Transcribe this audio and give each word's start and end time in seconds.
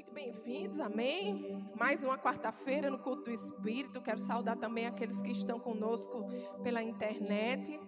muito 0.00 0.14
bem-vindos, 0.14 0.80
amém? 0.80 1.62
Mais 1.76 2.02
uma 2.02 2.16
quarta-feira 2.16 2.90
no 2.90 2.98
culto 2.98 3.24
do 3.24 3.30
Espírito. 3.30 4.00
Quero 4.00 4.18
saudar 4.18 4.56
também 4.56 4.86
aqueles 4.86 5.20
que 5.20 5.30
estão 5.30 5.60
conosco 5.60 6.24
pela 6.62 6.82
internet, 6.82 7.78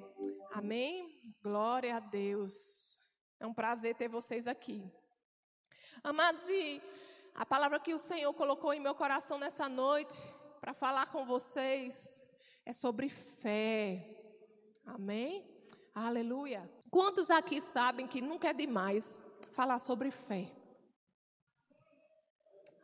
amém? 0.52 1.18
Glória 1.42 1.96
a 1.96 2.00
Deus. 2.00 3.00
É 3.40 3.46
um 3.46 3.54
prazer 3.54 3.94
ter 3.94 4.08
vocês 4.08 4.46
aqui. 4.46 4.84
Amados, 6.04 6.46
e 6.50 6.82
a 7.34 7.46
palavra 7.46 7.80
que 7.80 7.94
o 7.94 7.98
Senhor 7.98 8.34
colocou 8.34 8.74
em 8.74 8.80
meu 8.80 8.94
coração 8.94 9.38
nessa 9.38 9.66
noite 9.66 10.20
para 10.60 10.74
falar 10.74 11.10
com 11.10 11.24
vocês 11.24 12.22
é 12.66 12.74
sobre 12.74 13.08
fé, 13.08 14.06
amém? 14.84 15.50
Aleluia. 15.94 16.70
Quantos 16.90 17.30
aqui 17.30 17.62
sabem 17.62 18.06
que 18.06 18.20
nunca 18.20 18.48
é 18.48 18.52
demais 18.52 19.22
falar 19.50 19.78
sobre 19.78 20.10
fé? 20.10 20.61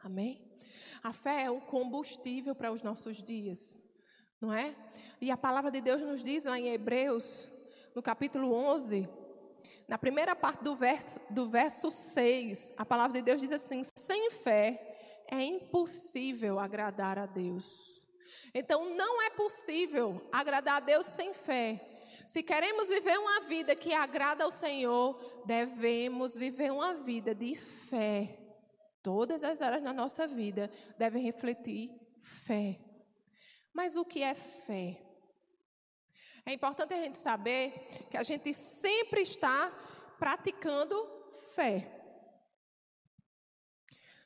Amém? 0.08 0.40
A 1.02 1.12
fé 1.12 1.42
é 1.42 1.50
o 1.50 1.60
combustível 1.60 2.54
para 2.54 2.72
os 2.72 2.82
nossos 2.82 3.22
dias, 3.22 3.78
não 4.40 4.50
é? 4.50 4.74
E 5.20 5.30
a 5.30 5.36
palavra 5.36 5.70
de 5.70 5.82
Deus 5.82 6.00
nos 6.00 6.24
diz 6.24 6.46
lá 6.46 6.58
em 6.58 6.68
Hebreus, 6.68 7.50
no 7.94 8.02
capítulo 8.02 8.50
11, 8.54 9.06
na 9.86 9.98
primeira 9.98 10.34
parte 10.34 10.64
do 10.64 10.74
verso, 10.74 11.20
do 11.28 11.46
verso 11.46 11.90
6, 11.90 12.72
a 12.78 12.86
palavra 12.86 13.18
de 13.18 13.22
Deus 13.22 13.38
diz 13.38 13.52
assim: 13.52 13.82
sem 13.98 14.30
fé 14.30 15.24
é 15.26 15.42
impossível 15.42 16.58
agradar 16.58 17.18
a 17.18 17.26
Deus. 17.26 18.02
Então, 18.54 18.94
não 18.94 19.20
é 19.20 19.28
possível 19.28 20.26
agradar 20.32 20.78
a 20.78 20.80
Deus 20.80 21.06
sem 21.06 21.34
fé. 21.34 21.86
Se 22.24 22.42
queremos 22.42 22.88
viver 22.88 23.18
uma 23.18 23.42
vida 23.42 23.76
que 23.76 23.92
agrada 23.92 24.42
ao 24.42 24.50
Senhor, 24.50 25.42
devemos 25.44 26.34
viver 26.34 26.72
uma 26.72 26.94
vida 26.94 27.34
de 27.34 27.54
fé. 27.56 28.37
Todas 29.08 29.42
as 29.42 29.62
áreas 29.62 29.82
da 29.82 29.90
nossa 29.90 30.26
vida 30.26 30.70
devem 30.98 31.22
refletir 31.22 31.98
fé. 32.20 32.78
Mas 33.72 33.96
o 33.96 34.04
que 34.04 34.22
é 34.22 34.34
fé? 34.34 35.02
É 36.44 36.52
importante 36.52 36.92
a 36.92 37.02
gente 37.02 37.16
saber 37.16 37.72
que 38.10 38.18
a 38.18 38.22
gente 38.22 38.52
sempre 38.52 39.22
está 39.22 39.70
praticando 40.18 40.94
fé. 41.54 41.90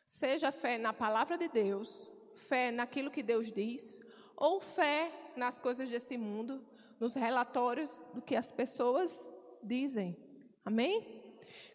Seja 0.04 0.50
fé 0.50 0.78
na 0.78 0.92
palavra 0.92 1.38
de 1.38 1.46
Deus, 1.46 2.10
fé 2.34 2.72
naquilo 2.72 3.08
que 3.08 3.22
Deus 3.22 3.52
diz, 3.52 4.00
ou 4.36 4.60
fé 4.60 5.12
nas 5.36 5.60
coisas 5.60 5.88
desse 5.88 6.18
mundo, 6.18 6.66
nos 6.98 7.14
relatórios 7.14 8.00
do 8.12 8.20
que 8.20 8.34
as 8.34 8.50
pessoas 8.50 9.32
dizem. 9.62 10.16
Amém? 10.64 11.21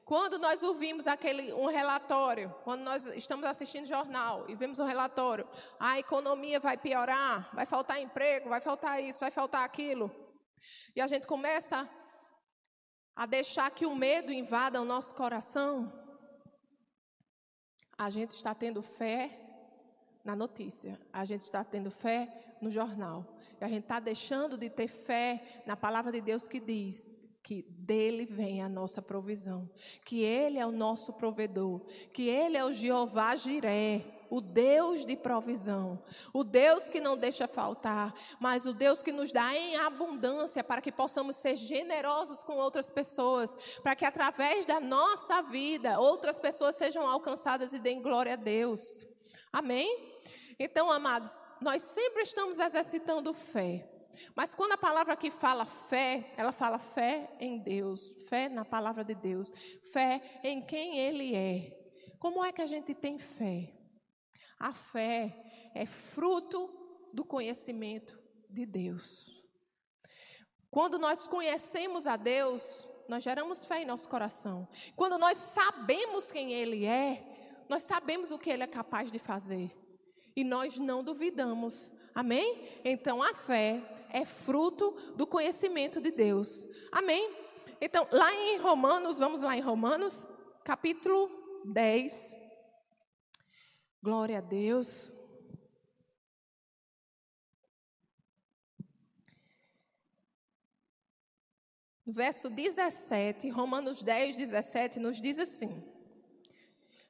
Quando 0.08 0.40
nós 0.40 0.64
ouvimos 0.64 1.06
aquele 1.06 1.52
um 1.52 1.66
relatório, 1.66 2.56
quando 2.64 2.80
nós 2.80 3.06
estamos 3.08 3.46
assistindo 3.46 3.86
jornal 3.86 4.46
e 4.48 4.56
vemos 4.56 4.80
um 4.80 4.86
relatório, 4.86 5.46
a 5.78 6.00
economia 6.00 6.62
vai 6.62 6.78
piorar, 6.78 7.54
vai 7.54 7.66
faltar 7.66 8.00
emprego, 8.00 8.48
vai 8.48 8.62
faltar 8.62 9.04
isso, 9.04 9.20
vai 9.20 9.30
faltar 9.30 9.66
aquilo. 9.66 10.10
E 10.96 11.02
a 11.02 11.08
gente 11.08 11.28
começa 11.28 11.90
a 13.14 13.26
deixar 13.26 13.70
que 13.70 13.86
o 13.86 13.94
medo 13.94 14.32
invada 14.32 14.82
o 14.82 14.86
nosso 14.86 15.14
coração. 15.14 15.92
A 17.98 18.10
gente 18.10 18.32
está 18.32 18.56
tendo 18.56 18.82
fé 18.82 19.38
na 20.24 20.38
notícia, 20.38 20.98
a 21.12 21.26
gente 21.26 21.42
está 21.42 21.66
tendo 21.66 21.92
fé 21.92 22.56
no 22.62 22.70
jornal. 22.70 23.36
E 23.60 23.66
a 23.66 23.68
gente 23.68 23.84
está 23.84 24.00
deixando 24.00 24.58
de 24.58 24.70
ter 24.70 24.88
fé 24.88 25.64
na 25.66 25.76
palavra 25.76 26.14
de 26.14 26.22
Deus 26.22 26.48
que 26.48 26.62
diz: 26.62 27.10
que 27.48 27.62
dele 27.70 28.26
vem 28.26 28.62
a 28.62 28.68
nossa 28.68 29.02
provisão, 29.02 29.70
que 30.04 30.22
ele 30.22 30.60
é 30.60 30.66
o 30.66 30.72
nosso 30.72 31.14
provedor, 31.14 31.80
que 32.12 32.28
ele 32.28 32.58
é 32.58 32.66
o 32.66 32.74
Jeová 32.74 33.38
Jiré, 33.38 34.04
o 34.30 34.42
Deus 34.42 35.06
de 35.06 35.16
provisão, 35.16 36.04
o 36.34 36.44
Deus 36.44 36.90
que 36.90 37.00
não 37.00 37.16
deixa 37.16 37.48
faltar, 37.48 38.14
mas 38.38 38.66
o 38.66 38.74
Deus 38.74 39.02
que 39.02 39.14
nos 39.14 39.32
dá 39.32 39.56
em 39.56 39.78
abundância 39.78 40.62
para 40.62 40.82
que 40.82 40.92
possamos 40.92 41.38
ser 41.38 41.56
generosos 41.56 42.44
com 42.44 42.58
outras 42.58 42.90
pessoas, 42.90 43.56
para 43.82 43.96
que 43.96 44.04
através 44.04 44.66
da 44.66 44.82
nossa 44.82 45.42
vida 45.42 46.02
outras 46.02 46.38
pessoas 46.38 46.76
sejam 46.76 47.08
alcançadas 47.08 47.72
e 47.72 47.80
deem 47.80 48.02
glória 48.02 48.34
a 48.34 48.36
Deus. 48.36 49.08
Amém? 49.54 50.20
Então, 50.60 50.92
amados, 50.92 51.48
nós 51.62 51.82
sempre 51.82 52.24
estamos 52.24 52.60
exercitando 52.60 53.34
fé. 53.34 53.88
Mas 54.36 54.54
quando 54.56 54.74
a 54.74 54.78
palavra 54.78 55.14
aqui 55.14 55.32
fala 55.32 55.66
fé, 55.66 56.34
ela 56.38 56.52
fala 56.52 56.78
fé 56.80 57.36
em 57.40 57.60
Deus, 57.60 58.14
fé 58.30 58.50
na 58.50 58.66
palavra 58.66 59.04
de 59.04 59.16
Deus, 59.16 59.52
fé 59.92 60.40
em 60.44 60.62
quem 60.62 60.98
Ele 60.98 61.36
é. 61.36 61.78
Como 62.20 62.44
é 62.44 62.52
que 62.52 62.62
a 62.62 62.66
gente 62.66 62.94
tem 62.94 63.18
fé? 63.18 63.74
A 64.60 64.74
fé 64.74 65.36
é 65.74 65.86
fruto 65.86 66.70
do 67.14 67.24
conhecimento 67.24 68.20
de 68.50 68.66
Deus. 68.66 69.38
Quando 70.70 71.00
nós 71.00 71.28
conhecemos 71.28 72.06
a 72.06 72.16
Deus, 72.16 72.88
nós 73.08 73.24
geramos 73.24 73.66
fé 73.66 73.82
em 73.82 73.86
nosso 73.86 74.10
coração. 74.10 74.68
Quando 74.96 75.18
nós 75.18 75.38
sabemos 75.38 76.32
quem 76.32 76.52
Ele 76.54 76.86
é, 76.86 77.64
nós 77.70 77.84
sabemos 77.84 78.32
o 78.32 78.38
que 78.38 78.50
Ele 78.50 78.64
é 78.64 78.68
capaz 78.68 79.12
de 79.12 79.20
fazer. 79.20 79.76
E 80.36 80.44
nós 80.44 80.78
não 80.78 81.04
duvidamos. 81.04 81.94
Amém? 82.18 82.68
Então 82.84 83.22
a 83.22 83.32
fé 83.36 83.80
é 84.10 84.26
fruto 84.26 84.90
do 85.16 85.28
conhecimento 85.28 86.02
de 86.02 86.10
Deus. 86.10 86.66
Amém? 86.92 87.32
Então, 87.80 88.08
lá 88.12 88.34
em 88.34 88.58
Romanos, 88.58 89.20
vamos 89.20 89.44
lá 89.44 89.56
em 89.56 89.62
Romanos, 89.62 90.26
capítulo 90.64 91.30
10. 91.64 92.36
Glória 94.02 94.40
a 94.40 94.42
Deus. 94.42 95.12
verso 102.04 102.50
17, 102.50 103.50
Romanos 103.50 104.02
10, 104.02 104.38
17, 104.38 105.00
nos 105.00 105.22
diz 105.22 105.38
assim: 105.38 105.84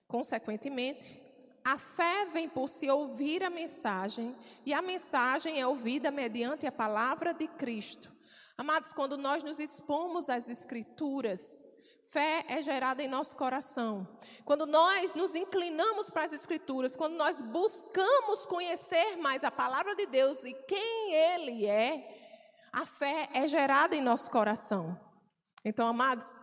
Consequentemente, 0.06 1.22
a 1.68 1.78
fé 1.78 2.24
vem 2.32 2.48
por 2.48 2.70
se 2.70 2.90
ouvir 2.90 3.44
a 3.44 3.50
mensagem, 3.50 4.34
e 4.66 4.74
a 4.74 4.82
mensagem 4.82 5.60
é 5.60 5.68
ouvida 5.68 6.10
mediante 6.10 6.66
a 6.66 6.72
palavra 6.72 7.34
de 7.34 7.46
Cristo. 7.46 8.10
Amados, 8.58 8.94
quando 8.94 9.18
nós 9.18 9.44
nos 9.44 9.60
expomos 9.60 10.30
às 10.30 10.48
Escrituras, 10.48 11.68
fé 12.10 12.46
é 12.48 12.62
gerada 12.62 13.04
em 13.04 13.10
nosso 13.10 13.36
coração. 13.36 14.08
Quando 14.46 14.66
nós 14.66 15.14
nos 15.14 15.36
inclinamos 15.36 16.10
para 16.10 16.24
as 16.24 16.32
Escrituras, 16.32 16.96
quando 16.96 17.16
nós 17.18 17.42
buscamos 17.42 18.46
conhecer 18.46 19.18
mais 19.18 19.44
a 19.44 19.52
palavra 19.52 19.94
de 19.94 20.06
Deus 20.06 20.46
e 20.46 20.54
quem 20.70 21.14
Ele 21.14 21.66
é, 21.66 22.70
a 22.72 22.86
fé 22.86 23.28
é 23.34 23.46
gerada 23.46 23.94
em 23.94 24.02
nosso 24.02 24.32
coração. 24.32 24.98
Então, 25.66 25.86
amados, 25.86 26.42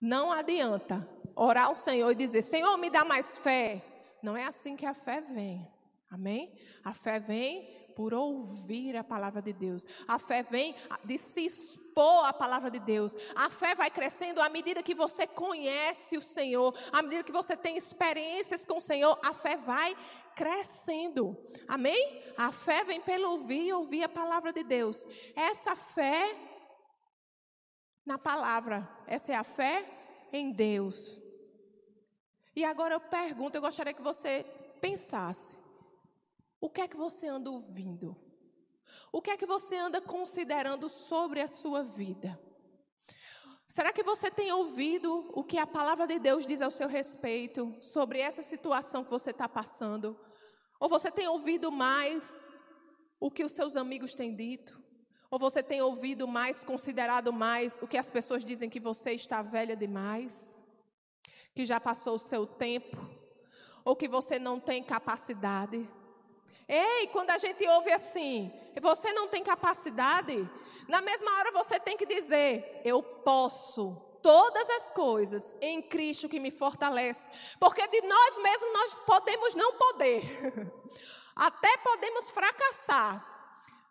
não 0.00 0.30
adianta 0.30 1.04
orar 1.34 1.66
ao 1.66 1.74
Senhor 1.74 2.12
e 2.12 2.14
dizer: 2.14 2.42
Senhor, 2.42 2.76
me 2.76 2.88
dá 2.88 3.04
mais 3.04 3.36
fé. 3.36 3.89
Não 4.22 4.36
é 4.36 4.44
assim 4.44 4.76
que 4.76 4.86
a 4.86 4.94
fé 4.94 5.20
vem. 5.20 5.66
Amém? 6.10 6.52
A 6.84 6.92
fé 6.92 7.20
vem 7.20 7.80
por 7.94 8.14
ouvir 8.14 8.96
a 8.96 9.04
palavra 9.04 9.42
de 9.42 9.52
Deus. 9.52 9.86
A 10.08 10.18
fé 10.18 10.42
vem 10.42 10.74
de 11.04 11.18
se 11.18 11.44
expor 11.44 12.24
à 12.24 12.32
palavra 12.32 12.70
de 12.70 12.80
Deus. 12.80 13.14
A 13.34 13.50
fé 13.50 13.74
vai 13.74 13.90
crescendo 13.90 14.40
à 14.40 14.48
medida 14.48 14.82
que 14.82 14.94
você 14.94 15.26
conhece 15.26 16.16
o 16.16 16.22
Senhor, 16.22 16.74
à 16.92 17.02
medida 17.02 17.22
que 17.22 17.32
você 17.32 17.56
tem 17.56 17.76
experiências 17.76 18.64
com 18.64 18.78
o 18.78 18.80
Senhor, 18.80 19.18
a 19.22 19.34
fé 19.34 19.56
vai 19.56 19.96
crescendo. 20.34 21.36
Amém? 21.68 22.22
A 22.36 22.50
fé 22.50 22.84
vem 22.84 23.00
pelo 23.00 23.32
ouvir 23.32 23.66
e 23.66 23.72
ouvir 23.72 24.02
a 24.02 24.08
palavra 24.08 24.52
de 24.52 24.64
Deus. 24.64 25.06
Essa 25.36 25.76
fé 25.76 26.36
na 28.04 28.18
palavra, 28.18 28.88
essa 29.06 29.32
é 29.32 29.36
a 29.36 29.44
fé 29.44 29.84
em 30.32 30.50
Deus. 30.52 31.20
E 32.60 32.64
agora 32.64 32.92
eu 32.94 33.00
pergunto, 33.00 33.56
eu 33.56 33.62
gostaria 33.62 33.94
que 33.94 34.02
você 34.02 34.44
pensasse: 34.82 35.56
o 36.60 36.68
que 36.68 36.82
é 36.82 36.88
que 36.88 36.96
você 36.96 37.26
anda 37.26 37.50
ouvindo? 37.50 38.14
O 39.10 39.22
que 39.22 39.30
é 39.30 39.36
que 39.38 39.46
você 39.46 39.76
anda 39.76 39.98
considerando 39.98 40.86
sobre 40.90 41.40
a 41.40 41.48
sua 41.48 41.82
vida? 41.82 42.38
Será 43.66 43.94
que 43.94 44.02
você 44.02 44.30
tem 44.30 44.52
ouvido 44.52 45.30
o 45.32 45.42
que 45.42 45.56
a 45.56 45.66
palavra 45.66 46.06
de 46.06 46.18
Deus 46.18 46.46
diz 46.46 46.60
ao 46.60 46.70
seu 46.70 46.86
respeito 46.86 47.74
sobre 47.80 48.18
essa 48.18 48.42
situação 48.42 49.04
que 49.04 49.10
você 49.10 49.30
está 49.30 49.48
passando? 49.48 50.14
Ou 50.78 50.86
você 50.86 51.10
tem 51.10 51.26
ouvido 51.26 51.72
mais 51.72 52.46
o 53.18 53.30
que 53.30 53.42
os 53.42 53.52
seus 53.52 53.74
amigos 53.74 54.14
têm 54.14 54.36
dito? 54.36 54.78
Ou 55.30 55.38
você 55.38 55.62
tem 55.62 55.80
ouvido 55.80 56.28
mais, 56.28 56.62
considerado 56.62 57.32
mais 57.32 57.80
o 57.80 57.86
que 57.86 57.96
as 57.96 58.10
pessoas 58.10 58.44
dizem 58.44 58.68
que 58.68 58.80
você 58.80 59.12
está 59.12 59.40
velha 59.40 59.74
demais? 59.74 60.59
Que 61.54 61.64
já 61.64 61.80
passou 61.80 62.14
o 62.14 62.18
seu 62.18 62.46
tempo, 62.46 62.96
ou 63.84 63.96
que 63.96 64.08
você 64.08 64.38
não 64.38 64.60
tem 64.60 64.82
capacidade. 64.82 65.88
Ei, 66.68 67.08
quando 67.08 67.30
a 67.30 67.38
gente 67.38 67.66
ouve 67.66 67.92
assim, 67.92 68.52
você 68.80 69.12
não 69.12 69.26
tem 69.26 69.42
capacidade, 69.42 70.48
na 70.88 71.00
mesma 71.00 71.30
hora 71.38 71.52
você 71.52 71.78
tem 71.80 71.96
que 71.96 72.06
dizer: 72.06 72.80
eu 72.84 73.02
posso, 73.02 73.96
todas 74.22 74.68
as 74.70 74.90
coisas 74.90 75.54
em 75.60 75.82
Cristo 75.82 76.28
que 76.28 76.40
me 76.40 76.50
fortalece. 76.50 77.30
Porque 77.58 77.86
de 77.86 78.02
nós 78.02 78.38
mesmos 78.38 78.72
nós 78.72 78.94
podemos 79.06 79.54
não 79.54 79.74
poder. 79.74 80.72
Até 81.34 81.76
podemos 81.78 82.30
fracassar. 82.30 83.26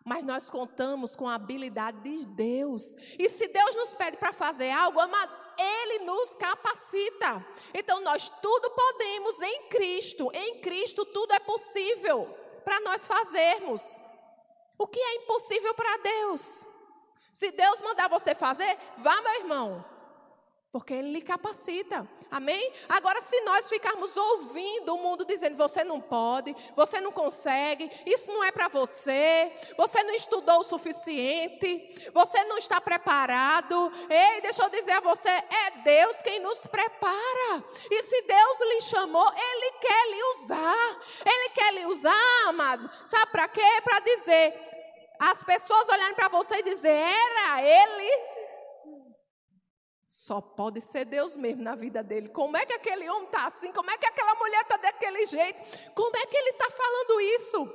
Mas 0.04 0.24
nós 0.24 0.48
contamos 0.48 1.14
com 1.14 1.28
a 1.28 1.34
habilidade 1.34 2.00
de 2.00 2.24
Deus. 2.24 2.94
E 3.18 3.28
se 3.28 3.46
Deus 3.48 3.74
nos 3.74 3.92
pede 3.92 4.16
para 4.16 4.32
fazer 4.32 4.70
algo, 4.70 4.98
amado, 4.98 5.32
Ele 5.58 6.04
nos 6.04 6.34
capacita. 6.36 7.44
Então 7.72 8.00
nós 8.00 8.28
tudo 8.40 8.70
podemos 8.70 9.40
em 9.40 9.68
Cristo. 9.68 10.30
Em 10.32 10.60
Cristo 10.60 11.04
tudo 11.04 11.32
é 11.32 11.38
possível 11.38 12.26
para 12.64 12.80
nós 12.80 13.06
fazermos. 13.06 14.00
O 14.78 14.86
que 14.86 14.98
é 14.98 15.16
impossível 15.16 15.74
para 15.74 15.96
Deus? 15.98 16.64
Se 17.32 17.50
Deus 17.50 17.80
mandar 17.80 18.08
você 18.08 18.34
fazer, 18.34 18.76
vá, 18.98 19.20
meu 19.22 19.34
irmão. 19.34 19.84
Porque 20.72 20.94
Ele 20.94 21.10
lhe 21.10 21.20
capacita. 21.20 22.08
Amém? 22.30 22.72
Agora, 22.88 23.20
se 23.20 23.40
nós 23.40 23.68
ficarmos 23.68 24.16
ouvindo 24.16 24.94
o 24.94 24.98
mundo 24.98 25.24
dizendo: 25.24 25.56
você 25.56 25.82
não 25.82 26.00
pode, 26.00 26.54
você 26.76 27.00
não 27.00 27.10
consegue, 27.10 27.90
isso 28.06 28.32
não 28.32 28.44
é 28.44 28.52
para 28.52 28.68
você, 28.68 29.52
você 29.76 30.00
não 30.04 30.14
estudou 30.14 30.60
o 30.60 30.62
suficiente, 30.62 32.10
você 32.14 32.44
não 32.44 32.56
está 32.56 32.80
preparado. 32.80 33.92
Ei, 34.08 34.40
deixa 34.42 34.62
eu 34.62 34.70
dizer 34.70 34.92
a 34.92 35.00
você: 35.00 35.28
é 35.28 35.70
Deus 35.82 36.22
quem 36.22 36.38
nos 36.38 36.64
prepara. 36.68 37.64
E 37.90 38.02
se 38.04 38.22
Deus 38.22 38.60
lhe 38.60 38.82
chamou, 38.82 39.28
Ele 39.34 39.72
quer 39.80 40.10
lhe 40.10 40.22
usar. 40.34 41.00
Ele 41.26 41.48
quer 41.48 41.74
lhe 41.74 41.86
usar, 41.86 42.46
amado. 42.46 42.88
Sabe 43.04 43.32
para 43.32 43.48
quê? 43.48 43.80
Para 43.82 43.98
dizer. 43.98 44.68
As 45.18 45.42
pessoas 45.42 45.88
olharem 45.88 46.14
para 46.14 46.28
você 46.28 46.58
e 46.58 46.62
dizer: 46.62 46.96
era 46.96 47.60
Ele 47.60 48.39
só 50.12 50.40
pode 50.40 50.80
ser 50.80 51.04
Deus 51.04 51.36
mesmo 51.36 51.62
na 51.62 51.76
vida 51.76 52.02
dele. 52.02 52.30
Como 52.30 52.56
é 52.56 52.66
que 52.66 52.72
aquele 52.72 53.08
homem 53.08 53.26
está 53.26 53.46
assim? 53.46 53.70
Como 53.70 53.88
é 53.92 53.96
que 53.96 54.06
aquela 54.06 54.34
mulher 54.34 54.62
está 54.62 54.76
daquele 54.76 55.24
jeito? 55.24 55.60
Como 55.94 56.16
é 56.16 56.26
que 56.26 56.36
ele 56.36 56.50
está 56.50 56.68
falando 56.68 57.20
isso? 57.20 57.72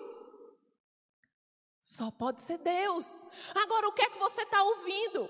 Só 1.79 2.11
pode 2.11 2.41
ser 2.41 2.57
Deus. 2.57 3.25
Agora, 3.55 3.87
o 3.87 3.93
que 3.93 4.01
é 4.01 4.09
que 4.09 4.19
você 4.19 4.41
está 4.41 4.61
ouvindo? 4.61 5.29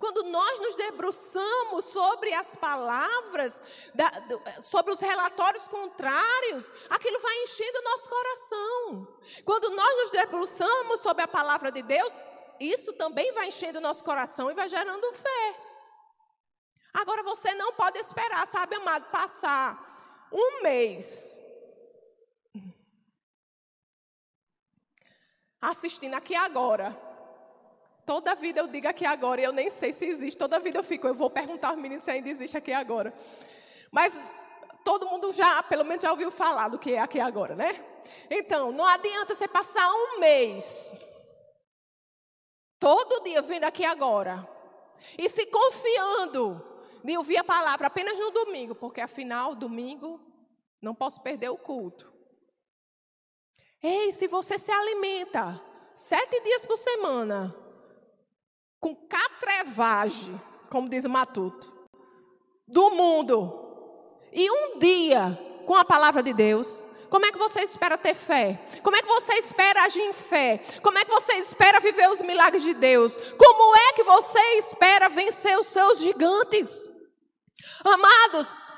Quando 0.00 0.24
nós 0.24 0.58
nos 0.58 0.74
debruçamos 0.74 1.84
sobre 1.84 2.34
as 2.34 2.56
palavras, 2.56 3.62
da, 3.94 4.10
sobre 4.60 4.92
os 4.92 4.98
relatórios 4.98 5.68
contrários, 5.68 6.74
aquilo 6.88 7.20
vai 7.20 7.44
enchendo 7.44 7.78
o 7.78 7.84
nosso 7.84 8.08
coração. 8.08 9.08
Quando 9.44 9.70
nós 9.70 9.96
nos 10.02 10.10
debruçamos 10.10 10.98
sobre 10.98 11.22
a 11.22 11.28
palavra 11.28 11.70
de 11.70 11.82
Deus, 11.82 12.12
isso 12.58 12.92
também 12.94 13.30
vai 13.34 13.46
enchendo 13.46 13.78
o 13.78 13.82
nosso 13.82 14.02
coração 14.02 14.50
e 14.50 14.54
vai 14.54 14.68
gerando 14.68 15.12
fé. 15.12 15.69
Agora 16.92 17.22
você 17.22 17.54
não 17.54 17.72
pode 17.72 17.98
esperar, 17.98 18.46
sabe, 18.46 18.76
amado, 18.76 19.10
passar 19.10 20.28
um 20.32 20.62
mês 20.62 21.38
assistindo 25.60 26.14
aqui 26.14 26.34
agora. 26.34 26.98
Toda 28.06 28.34
vida 28.34 28.60
eu 28.60 28.66
digo 28.66 28.88
aqui 28.88 29.04
agora, 29.04 29.40
e 29.40 29.44
eu 29.44 29.52
nem 29.52 29.70
sei 29.70 29.92
se 29.92 30.06
existe. 30.06 30.38
Toda 30.38 30.58
vida 30.58 30.78
eu 30.78 30.84
fico, 30.84 31.06
eu 31.06 31.14
vou 31.14 31.30
perguntar 31.30 31.68
aos 31.68 31.78
meninos 31.78 32.02
se 32.02 32.10
ainda 32.10 32.28
existe 32.28 32.56
aqui 32.56 32.72
agora. 32.72 33.14
Mas 33.92 34.20
todo 34.84 35.06
mundo 35.06 35.32
já, 35.32 35.62
pelo 35.62 35.84
menos 35.84 36.02
já 36.02 36.10
ouviu 36.10 36.30
falar 36.30 36.68
do 36.68 36.78
que 36.78 36.94
é 36.94 36.98
aqui 36.98 37.20
agora, 37.20 37.54
né? 37.54 37.84
Então, 38.30 38.72
não 38.72 38.86
adianta 38.86 39.34
você 39.34 39.46
passar 39.46 39.88
um 39.92 40.18
mês 40.18 41.06
todo 42.78 43.22
dia 43.22 43.42
vendo 43.42 43.64
aqui 43.64 43.84
agora 43.84 44.48
e 45.18 45.28
se 45.28 45.46
confiando 45.46 46.69
de 47.04 47.16
ouvir 47.16 47.38
a 47.38 47.44
palavra 47.44 47.86
apenas 47.86 48.18
no 48.18 48.30
domingo, 48.30 48.74
porque 48.74 49.00
afinal, 49.00 49.54
domingo, 49.54 50.20
não 50.80 50.94
posso 50.94 51.20
perder 51.22 51.48
o 51.50 51.56
culto. 51.56 52.12
Ei, 53.82 54.12
se 54.12 54.28
você 54.28 54.58
se 54.58 54.70
alimenta 54.70 55.60
sete 55.94 56.40
dias 56.40 56.64
por 56.64 56.76
semana, 56.76 57.54
com 58.78 58.94
catrevagem, 58.94 60.40
como 60.70 60.88
diz 60.88 61.04
o 61.04 61.10
Matuto, 61.10 61.72
do 62.66 62.90
mundo, 62.90 63.60
e 64.32 64.50
um 64.50 64.78
dia 64.78 65.38
com 65.66 65.74
a 65.74 65.84
palavra 65.84 66.22
de 66.22 66.32
Deus, 66.32 66.86
como 67.08 67.26
é 67.26 67.32
que 67.32 67.38
você 67.38 67.60
espera 67.60 67.98
ter 67.98 68.14
fé? 68.14 68.60
Como 68.82 68.96
é 68.96 69.02
que 69.02 69.08
você 69.08 69.34
espera 69.34 69.82
agir 69.82 70.02
em 70.02 70.12
fé? 70.12 70.60
Como 70.82 70.96
é 70.96 71.04
que 71.04 71.10
você 71.10 71.34
espera 71.34 71.80
viver 71.80 72.08
os 72.08 72.22
milagres 72.22 72.62
de 72.62 72.72
Deus? 72.72 73.16
Como 73.36 73.76
é 73.76 73.92
que 73.94 74.04
você 74.04 74.40
espera 74.58 75.08
vencer 75.08 75.58
os 75.58 75.66
seus 75.66 75.98
gigantes? 75.98 76.89
Amados, 77.84 78.68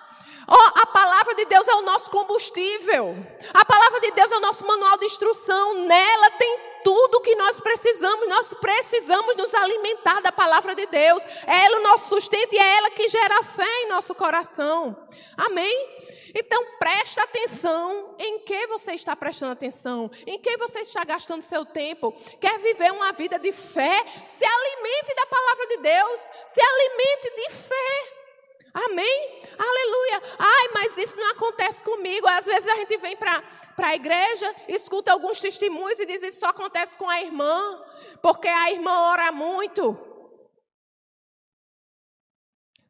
a 0.46 0.86
palavra 0.86 1.34
de 1.34 1.44
Deus 1.44 1.68
é 1.68 1.74
o 1.74 1.82
nosso 1.82 2.10
combustível. 2.10 3.16
A 3.54 3.64
palavra 3.64 4.00
de 4.00 4.10
Deus 4.10 4.30
é 4.30 4.36
o 4.36 4.40
nosso 4.40 4.66
manual 4.66 4.98
de 4.98 5.06
instrução. 5.06 5.86
Nela 5.86 6.30
tem 6.30 6.60
tudo 6.82 7.16
o 7.16 7.20
que 7.20 7.34
nós 7.36 7.60
precisamos. 7.60 8.28
Nós 8.28 8.52
precisamos 8.54 9.36
nos 9.36 9.54
alimentar 9.54 10.20
da 10.20 10.32
palavra 10.32 10.74
de 10.74 10.86
Deus. 10.86 11.22
É 11.46 11.64
ela 11.64 11.78
o 11.78 11.82
nosso 11.82 12.08
sustento 12.08 12.52
e 12.52 12.58
é 12.58 12.76
ela 12.76 12.90
que 12.90 13.08
gera 13.08 13.42
fé 13.44 13.82
em 13.82 13.88
nosso 13.88 14.14
coração. 14.14 14.96
Amém? 15.36 15.88
Então 16.34 16.64
presta 16.78 17.22
atenção 17.22 18.14
em 18.18 18.40
que 18.40 18.66
você 18.66 18.92
está 18.92 19.14
prestando 19.14 19.52
atenção, 19.52 20.10
em 20.26 20.38
que 20.38 20.56
você 20.56 20.80
está 20.80 21.04
gastando 21.04 21.42
seu 21.42 21.64
tempo. 21.64 22.12
Quer 22.40 22.58
viver 22.58 22.90
uma 22.90 23.12
vida 23.12 23.38
de 23.38 23.52
fé? 23.52 24.04
Se 24.24 24.44
alimente 24.44 25.14
da 25.14 25.26
palavra 25.26 25.66
de 25.68 25.76
Deus, 25.78 26.20
se 26.46 26.60
alimente 26.60 27.30
de 27.36 27.50
fé. 27.50 28.21
Amém? 28.74 29.40
Aleluia. 29.58 30.22
Ai, 30.38 30.68
mas 30.74 30.96
isso 30.96 31.16
não 31.16 31.30
acontece 31.30 31.84
comigo. 31.84 32.26
Às 32.26 32.46
vezes 32.46 32.68
a 32.68 32.76
gente 32.76 32.96
vem 32.98 33.16
para 33.16 33.42
a 33.78 33.94
igreja, 33.94 34.54
escuta 34.68 35.12
alguns 35.12 35.40
testemunhos 35.40 35.98
e 35.98 36.06
diz 36.06 36.22
isso 36.22 36.40
só 36.40 36.48
acontece 36.48 36.96
com 36.96 37.08
a 37.08 37.20
irmã, 37.20 37.82
porque 38.20 38.48
a 38.48 38.70
irmã 38.70 38.92
ora 39.10 39.30
muito. 39.32 40.11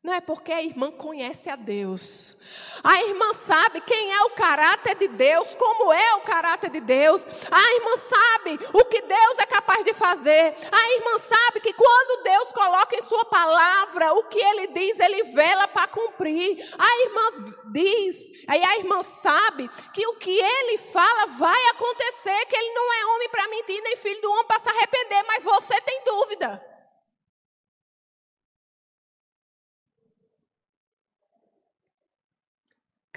Não 0.03 0.13
é 0.13 0.21
porque 0.21 0.51
a 0.51 0.61
irmã 0.61 0.91
conhece 0.91 1.49
a 1.49 1.55
Deus. 1.55 2.37
A 2.83 3.01
irmã 3.05 3.33
sabe 3.33 3.81
quem 3.83 4.13
é 4.13 4.23
o 4.23 4.31
caráter 4.31 4.97
de 4.97 5.07
Deus, 5.07 5.55
como 5.55 5.93
é 5.93 6.15
o 6.17 6.23
caráter 6.23 6.71
de 6.71 6.81
Deus. 6.81 7.25
A 7.49 7.75
irmã 7.75 7.97
sabe 7.97 8.59
o 8.73 8.85
que 8.87 9.01
Deus 9.01 9.39
é 9.39 9.47
capaz 9.47 9.85
de 9.85 9.95
fazer. 9.95 10.57
A 10.73 10.93
irmã 10.95 11.19
sabe 11.19 11.61
que 11.61 11.73
quando 11.73 12.25
Deus 12.25 12.51
coloca 12.51 12.97
em 12.97 13.03
sua 13.03 13.25
palavra 13.27 14.13
o 14.15 14.25
que 14.25 14.41
ele 14.41 14.67
diz, 14.69 14.99
ele 14.99 15.23
vela 15.23 15.69
para 15.69 15.87
cumprir. 15.87 16.59
A 16.77 16.99
irmã 17.05 17.55
diz, 17.71 18.45
aí 18.49 18.65
a 18.65 18.79
irmã 18.79 19.05
sabe 19.05 19.71
que 19.95 20.05
o 20.09 20.17
que 20.17 20.37
ele 20.37 20.79
fala 20.79 21.27
vai 21.27 21.67
acontecer, 21.67 22.45
que 22.47 22.57
ele 22.57 22.75
não 22.75 22.93
é 22.93 23.07
homem 23.07 23.29
para 23.29 23.47
mentir, 23.47 23.81
nem 23.85 23.97
filho 23.97 24.21
do 24.21 24.33
homem 24.33 24.47
para 24.47 24.59
se 24.59 24.69
arrepender, 24.69 25.23
mas 25.29 25.45
você 25.45 25.81
tem 25.83 26.03
dúvida. 26.05 26.72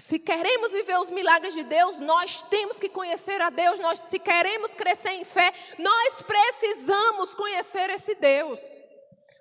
Se 0.05 0.19
queremos 0.19 0.71
viver 0.71 1.00
os 1.00 1.09
milagres 1.09 1.55
de 1.55 1.63
Deus, 1.63 2.00
nós 2.00 2.43
temos 2.43 2.79
que 2.79 2.88
conhecer 2.88 3.41
a 3.41 3.50
Deus. 3.50 3.79
Nós, 3.79 3.97
se 4.01 4.19
queremos 4.19 4.69
crescer 4.69 5.13
em 5.13 5.25
fé, 5.25 5.51
nós 5.79 6.21
precisamos 6.21 7.33
conhecer 7.33 7.89
esse 7.89 8.13
Deus. 8.13 8.62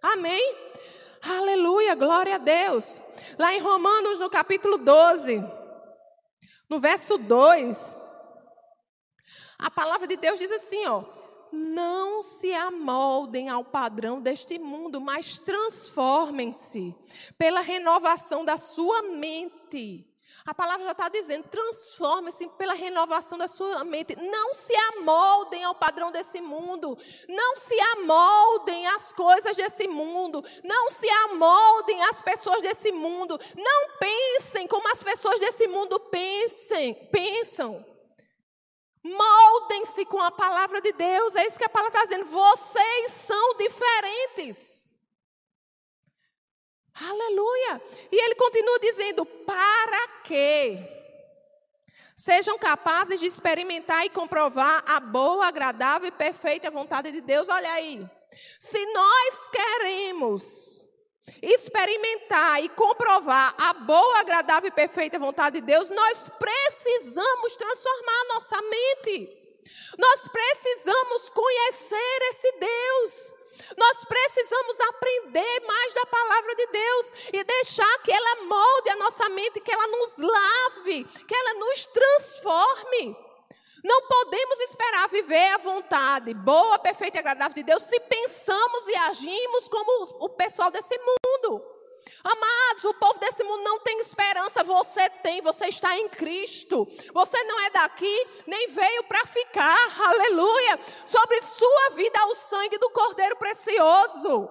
Amém? 0.01 0.57
Aleluia, 1.21 1.95
glória 1.95 2.37
a 2.37 2.39
Deus. 2.39 2.99
Lá 3.39 3.55
em 3.55 3.61
Romanos, 3.61 4.19
no 4.19 4.31
capítulo 4.31 4.79
12, 4.79 5.45
no 6.67 6.79
verso 6.79 7.19
2, 7.19 7.99
a 9.59 9.71
palavra 9.71 10.07
de 10.07 10.17
Deus 10.17 10.41
diz 10.41 10.51
assim, 10.51 10.87
ó: 10.87 11.05
não 11.53 12.23
se 12.23 12.55
amoldem 12.55 13.51
ao 13.51 13.67
padrão 13.67 14.19
deste 14.19 14.59
mundo, 14.59 14.99
mas 14.99 15.39
transformem-se 15.39 16.95
pela 17.37 17.61
renovação 17.61 18.47
da 18.47 18.57
sua 18.57 19.03
mente 19.03 20.14
a 20.47 20.55
palavra 20.55 20.85
já 20.85 20.93
está 20.93 21.09
dizendo: 21.09 21.49
transforme-se 21.49 22.47
pela 22.51 22.75
renovação 22.75 23.39
da 23.39 23.49
sua 23.49 23.83
mente. 23.83 24.15
Não 24.17 24.53
se 24.53 24.75
amoldem 24.97 25.65
ao 25.65 25.75
padrão 25.75 26.13
desse 26.13 26.41
mundo. 26.41 26.99
Não 27.29 27.57
se 27.57 27.79
amoldem 27.81 28.87
às 28.89 29.13
coisas 29.13 29.57
desse 29.57 29.89
mundo. 29.89 30.45
Não 30.63 30.91
se 30.91 31.09
amoldem 31.09 32.03
às 32.05 32.21
pessoas 32.21 32.61
desse 32.61 32.93
mundo. 32.93 33.41
Não 33.57 33.99
pensem 33.99 34.67
como 34.67 34.87
as 34.93 35.03
pessoas 35.03 35.41
desse 35.41 35.67
mundo 35.67 35.99
pensem, 35.99 36.95
pensam. 37.11 37.85
Moldem-se 39.03 40.05
com 40.05 40.21
a 40.21 40.31
palavra 40.31 40.81
de 40.81 40.93
Deus. 40.93 41.37
É 41.37 41.47
isso 41.47 41.59
que 41.59 41.65
a 41.65 41.71
palavra 41.71 42.01
está 42.01 42.05
dizendo. 42.05 42.31
Vocês 42.31 43.13
são 43.13 43.57
diferentes. 43.57 44.94
Aleluia! 46.95 47.83
E 48.11 48.25
ele 48.25 48.35
continua 48.37 48.79
dizendo: 48.79 49.27
para 49.27 50.09
que 50.23 50.79
sejam 52.17 52.57
capazes 52.59 53.19
de 53.19 53.27
experimentar 53.27 54.07
e 54.07 54.11
comprovar 54.11 54.85
a 54.87 55.01
boa, 55.01 55.47
agradável 55.47 56.09
e 56.09 56.13
perfeita 56.13 56.71
vontade 56.71 57.11
de 57.11 57.21
Deus. 57.21 57.49
Olha 57.49 57.73
aí. 57.73 58.09
Se 58.59 58.85
nós 58.87 59.49
queremos 59.49 60.75
experimentar 61.43 62.63
e 62.63 62.69
comprovar 62.71 63.55
a 63.59 63.73
boa, 63.73 64.21
agradável 64.21 64.69
e 64.69 64.73
perfeita 64.73 65.19
vontade 65.19 65.61
de 65.61 65.67
Deus, 65.67 65.89
nós 65.89 66.31
precisamos 66.39 67.57
transformar 67.57 68.25
nossa 68.35 68.61
mente. 68.63 69.45
Nós 69.99 70.29
precisamos 70.29 71.31
conhecer 71.31 72.19
esse 72.31 72.53
Deus. 72.53 73.35
Nós 73.77 74.05
precisamos 74.05 74.81
aprender 74.81 75.61
mais 75.67 75.95
da 75.95 76.07
palavra 76.07 76.55
de 76.55 76.67
Deus 76.67 77.13
e 77.33 77.45
deixar 77.45 77.99
que 78.03 78.13
ela 78.13 78.45
molde 78.45 78.91
a 78.91 78.97
nossa 78.97 79.29
mente, 79.31 79.61
que 79.61 79.73
ela 79.73 79.87
nos 79.89 80.19
lave, 80.19 81.05
que 81.05 81.35
ela 81.35 81.55
nos 81.55 81.87
transforme. 81.87 83.17
Não 83.85 84.09
podemos 84.09 84.61
esperar 84.61 85.09
viver 85.09 85.53
a 85.53 85.59
vontade 85.59 86.33
boa, 86.33 86.79
perfeita 86.79 87.19
e 87.19 87.21
agradável 87.21 87.55
de 87.55 87.63
Deus 87.63 87.83
se 87.83 88.01
pensamos 88.01 88.87
e 88.87 88.97
agimos 88.97 89.69
como 89.69 90.25
o 90.25 90.29
pessoal 90.31 90.71
desse 90.71 90.99
mundo. 90.99 91.74
Amados, 92.25 92.85
o 92.85 92.95
povo 92.95 93.19
desse 93.19 93.45
mundo 93.45 93.63
não 93.63 93.81
tem 93.81 94.01
esperança, 94.01 94.65
você 94.65 95.11
tem, 95.11 95.43
você 95.43 95.67
está 95.67 95.95
em 95.99 96.09
Cristo. 96.09 96.89
Você 97.13 97.45
não 97.45 97.61
é 97.61 97.71
daqui, 97.71 98.27
nem 98.47 98.67
veio 98.69 99.05
para 99.05 99.27
ficar, 99.27 100.01
aleluia. 100.01 100.79
Sobre 101.05 101.43
sua 101.43 101.91
vida 101.91 102.25
o 102.27 102.35
sangue 102.35 102.79
do 102.79 102.89
Cordeiro 102.89 103.37
Precioso. 103.37 104.49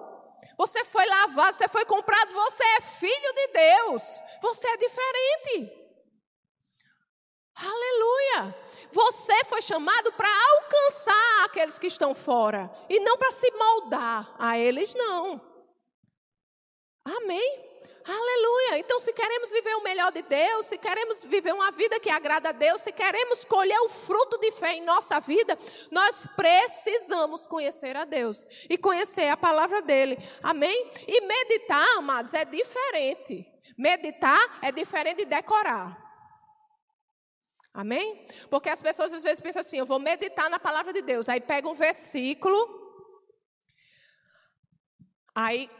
Você 0.56 0.84
foi 0.84 1.04
lavado, 1.04 1.56
você 1.56 1.66
foi 1.66 1.84
comprado, 1.84 2.32
você 2.32 2.62
é 2.62 2.80
filho 2.80 3.34
de 3.34 3.48
Deus. 3.48 4.02
Você 4.40 4.68
é 4.68 4.76
diferente. 4.76 5.84
Aleluia! 7.56 8.56
Você 8.92 9.44
foi 9.46 9.62
chamado 9.62 10.12
para 10.12 10.28
alcançar 10.28 11.44
aqueles 11.44 11.76
que 11.76 11.88
estão 11.88 12.14
fora 12.14 12.70
e 12.88 13.00
não 13.00 13.16
para 13.16 13.32
se 13.32 13.50
moldar 13.52 14.32
a 14.38 14.56
eles, 14.58 14.94
não. 14.94 15.53
Amém? 17.04 17.74
Aleluia! 18.06 18.78
Então, 18.78 19.00
se 19.00 19.14
queremos 19.14 19.50
viver 19.50 19.74
o 19.76 19.82
melhor 19.82 20.12
de 20.12 20.20
Deus, 20.22 20.66
se 20.66 20.76
queremos 20.76 21.22
viver 21.22 21.54
uma 21.54 21.70
vida 21.70 21.98
que 21.98 22.10
agrada 22.10 22.50
a 22.50 22.52
Deus, 22.52 22.82
se 22.82 22.92
queremos 22.92 23.44
colher 23.44 23.78
o 23.80 23.88
fruto 23.88 24.38
de 24.38 24.52
fé 24.52 24.74
em 24.74 24.82
nossa 24.82 25.18
vida, 25.20 25.56
nós 25.90 26.26
precisamos 26.36 27.46
conhecer 27.46 27.96
a 27.96 28.04
Deus 28.04 28.46
e 28.68 28.76
conhecer 28.76 29.28
a 29.28 29.38
palavra 29.38 29.80
dele. 29.80 30.18
Amém? 30.42 30.90
E 31.08 31.22
meditar, 31.22 31.96
amados, 31.96 32.34
é 32.34 32.44
diferente. 32.44 33.46
Meditar 33.76 34.58
é 34.60 34.70
diferente 34.70 35.18
de 35.18 35.24
decorar. 35.24 35.98
Amém? 37.72 38.26
Porque 38.50 38.68
as 38.68 38.82
pessoas 38.82 39.14
às 39.14 39.22
vezes 39.22 39.40
pensam 39.40 39.60
assim: 39.60 39.78
eu 39.78 39.86
vou 39.86 39.98
meditar 39.98 40.50
na 40.50 40.60
palavra 40.60 40.92
de 40.92 41.00
Deus. 41.00 41.28
Aí 41.28 41.40
pega 41.40 41.68
um 41.68 41.74
versículo, 41.74 42.56
aí 45.34 45.70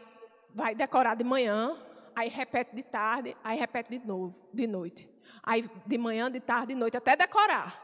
vai 0.55 0.73
decorar 0.73 1.15
de 1.15 1.23
manhã, 1.25 1.77
aí 2.15 2.29
repete 2.29 2.73
de 2.73 2.81
tarde, 2.81 3.35
aí 3.43 3.59
repete 3.59 3.89
de 3.91 4.07
novo, 4.07 4.47
de 4.53 4.65
noite. 4.65 5.09
Aí 5.43 5.69
de 5.85 5.97
manhã, 5.97 6.31
de 6.31 6.39
tarde, 6.39 6.67
de 6.67 6.75
noite, 6.75 6.95
até 6.95 7.15
decorar. 7.15 7.83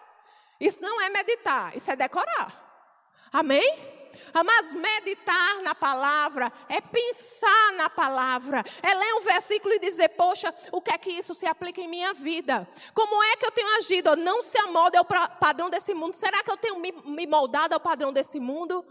Isso 0.57 0.81
não 0.81 1.01
é 1.01 1.09
meditar, 1.09 1.75
isso 1.75 1.91
é 1.91 1.95
decorar. 1.97 2.69
Amém? 3.33 3.99
Mas 4.45 4.73
meditar 4.73 5.61
na 5.61 5.75
palavra 5.75 6.51
é 6.69 6.79
pensar 6.79 7.73
na 7.73 7.89
palavra, 7.89 8.63
é 8.81 8.93
ler 8.93 9.13
um 9.15 9.21
versículo 9.21 9.73
e 9.73 9.79
dizer: 9.79 10.09
Poxa, 10.09 10.53
o 10.71 10.81
que 10.81 10.93
é 10.93 10.97
que 10.97 11.09
isso 11.09 11.33
se 11.33 11.45
aplica 11.45 11.81
em 11.81 11.87
minha 11.87 12.13
vida? 12.13 12.67
Como 12.93 13.21
é 13.23 13.35
que 13.35 13.45
eu 13.45 13.51
tenho 13.51 13.77
agido? 13.77 14.15
Não 14.15 14.41
se 14.41 14.57
amolde 14.59 14.97
ao 14.97 15.05
padrão 15.05 15.69
desse 15.69 15.93
mundo. 15.93 16.13
Será 16.13 16.41
que 16.43 16.51
eu 16.51 16.57
tenho 16.57 16.79
me 16.79 17.27
moldado 17.27 17.73
ao 17.73 17.79
padrão 17.79 18.13
desse 18.13 18.39
mundo? 18.39 18.85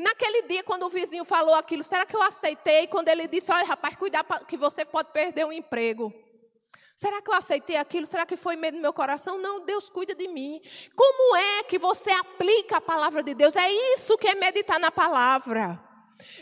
Naquele 0.00 0.40
dia, 0.48 0.64
quando 0.64 0.84
o 0.84 0.88
vizinho 0.88 1.26
falou 1.26 1.54
aquilo, 1.54 1.82
será 1.82 2.06
que 2.06 2.16
eu 2.16 2.22
aceitei? 2.22 2.86
Quando 2.86 3.08
ele 3.08 3.28
disse: 3.28 3.52
Olha, 3.52 3.66
rapaz, 3.66 3.94
cuidado 3.96 4.46
que 4.46 4.56
você 4.56 4.82
pode 4.82 5.12
perder 5.12 5.44
um 5.44 5.52
emprego. 5.52 6.10
Será 6.96 7.20
que 7.20 7.30
eu 7.30 7.34
aceitei 7.34 7.76
aquilo? 7.76 8.06
Será 8.06 8.24
que 8.24 8.34
foi 8.34 8.56
medo 8.56 8.76
no 8.76 8.80
meu 8.80 8.94
coração? 8.94 9.36
Não, 9.36 9.60
Deus 9.60 9.90
cuida 9.90 10.14
de 10.14 10.26
mim. 10.26 10.58
Como 10.96 11.36
é 11.36 11.64
que 11.64 11.78
você 11.78 12.10
aplica 12.10 12.78
a 12.78 12.80
palavra 12.80 13.22
de 13.22 13.34
Deus? 13.34 13.54
É 13.56 13.70
isso 13.70 14.16
que 14.16 14.26
é 14.26 14.34
meditar 14.34 14.80
na 14.80 14.90
palavra. 14.90 15.78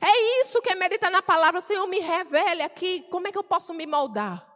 É 0.00 0.40
isso 0.40 0.62
que 0.62 0.70
é 0.70 0.76
meditar 0.76 1.10
na 1.10 1.22
palavra. 1.22 1.60
Senhor, 1.60 1.86
me 1.88 1.98
revele 1.98 2.62
aqui 2.62 3.02
como 3.10 3.26
é 3.26 3.32
que 3.32 3.38
eu 3.38 3.44
posso 3.44 3.74
me 3.74 3.86
moldar. 3.86 4.48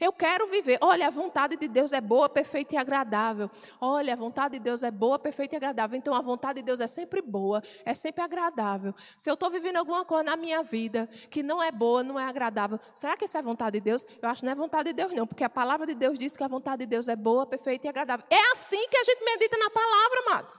Eu 0.00 0.12
quero 0.12 0.46
viver. 0.46 0.78
Olha, 0.80 1.06
a 1.06 1.10
vontade 1.10 1.56
de 1.56 1.68
Deus 1.68 1.92
é 1.92 2.00
boa, 2.00 2.28
perfeita 2.28 2.74
e 2.74 2.78
agradável. 2.78 3.50
Olha, 3.80 4.12
a 4.12 4.16
vontade 4.16 4.58
de 4.58 4.60
Deus 4.60 4.82
é 4.82 4.90
boa, 4.90 5.18
perfeita 5.18 5.54
e 5.54 5.56
agradável. 5.56 5.96
Então, 5.96 6.14
a 6.14 6.20
vontade 6.20 6.60
de 6.60 6.62
Deus 6.62 6.80
é 6.80 6.86
sempre 6.86 7.22
boa, 7.22 7.62
é 7.84 7.94
sempre 7.94 8.22
agradável. 8.22 8.94
Se 9.16 9.30
eu 9.30 9.34
estou 9.34 9.50
vivendo 9.50 9.76
alguma 9.76 10.04
coisa 10.04 10.24
na 10.24 10.36
minha 10.36 10.62
vida 10.62 11.08
que 11.30 11.42
não 11.42 11.62
é 11.62 11.70
boa, 11.70 12.02
não 12.02 12.18
é 12.18 12.24
agradável, 12.24 12.78
será 12.94 13.16
que 13.16 13.24
isso 13.24 13.36
é 13.36 13.42
vontade 13.42 13.74
de 13.74 13.80
Deus? 13.80 14.06
Eu 14.20 14.28
acho 14.28 14.40
que 14.40 14.46
não 14.46 14.52
é 14.52 14.56
vontade 14.56 14.90
de 14.90 14.92
Deus, 14.92 15.12
não, 15.12 15.26
porque 15.26 15.44
a 15.44 15.50
palavra 15.50 15.86
de 15.86 15.94
Deus 15.94 16.18
diz 16.18 16.36
que 16.36 16.44
a 16.44 16.48
vontade 16.48 16.78
de 16.78 16.86
Deus 16.86 17.08
é 17.08 17.16
boa, 17.16 17.46
perfeita 17.46 17.86
e 17.86 17.90
agradável. 17.90 18.26
É 18.30 18.52
assim 18.52 18.88
que 18.88 18.96
a 18.96 19.04
gente 19.04 19.24
medita 19.24 19.56
na 19.56 19.70
palavra, 19.70 20.20
amados. 20.26 20.54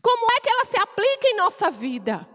Como 0.00 0.32
é 0.32 0.40
que 0.40 0.48
ela 0.48 0.64
se 0.64 0.78
aplica 0.78 1.28
em 1.28 1.36
nossa 1.36 1.70
vida? 1.70 2.26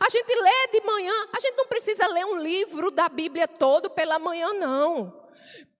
A 0.00 0.08
gente 0.08 0.34
lê 0.34 0.68
de 0.72 0.86
manhã, 0.86 1.12
a 1.34 1.40
gente 1.40 1.56
não 1.56 1.66
precisa 1.66 2.06
ler 2.08 2.24
um 2.24 2.38
livro 2.38 2.90
da 2.90 3.08
Bíblia 3.08 3.46
todo 3.46 3.90
pela 3.90 4.18
manhã, 4.18 4.52
não. 4.54 5.25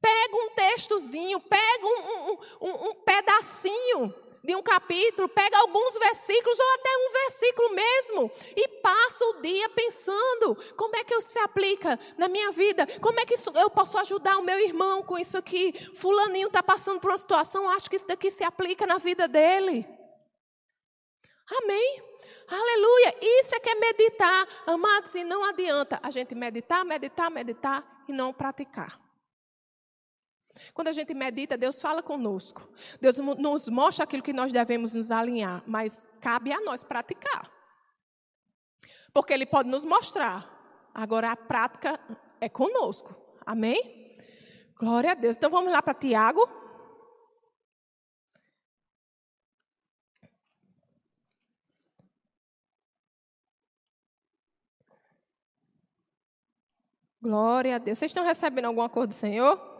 Pega 0.07 0.37
um 0.37 0.51
textozinho, 0.51 1.41
pega 1.41 1.85
um, 1.85 2.31
um, 2.31 2.39
um, 2.61 2.91
um 2.91 2.95
pedacinho 2.95 4.15
de 4.45 4.55
um 4.55 4.63
capítulo, 4.63 5.29
pega 5.29 5.59
alguns 5.59 5.95
versículos 5.95 6.57
ou 6.61 6.75
até 6.75 6.91
um 6.97 7.13
versículo 7.13 7.71
mesmo 7.75 8.31
e 8.55 8.69
passa 8.69 9.25
o 9.25 9.43
dia 9.43 9.69
pensando 9.71 10.57
como 10.77 10.95
é 10.95 11.03
que 11.03 11.13
isso 11.13 11.31
se 11.31 11.41
aplica 11.41 11.99
na 12.17 12.29
minha 12.29 12.53
vida, 12.53 12.87
como 13.01 13.19
é 13.19 13.27
que 13.27 13.35
isso, 13.35 13.51
eu 13.57 13.69
posso 13.69 13.99
ajudar 13.99 14.39
o 14.39 14.45
meu 14.45 14.61
irmão 14.61 15.03
com 15.03 15.19
isso 15.19 15.37
aqui. 15.37 15.73
Fulaninho 15.97 16.47
está 16.47 16.63
passando 16.63 17.01
por 17.01 17.11
uma 17.11 17.19
situação, 17.19 17.69
acho 17.69 17.91
que 17.91 17.97
isso 17.97 18.07
daqui 18.07 18.31
se 18.31 18.45
aplica 18.45 18.87
na 18.87 18.99
vida 18.99 19.27
dele. 19.27 19.85
Amém? 21.63 22.03
Aleluia! 22.49 23.17
Isso 23.21 23.57
é 23.57 23.59
que 23.59 23.71
é 23.71 23.75
meditar, 23.75 24.47
amados, 24.69 25.13
e 25.17 25.25
não 25.25 25.43
adianta 25.43 25.99
a 26.01 26.13
gente 26.13 26.33
meditar, 26.33 26.85
meditar, 26.85 27.29
meditar 27.29 28.05
e 28.07 28.13
não 28.13 28.33
praticar. 28.33 29.06
Quando 30.73 30.89
a 30.89 30.93
gente 30.93 31.13
medita, 31.15 31.57
Deus 31.57 31.81
fala 31.81 32.03
conosco. 32.03 32.69
Deus 33.01 33.19
nos 33.19 33.69
mostra 33.69 34.05
aquilo 34.05 34.23
que 34.23 34.33
nós 34.33 34.53
devemos 34.53 34.95
nos 34.95 35.11
alinhar, 35.11 35.63
mas 35.67 36.07
cabe 36.21 36.53
a 36.53 36.61
nós 36.61 36.83
praticar. 36.83 37.51
Porque 39.13 39.33
Ele 39.33 39.47
pode 39.47 39.69
nos 39.69 39.85
mostrar. 39.85 40.55
Agora 40.95 41.33
a 41.33 41.37
prática 41.37 42.01
é 42.41 42.49
conosco. 42.49 43.15
Amém? 43.45 44.17
Glória 44.79 45.13
a 45.13 45.15
Deus. 45.15 45.37
Então 45.37 45.51
vamos 45.51 45.73
lá 45.73 45.83
para 45.83 45.95
Tiago. 45.95 46.49
Glória 57.21 57.75
a 57.75 57.79
Deus. 57.79 57.99
Vocês 57.99 58.11
estão 58.11 58.25
recebendo 58.25 58.67
alguma 58.67 58.89
coisa 58.89 59.09
do 59.09 59.15
Senhor? 59.15 59.76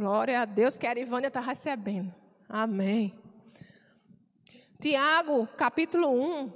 Glória 0.00 0.40
a 0.40 0.44
Deus 0.46 0.78
que 0.78 0.86
a 0.86 0.92
Irivânia 0.92 1.28
está 1.28 1.40
recebendo. 1.40 2.10
Amém. 2.48 3.14
Tiago, 4.80 5.46
capítulo 5.58 6.08
1, 6.08 6.52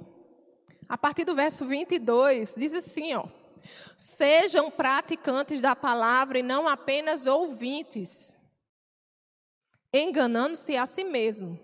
a 0.89 0.97
partir 0.97 1.25
do 1.25 1.35
verso 1.35 1.63
22, 1.63 2.55
diz 2.57 2.73
assim, 2.73 3.13
ó. 3.13 3.27
Sejam 3.95 4.71
praticantes 4.71 5.61
da 5.61 5.75
palavra 5.75 6.39
e 6.39 6.41
não 6.41 6.67
apenas 6.67 7.27
ouvintes, 7.27 8.35
enganando-se 9.93 10.75
a 10.75 10.87
si 10.87 11.03
mesmo. 11.03 11.59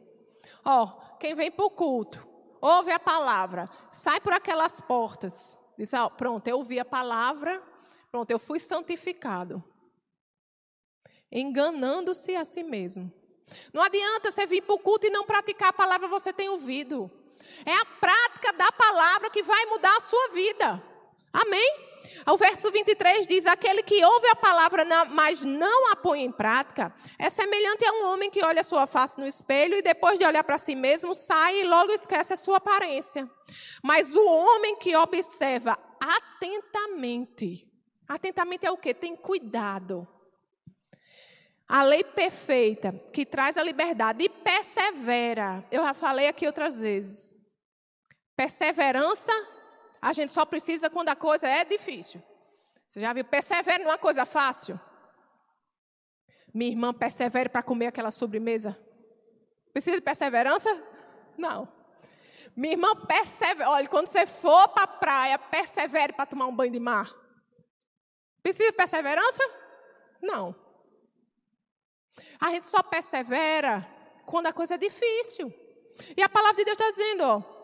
Ó, 0.63 0.85
quem 1.17 1.33
vem 1.33 1.49
para 1.49 1.65
o 1.65 1.71
culto, 1.71 2.27
ouve 2.61 2.91
a 2.91 2.99
palavra, 2.99 3.67
sai 3.89 4.21
por 4.21 4.33
aquelas 4.33 4.79
portas, 4.79 5.57
diz, 5.75 5.91
ó, 5.95 6.11
pronto, 6.11 6.47
eu 6.47 6.57
ouvi 6.57 6.79
a 6.79 6.85
palavra, 6.85 7.59
pronto, 8.11 8.29
eu 8.29 8.37
fui 8.37 8.59
santificado 8.59 9.63
enganando-se 11.31 12.35
a 12.35 12.43
si 12.43 12.63
mesmo. 12.63 13.11
Não 13.73 13.81
adianta 13.81 14.31
você 14.31 14.45
vir 14.45 14.61
para 14.61 14.75
o 14.75 14.79
culto 14.79 15.07
e 15.07 15.09
não 15.09 15.25
praticar 15.25 15.69
a 15.69 15.73
palavra 15.73 16.07
que 16.07 16.13
você 16.13 16.33
tem 16.33 16.49
ouvido. 16.49 17.09
É 17.65 17.73
a 17.73 17.85
prática 17.85 18.53
da 18.53 18.71
palavra 18.71 19.29
que 19.29 19.43
vai 19.43 19.65
mudar 19.65 19.95
a 19.95 20.01
sua 20.01 20.29
vida. 20.29 20.81
Amém? 21.33 21.91
O 22.27 22.37
verso 22.37 22.69
23 22.71 23.25
diz: 23.25 23.45
Aquele 23.45 23.83
que 23.83 24.03
ouve 24.03 24.27
a 24.27 24.35
palavra, 24.35 24.85
mas 25.05 25.41
não 25.41 25.91
a 25.91 25.95
põe 25.95 26.23
em 26.23 26.31
prática, 26.31 26.93
é 27.17 27.29
semelhante 27.29 27.85
a 27.85 27.91
um 27.93 28.11
homem 28.11 28.29
que 28.29 28.43
olha 28.43 28.63
sua 28.63 28.85
face 28.85 29.19
no 29.19 29.25
espelho 29.25 29.75
e 29.75 29.81
depois 29.81 30.19
de 30.19 30.25
olhar 30.25 30.43
para 30.43 30.57
si 30.57 30.75
mesmo, 30.75 31.15
sai 31.15 31.61
e 31.61 31.63
logo 31.63 31.91
esquece 31.91 32.33
a 32.33 32.37
sua 32.37 32.57
aparência. 32.57 33.29
Mas 33.83 34.15
o 34.15 34.25
homem 34.25 34.75
que 34.77 34.95
observa 34.95 35.77
atentamente, 35.99 37.67
atentamente 38.07 38.65
é 38.65 38.71
o 38.71 38.77
que? 38.77 38.93
Tem 38.93 39.15
cuidado 39.15 40.07
a 41.71 41.83
lei 41.83 42.03
perfeita, 42.03 42.91
que 43.13 43.25
traz 43.25 43.57
a 43.57 43.63
liberdade 43.63 44.25
e 44.25 44.27
persevera. 44.27 45.65
Eu 45.71 45.81
já 45.83 45.93
falei 45.93 46.27
aqui 46.27 46.45
outras 46.45 46.77
vezes. 46.77 47.33
Perseverança 48.35 49.31
A 50.01 50.11
gente 50.11 50.31
só 50.31 50.45
precisa 50.45 50.89
quando 50.89 51.09
a 51.09 51.15
coisa 51.15 51.47
é 51.47 51.63
difícil. 51.63 52.21
Você 52.87 52.99
já 52.99 53.13
viu? 53.13 53.23
Persevere 53.23 53.85
numa 53.85 53.97
coisa 53.97 54.25
fácil. 54.25 54.77
Minha 56.53 56.71
irmã, 56.71 56.93
persevere 56.93 57.47
para 57.47 57.63
comer 57.63 57.87
aquela 57.87 58.11
sobremesa. 58.11 58.77
Precisa 59.71 59.95
de 59.95 60.01
perseverança? 60.01 60.69
Não. 61.37 61.71
Minha 62.53 62.73
irmã, 62.73 62.95
persevere. 63.05 63.69
Olha, 63.69 63.87
quando 63.87 64.07
você 64.07 64.25
for 64.25 64.67
para 64.69 64.83
a 64.83 64.87
praia, 64.87 65.39
persevere 65.39 66.11
para 66.11 66.25
tomar 66.25 66.47
um 66.47 66.55
banho 66.55 66.73
de 66.73 66.79
mar. 66.79 67.15
Precisa 68.43 68.71
de 68.71 68.75
perseverança? 68.75 69.43
Não. 70.21 70.60
A 72.39 72.49
gente 72.49 72.67
só 72.67 72.81
persevera 72.83 73.87
quando 74.25 74.47
a 74.47 74.53
coisa 74.53 74.75
é 74.75 74.77
difícil. 74.77 75.53
E 76.15 76.23
a 76.23 76.29
palavra 76.29 76.57
de 76.57 76.65
Deus 76.65 76.77
está 76.77 76.89
dizendo, 76.91 77.23
ó, 77.23 77.61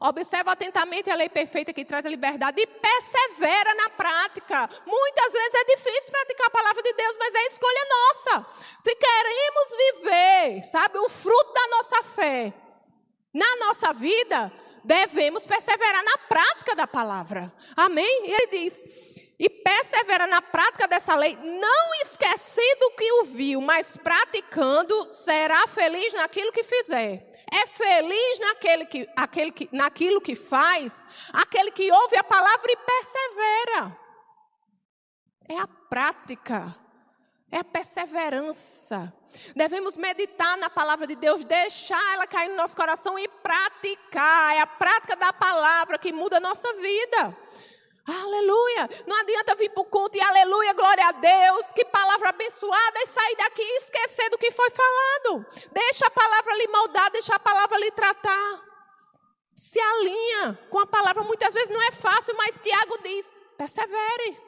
Observa 0.00 0.52
atentamente 0.52 1.10
a 1.10 1.14
lei 1.14 1.28
perfeita 1.28 1.72
que 1.72 1.84
traz 1.84 2.04
a 2.04 2.08
liberdade 2.08 2.60
e 2.60 2.66
persevera 2.66 3.74
na 3.74 3.90
prática. 3.90 4.68
Muitas 4.86 5.32
vezes 5.32 5.54
é 5.54 5.64
difícil 5.64 6.12
praticar 6.12 6.46
a 6.46 6.50
palavra 6.50 6.82
de 6.82 6.92
Deus, 6.92 7.16
mas 7.18 7.34
é 7.34 7.46
escolha 7.46 7.86
nossa. 7.88 8.46
Se 8.78 8.94
queremos 8.94 9.70
viver, 9.78 10.62
sabe, 10.64 10.98
o 10.98 11.08
fruto 11.08 11.52
da 11.52 11.66
nossa 11.68 12.02
fé 12.14 12.52
na 13.32 13.56
nossa 13.56 13.92
vida, 13.92 14.52
devemos 14.82 15.46
perseverar 15.46 16.02
na 16.02 16.18
prática 16.18 16.74
da 16.74 16.86
palavra. 16.86 17.52
Amém? 17.76 18.26
E 18.26 18.32
ele 18.32 18.46
diz: 18.48 18.84
e 19.40 19.48
persevera 19.48 20.26
na 20.26 20.42
prática 20.42 20.86
dessa 20.86 21.16
lei, 21.16 21.34
não 21.34 21.94
esquecendo 22.02 22.84
o 22.84 22.90
que 22.90 23.10
ouviu, 23.12 23.58
mas 23.62 23.96
praticando, 23.96 25.06
será 25.06 25.66
feliz 25.66 26.12
naquilo 26.12 26.52
que 26.52 26.62
fizer. 26.62 27.26
É 27.50 27.66
feliz 27.66 28.38
naquele 28.38 28.84
que, 28.84 29.08
aquele 29.16 29.50
que, 29.50 29.68
naquilo 29.72 30.20
que 30.20 30.36
faz, 30.36 31.06
aquele 31.32 31.70
que 31.70 31.90
ouve 31.90 32.18
a 32.18 32.22
palavra 32.22 32.70
e 32.70 32.76
persevera. 32.76 33.98
É 35.48 35.56
a 35.58 35.66
prática, 35.66 36.76
é 37.50 37.60
a 37.60 37.64
perseverança. 37.64 39.10
Devemos 39.56 39.96
meditar 39.96 40.58
na 40.58 40.68
palavra 40.68 41.06
de 41.06 41.16
Deus, 41.16 41.44
deixar 41.44 42.12
ela 42.12 42.26
cair 42.26 42.50
no 42.50 42.56
nosso 42.56 42.76
coração 42.76 43.18
e 43.18 43.26
praticar. 43.26 44.54
É 44.54 44.60
a 44.60 44.66
prática 44.66 45.16
da 45.16 45.32
palavra 45.32 45.98
que 45.98 46.12
muda 46.12 46.36
a 46.36 46.40
nossa 46.40 46.70
vida. 46.74 47.36
Aleluia! 48.06 48.88
Não 49.06 49.16
adianta 49.20 49.54
vir 49.54 49.70
para 49.70 49.82
o 49.82 49.84
culto 49.84 50.16
e 50.16 50.20
aleluia, 50.20 50.72
glória 50.72 51.06
a 51.06 51.12
Deus, 51.12 51.70
que 51.72 51.84
palavra 51.84 52.30
abençoada, 52.30 52.98
e 53.02 53.06
sair 53.06 53.36
daqui 53.36 53.62
e 53.62 53.76
esquecer 53.78 54.30
do 54.30 54.38
que 54.38 54.50
foi 54.50 54.70
falado. 54.70 55.46
Deixa 55.72 56.06
a 56.06 56.10
palavra 56.10 56.56
lhe 56.56 56.68
moldar, 56.68 57.10
deixa 57.10 57.34
a 57.34 57.38
palavra 57.38 57.78
lhe 57.78 57.90
tratar. 57.90 58.70
Se 59.54 59.78
alinha 59.78 60.58
com 60.70 60.78
a 60.78 60.86
palavra. 60.86 61.22
Muitas 61.22 61.52
vezes 61.52 61.68
não 61.68 61.82
é 61.82 61.90
fácil, 61.90 62.34
mas 62.36 62.58
Tiago 62.58 62.98
diz: 63.02 63.38
persevere. 63.58 64.40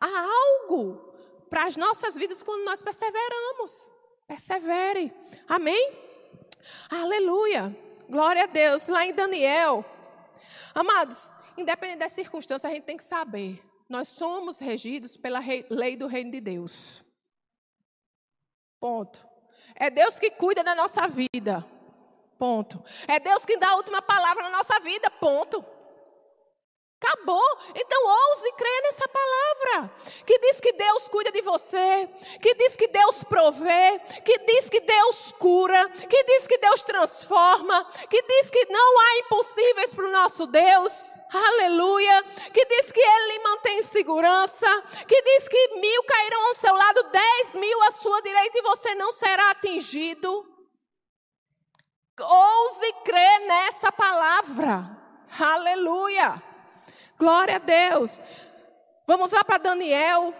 Há 0.00 0.20
algo 0.20 1.06
para 1.50 1.64
as 1.64 1.76
nossas 1.76 2.14
vidas 2.14 2.42
quando 2.42 2.64
nós 2.64 2.80
perseveramos. 2.80 3.90
Persevere. 4.26 5.12
Amém? 5.46 5.96
Aleluia. 6.90 7.76
Glória 8.08 8.44
a 8.44 8.46
Deus. 8.46 8.88
Lá 8.88 9.04
em 9.04 9.12
Daniel. 9.12 9.84
Amados, 10.74 11.35
independente 11.56 11.98
das 11.98 12.12
circunstâncias, 12.12 12.70
a 12.70 12.74
gente 12.74 12.84
tem 12.84 12.96
que 12.96 13.04
saber. 13.04 13.62
Nós 13.88 14.08
somos 14.08 14.58
regidos 14.58 15.16
pela 15.16 15.40
lei 15.70 15.96
do 15.96 16.06
reino 16.06 16.30
de 16.30 16.40
Deus. 16.40 17.04
Ponto. 18.80 19.26
É 19.74 19.90
Deus 19.90 20.18
que 20.18 20.30
cuida 20.30 20.64
da 20.64 20.74
nossa 20.74 21.06
vida. 21.06 21.64
Ponto. 22.38 22.82
É 23.06 23.20
Deus 23.20 23.44
que 23.44 23.56
dá 23.56 23.70
a 23.70 23.76
última 23.76 24.02
palavra 24.02 24.42
na 24.44 24.50
nossa 24.50 24.78
vida. 24.80 25.10
Ponto. 25.10 25.64
Acabou. 26.98 27.58
Então 27.74 28.06
ouse 28.06 28.52
crer 28.52 28.82
nessa 28.84 29.06
palavra. 29.06 29.94
Que 30.24 30.38
diz 30.38 30.60
que 30.60 30.72
Deus 30.72 31.08
cuida 31.08 31.30
de 31.30 31.42
você. 31.42 32.08
Que 32.40 32.54
diz 32.54 32.74
que 32.74 32.88
Deus 32.88 33.22
provê. 33.22 34.00
Que 34.24 34.38
diz 34.38 34.70
que 34.70 34.80
Deus 34.80 35.32
cura. 35.38 35.90
Que 35.90 36.24
diz 36.24 36.46
que 36.46 36.56
Deus 36.56 36.80
transforma. 36.80 37.84
Que 38.08 38.22
diz 38.22 38.50
que 38.50 38.66
não 38.70 38.98
há 38.98 39.18
impossíveis 39.18 39.92
para 39.92 40.06
o 40.06 40.10
nosso 40.12 40.46
Deus. 40.46 41.18
Aleluia. 41.32 42.22
Que 42.52 42.64
diz 42.64 42.90
que 42.90 43.00
Ele 43.00 43.38
mantém 43.40 43.82
segurança. 43.82 44.66
Que 45.06 45.20
diz 45.20 45.48
que 45.48 45.68
mil 45.76 46.02
cairão 46.04 46.46
ao 46.48 46.54
seu 46.54 46.74
lado, 46.74 47.02
dez 47.10 47.54
mil 47.56 47.82
à 47.82 47.90
sua 47.90 48.22
direita 48.22 48.58
e 48.58 48.62
você 48.62 48.94
não 48.94 49.12
será 49.12 49.50
atingido. 49.50 50.46
Ouse 52.18 52.92
crer 53.04 53.40
nessa 53.40 53.92
palavra. 53.92 54.96
Aleluia. 55.38 56.55
Glória 57.18 57.56
a 57.56 57.58
Deus. 57.58 58.20
Vamos 59.06 59.32
lá 59.32 59.42
para 59.42 59.58
Daniel. 59.58 60.34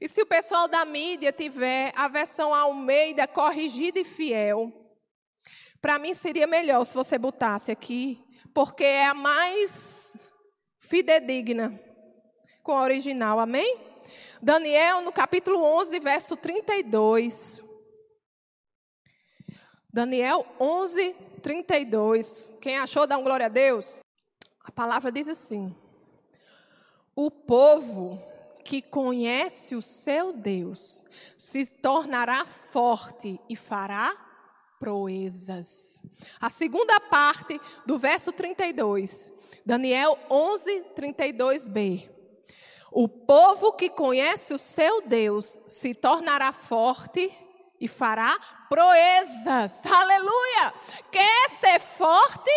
E 0.00 0.08
se 0.08 0.22
o 0.22 0.26
pessoal 0.26 0.68
da 0.68 0.84
mídia 0.84 1.32
tiver 1.32 1.92
a 1.96 2.06
versão 2.06 2.54
Almeida 2.54 3.26
corrigida 3.26 3.98
e 3.98 4.04
fiel, 4.04 4.72
para 5.80 5.98
mim 5.98 6.14
seria 6.14 6.46
melhor 6.46 6.84
se 6.84 6.94
você 6.94 7.18
botasse 7.18 7.72
aqui, 7.72 8.24
porque 8.54 8.84
é 8.84 9.06
a 9.06 9.14
mais 9.14 10.30
fidedigna 10.78 11.78
com 12.62 12.72
a 12.72 12.82
original, 12.82 13.40
amém? 13.40 13.76
Daniel, 14.40 15.00
no 15.00 15.12
capítulo 15.12 15.60
11, 15.62 15.98
verso 15.98 16.36
32. 16.36 17.60
Daniel 19.92 20.46
11, 20.60 21.12
32. 21.42 22.52
Quem 22.60 22.78
achou, 22.78 23.04
dá 23.04 23.18
um 23.18 23.24
glória 23.24 23.46
a 23.46 23.48
Deus. 23.48 23.98
A 24.68 24.70
palavra 24.70 25.10
diz 25.10 25.26
assim: 25.26 25.74
O 27.16 27.30
povo 27.30 28.22
que 28.62 28.82
conhece 28.82 29.74
o 29.74 29.80
seu 29.80 30.30
Deus 30.30 31.06
se 31.38 31.64
tornará 31.64 32.44
forte 32.44 33.40
e 33.48 33.56
fará 33.56 34.14
proezas. 34.78 36.02
A 36.38 36.50
segunda 36.50 37.00
parte 37.00 37.58
do 37.86 37.96
verso 37.96 38.30
32, 38.30 39.32
Daniel 39.64 40.18
11, 40.28 40.84
32b. 40.94 42.10
O 42.92 43.08
povo 43.08 43.72
que 43.72 43.88
conhece 43.88 44.52
o 44.52 44.58
seu 44.58 45.00
Deus 45.00 45.58
se 45.66 45.94
tornará 45.94 46.52
forte 46.52 47.32
e 47.80 47.88
fará 47.88 48.38
proezas. 48.68 49.84
Aleluia! 49.86 50.74
Quer 51.10 51.48
ser 51.52 51.80
forte? 51.80 52.50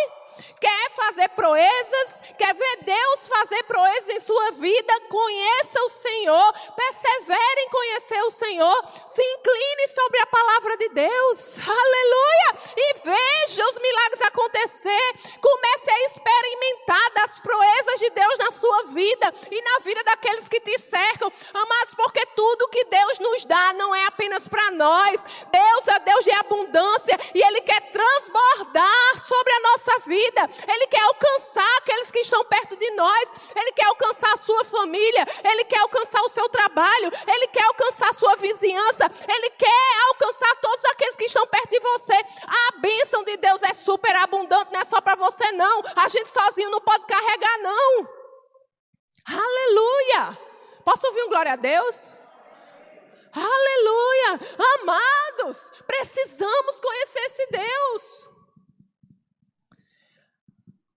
Quer 0.60 0.92
fazer 0.92 1.30
proezas? 1.30 2.22
Quer 2.38 2.54
ver 2.54 2.78
Deus 2.84 3.28
fazer 3.28 3.64
proezas 3.64 4.10
em 4.10 4.20
sua 4.20 4.52
vida? 4.52 4.94
Conheça 5.10 5.82
o 5.82 5.90
Senhor, 5.90 6.54
persevere 6.76 7.62
em 7.62 7.70
conhecer 7.70 8.22
o 8.24 8.32
Senhor, 8.32 8.84
se 9.06 9.22
incline 9.22 9.88
sobre 9.88 10.20
a 10.20 10.28
palavra 10.28 10.78
de 10.78 10.90
Deus, 10.90 11.58
aleluia, 11.68 12.56
e 12.78 12.94
veja 13.00 13.68
os 13.68 13.78
milagres 13.80 14.22
acontecer. 14.22 15.14
Comece 15.42 15.92
a 15.92 16.06
experimentar 16.06 17.14
das 17.14 17.40
proezas 17.40 18.00
de 18.00 18.10
Deus 18.12 18.38
na 18.38 18.52
sua 18.52 18.84
vida 18.86 19.34
e 19.50 19.62
na 19.62 19.80
vida 19.80 20.04
daqueles 20.04 20.48
que 20.48 20.60
te 20.60 20.78
cercam, 20.80 21.32
amados, 21.54 21.96
porque 21.96 22.26
tudo 22.28 22.70
que 22.70 22.86
Deus 22.86 23.20
nos 23.20 23.46
dá 23.46 23.74
não 23.74 23.94
é 23.96 24.06
apenas 24.06 24.48
para 24.48 24.72
nós, 24.72 25.24
Deus 25.52 25.88
é 25.88 26.00
Deus 26.00 26.24
de 26.24 26.32
abundância 26.32 27.18
e 27.34 27.42
Ele 27.42 27.62
quer 27.62 27.82
transbordar 27.92 29.20
sobre 29.20 29.54
a 29.54 29.60
nossa 29.62 30.00
vida 30.00 30.21
vida, 30.22 30.50
Ele 30.68 30.88
quer 30.88 31.02
alcançar 31.02 31.78
aqueles 31.78 32.12
que 32.12 32.20
estão 32.20 32.44
perto 32.46 32.76
de 32.76 32.92
nós, 32.92 33.54
Ele 33.56 33.72
quer 33.72 33.86
alcançar 33.86 34.32
a 34.34 34.38
sua 34.38 34.64
família, 34.66 35.26
Ele 35.44 35.66
quer 35.66 35.80
alcançar 35.80 36.22
o 36.22 36.30
seu 36.30 36.48
trabalho, 36.50 37.12
Ele 37.28 37.48
quer 37.48 37.64
alcançar 37.64 38.10
a 38.10 38.14
sua 38.14 38.36
vizinhança, 38.36 39.10
Ele 39.28 39.50
quer 39.52 39.84
alcançar 40.10 40.56
todos 40.62 40.86
aqueles 40.86 41.16
que 41.16 41.26
estão 41.26 41.46
perto 41.48 41.70
de 41.70 41.80
você. 41.80 42.14
A 42.14 42.80
bênção 42.80 43.24
de 43.24 43.38
Deus 43.38 43.64
é 43.64 43.74
super 43.74 44.16
abundante, 44.16 44.72
não 44.72 44.82
é 44.82 44.86
só 44.86 45.02
para 45.02 45.16
você, 45.16 45.52
não. 45.54 45.82
A 45.96 46.08
gente 46.08 46.30
sozinho 46.30 46.70
não 46.70 46.82
pode 46.82 47.06
carregar, 47.06 47.58
não. 47.60 48.10
Aleluia! 49.28 50.38
Posso 50.84 51.08
ouvir 51.08 51.24
um 51.24 51.30
glória 51.30 51.54
a 51.54 51.56
Deus? 51.56 52.14
Aleluia! 53.34 54.40
Amados, 54.80 55.72
precisamos 55.88 56.80
conhecer 56.80 57.20
esse 57.20 57.48
Deus. 57.48 58.31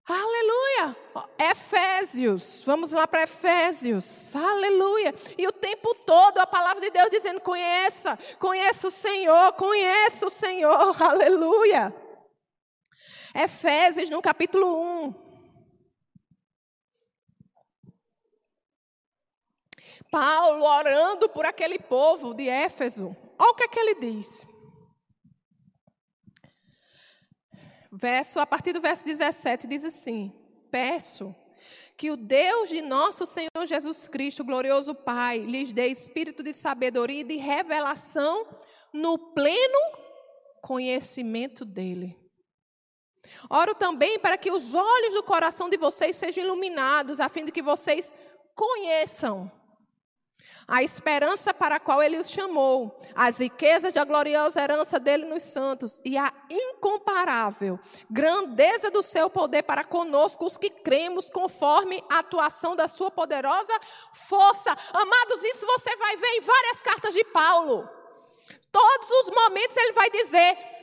Aleluia! 0.06 0.94
Efésios, 1.38 2.62
vamos 2.66 2.92
lá 2.92 3.08
para 3.08 3.22
Efésios, 3.22 4.36
aleluia! 4.36 5.14
E 5.38 5.46
o 5.46 5.52
tempo 5.52 5.94
todo 5.94 6.38
a 6.38 6.46
palavra 6.46 6.82
de 6.82 6.90
Deus 6.90 7.08
dizendo: 7.08 7.40
conheça, 7.40 8.18
conheça 8.38 8.88
o 8.88 8.90
Senhor, 8.90 9.54
conheça 9.54 10.26
o 10.26 10.30
Senhor, 10.30 10.94
aleluia! 11.02 11.94
Efésios 13.34 14.10
no 14.10 14.20
capítulo 14.20 15.06
1. 15.06 15.24
Paulo 20.10 20.64
orando 20.64 21.30
por 21.30 21.46
aquele 21.46 21.78
povo 21.78 22.34
de 22.34 22.46
Éfeso, 22.46 23.16
olha 23.38 23.50
o 23.50 23.54
que, 23.54 23.64
é 23.64 23.68
que 23.68 23.80
ele 23.80 23.94
diz. 23.94 24.46
Verso, 27.96 28.40
a 28.40 28.46
partir 28.46 28.72
do 28.72 28.80
verso 28.80 29.04
17 29.04 29.68
diz 29.68 29.84
assim: 29.84 30.32
Peço 30.68 31.32
que 31.96 32.10
o 32.10 32.16
Deus 32.16 32.68
de 32.68 32.82
nosso 32.82 33.24
Senhor 33.24 33.64
Jesus 33.64 34.08
Cristo, 34.08 34.44
glorioso 34.44 34.96
Pai, 34.96 35.38
lhes 35.38 35.72
dê 35.72 35.86
espírito 35.86 36.42
de 36.42 36.52
sabedoria 36.52 37.20
e 37.20 37.24
de 37.24 37.36
revelação 37.36 38.48
no 38.92 39.16
pleno 39.16 39.78
conhecimento 40.60 41.64
dele. 41.64 42.18
Oro 43.48 43.76
também 43.76 44.18
para 44.18 44.36
que 44.36 44.50
os 44.50 44.74
olhos 44.74 45.14
do 45.14 45.22
coração 45.22 45.70
de 45.70 45.76
vocês 45.76 46.16
sejam 46.16 46.42
iluminados, 46.42 47.20
a 47.20 47.28
fim 47.28 47.44
de 47.44 47.52
que 47.52 47.62
vocês 47.62 48.12
conheçam 48.56 49.50
a 50.66 50.82
esperança 50.82 51.52
para 51.52 51.76
a 51.76 51.80
qual 51.80 52.02
ele 52.02 52.18
os 52.18 52.30
chamou, 52.30 52.98
as 53.14 53.38
riquezas 53.38 53.92
da 53.92 54.04
gloriosa 54.04 54.60
herança 54.60 54.98
dele 54.98 55.24
nos 55.26 55.42
santos 55.42 56.00
e 56.04 56.16
a 56.16 56.32
incomparável 56.50 57.78
grandeza 58.10 58.90
do 58.90 59.02
seu 59.02 59.28
poder 59.28 59.62
para 59.62 59.84
conosco, 59.84 60.46
os 60.46 60.56
que 60.56 60.70
cremos, 60.70 61.28
conforme 61.28 62.02
a 62.10 62.18
atuação 62.18 62.74
da 62.74 62.88
sua 62.88 63.10
poderosa 63.10 63.72
força. 64.12 64.76
Amados, 64.92 65.42
isso 65.42 65.66
você 65.66 65.94
vai 65.96 66.16
ver 66.16 66.28
em 66.36 66.40
várias 66.40 66.82
cartas 66.82 67.14
de 67.14 67.24
Paulo. 67.24 67.88
Todos 68.70 69.08
os 69.08 69.30
momentos 69.30 69.76
ele 69.76 69.92
vai 69.92 70.10
dizer: 70.10 70.73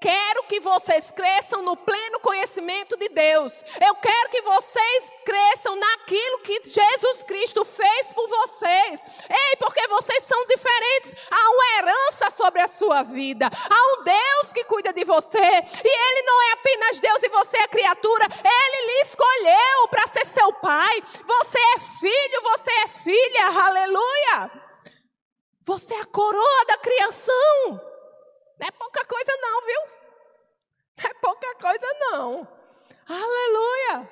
quero 0.00 0.44
que 0.44 0.58
vocês 0.60 1.10
cresçam 1.10 1.62
no 1.62 1.76
pleno 1.76 2.18
conhecimento 2.20 2.96
de 2.96 3.08
Deus. 3.10 3.62
Eu 3.86 3.94
quero 3.96 4.30
que 4.30 4.40
vocês 4.40 5.12
cresçam 5.24 5.76
naquilo 5.76 6.38
que 6.38 6.62
Jesus 6.64 7.22
Cristo 7.24 7.64
fez 7.64 8.10
por 8.12 8.26
vocês. 8.26 9.04
Ei, 9.28 9.56
porque 9.56 9.86
vocês 9.88 10.24
são 10.24 10.46
diferentes. 10.46 11.14
Há 11.30 11.50
uma 11.50 11.78
herança 11.78 12.30
sobre 12.30 12.62
a 12.62 12.68
sua 12.68 13.02
vida. 13.02 13.46
Há 13.46 13.82
um 13.92 14.04
Deus 14.04 14.52
que 14.54 14.64
cuida 14.64 14.92
de 14.92 15.04
você. 15.04 15.38
E 15.38 15.88
Ele 15.88 16.22
não 16.22 16.42
é 16.42 16.52
apenas 16.52 16.98
Deus 16.98 17.22
e 17.22 17.28
você 17.28 17.58
é 17.58 17.68
criatura. 17.68 18.26
Ele 18.42 18.86
lhe 18.86 19.02
escolheu 19.02 19.88
para 19.90 20.06
ser 20.06 20.24
seu 20.24 20.50
pai. 20.54 21.02
Você 21.26 21.58
é 21.58 21.78
filho, 21.78 22.42
você 22.42 22.70
é 22.70 22.88
filha. 22.88 23.46
Aleluia. 23.66 24.50
Você 25.64 25.94
é 25.94 26.00
a 26.00 26.06
coroa 26.06 26.64
da 26.66 26.78
criação. 26.78 27.89
Não 28.60 28.68
é 28.68 28.70
pouca 28.70 29.02
coisa, 29.06 29.32
não, 29.40 29.66
viu? 29.66 29.80
Não 30.98 31.10
é 31.10 31.14
pouca 31.14 31.54
coisa, 31.54 31.86
não. 31.98 32.48
Aleluia. 33.08 34.10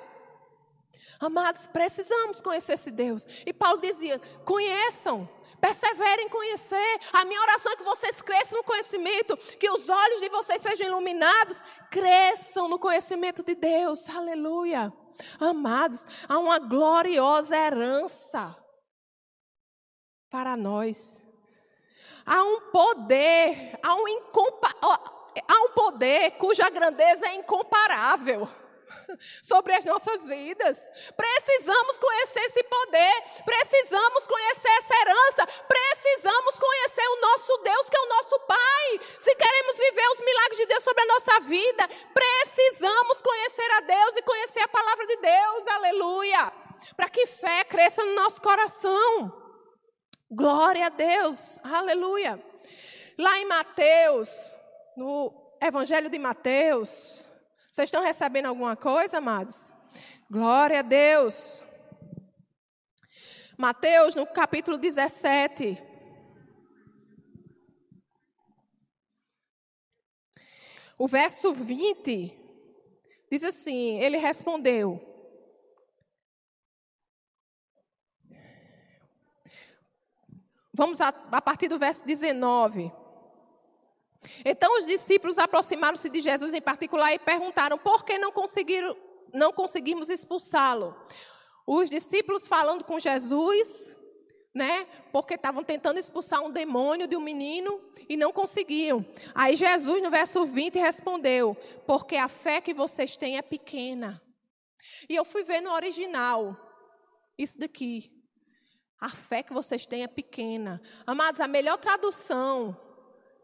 Amados, 1.19 1.67
precisamos 1.67 2.41
conhecer 2.41 2.73
esse 2.73 2.89
Deus. 2.89 3.27
E 3.45 3.53
Paulo 3.53 3.79
dizia: 3.79 4.19
conheçam, 4.43 5.29
perseverem 5.61 6.25
em 6.25 6.29
conhecer. 6.29 6.99
A 7.13 7.25
minha 7.25 7.39
oração 7.41 7.71
é 7.71 7.75
que 7.75 7.83
vocês 7.83 8.23
cresçam 8.23 8.57
no 8.57 8.63
conhecimento, 8.63 9.37
que 9.37 9.69
os 9.69 9.87
olhos 9.87 10.19
de 10.19 10.29
vocês 10.29 10.61
sejam 10.63 10.87
iluminados, 10.87 11.63
cresçam 11.91 12.67
no 12.67 12.79
conhecimento 12.79 13.43
de 13.43 13.53
Deus. 13.53 14.09
Aleluia. 14.09 14.91
Amados, 15.39 16.07
há 16.27 16.39
uma 16.39 16.57
gloriosa 16.57 17.55
herança 17.55 18.55
para 20.31 20.57
nós 20.57 21.28
há 22.29 22.43
um 22.43 22.61
poder, 22.71 23.79
há 23.81 23.95
um, 23.95 24.07
incompa 24.07 24.69
há 24.81 25.61
um 25.63 25.69
poder 25.69 26.31
cuja 26.31 26.69
grandeza 26.69 27.25
é 27.27 27.33
incomparável 27.33 28.47
sobre 29.41 29.73
as 29.73 29.83
nossas 29.83 30.25
vidas. 30.27 30.77
Precisamos 31.17 31.97
conhecer 31.97 32.41
esse 32.41 32.63
poder, 32.63 33.23
precisamos 33.43 34.27
conhecer 34.27 34.69
essa 34.69 34.95
herança, 34.95 35.47
precisamos 35.67 36.59
conhecer 36.59 37.07
o 37.07 37.21
nosso 37.21 37.57
Deus, 37.57 37.89
que 37.89 37.97
é 37.97 38.01
o 38.01 38.09
nosso 38.09 38.39
Pai. 38.41 38.99
Se 39.19 39.33
queremos 39.35 39.77
viver 39.77 40.07
os 40.09 40.21
milagres 40.21 40.57
de 40.57 40.65
Deus 40.67 40.83
sobre 40.83 41.01
a 41.01 41.07
nossa 41.07 41.39
vida, 41.41 41.89
precisamos 42.13 43.21
conhecer 43.23 43.71
a 43.71 43.81
Deus 43.81 44.15
e 44.17 44.21
conhecer 44.21 44.61
a 44.61 44.67
palavra 44.67 45.07
de 45.07 45.17
Deus, 45.17 45.67
aleluia, 45.67 46.53
para 46.95 47.09
que 47.09 47.25
fé 47.25 47.63
cresça 47.63 48.03
no 48.03 48.13
nosso 48.13 48.39
coração. 48.39 49.48
Glória 50.31 50.85
a 50.85 50.89
Deus, 50.89 51.57
aleluia. 51.63 52.39
Lá 53.17 53.39
em 53.39 53.47
Mateus, 53.47 54.29
no 54.95 55.33
Evangelho 55.59 56.07
de 56.07 56.19
Mateus, 56.19 57.27
vocês 57.71 57.87
estão 57.87 58.03
recebendo 58.03 58.45
alguma 58.45 58.75
coisa, 58.75 59.17
amados? 59.17 59.73
Glória 60.29 60.79
a 60.79 60.83
Deus. 60.83 61.65
Mateus, 63.57 64.13
no 64.13 64.27
capítulo 64.27 64.77
17. 64.77 65.81
O 70.95 71.07
verso 71.07 71.51
20 71.55 72.37
diz 73.31 73.43
assim: 73.43 73.99
Ele 73.99 74.17
respondeu: 74.17 75.08
Vamos 80.79 81.01
a, 81.01 81.09
a 81.09 81.41
partir 81.41 81.67
do 81.67 81.77
verso 81.77 82.05
19. 82.05 82.89
Então 84.45 84.77
os 84.77 84.85
discípulos 84.85 85.37
aproximaram-se 85.37 86.09
de 86.09 86.21
Jesus 86.21 86.53
em 86.53 86.61
particular 86.61 87.13
e 87.13 87.19
perguntaram 87.19 87.77
por 87.77 88.05
que 88.05 88.17
não, 88.17 88.31
conseguiram, 88.31 88.95
não 89.33 89.51
conseguimos 89.51 90.07
expulsá-lo. 90.07 90.95
Os 91.67 91.89
discípulos 91.89 92.47
falando 92.47 92.85
com 92.85 92.97
Jesus, 92.97 93.93
né? 94.55 94.85
Porque 95.11 95.33
estavam 95.33 95.65
tentando 95.65 95.99
expulsar 95.99 96.41
um 96.41 96.49
demônio 96.49 97.09
de 97.09 97.17
um 97.17 97.21
menino 97.21 97.81
e 98.07 98.15
não 98.15 98.31
conseguiam. 98.31 99.05
Aí 99.35 99.57
Jesus, 99.57 100.01
no 100.01 100.09
verso 100.09 100.45
20, 100.45 100.79
respondeu: 100.79 101.57
Porque 101.85 102.15
a 102.15 102.29
fé 102.29 102.61
que 102.61 102.73
vocês 102.73 103.17
têm 103.17 103.37
é 103.37 103.41
pequena. 103.41 104.21
E 105.09 105.15
eu 105.17 105.25
fui 105.25 105.43
ver 105.43 105.59
no 105.59 105.73
original 105.73 106.55
isso 107.37 107.59
daqui. 107.59 108.18
A 108.99 109.09
fé 109.09 109.41
que 109.41 109.53
vocês 109.53 109.85
têm 109.85 110.03
é 110.03 110.07
pequena. 110.07 110.81
Amados, 111.05 111.39
a 111.39 111.47
melhor 111.47 111.77
tradução 111.77 112.77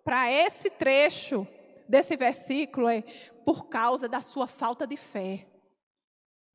para 0.03 0.31
esse 0.31 0.69
trecho 0.69 1.47
desse 1.87 2.15
versículo 2.15 2.89
é 2.89 3.01
por 3.45 3.67
causa 3.67 4.09
da 4.09 4.19
sua 4.19 4.47
falta 4.47 4.85
de 4.85 4.97
fé. 4.97 5.47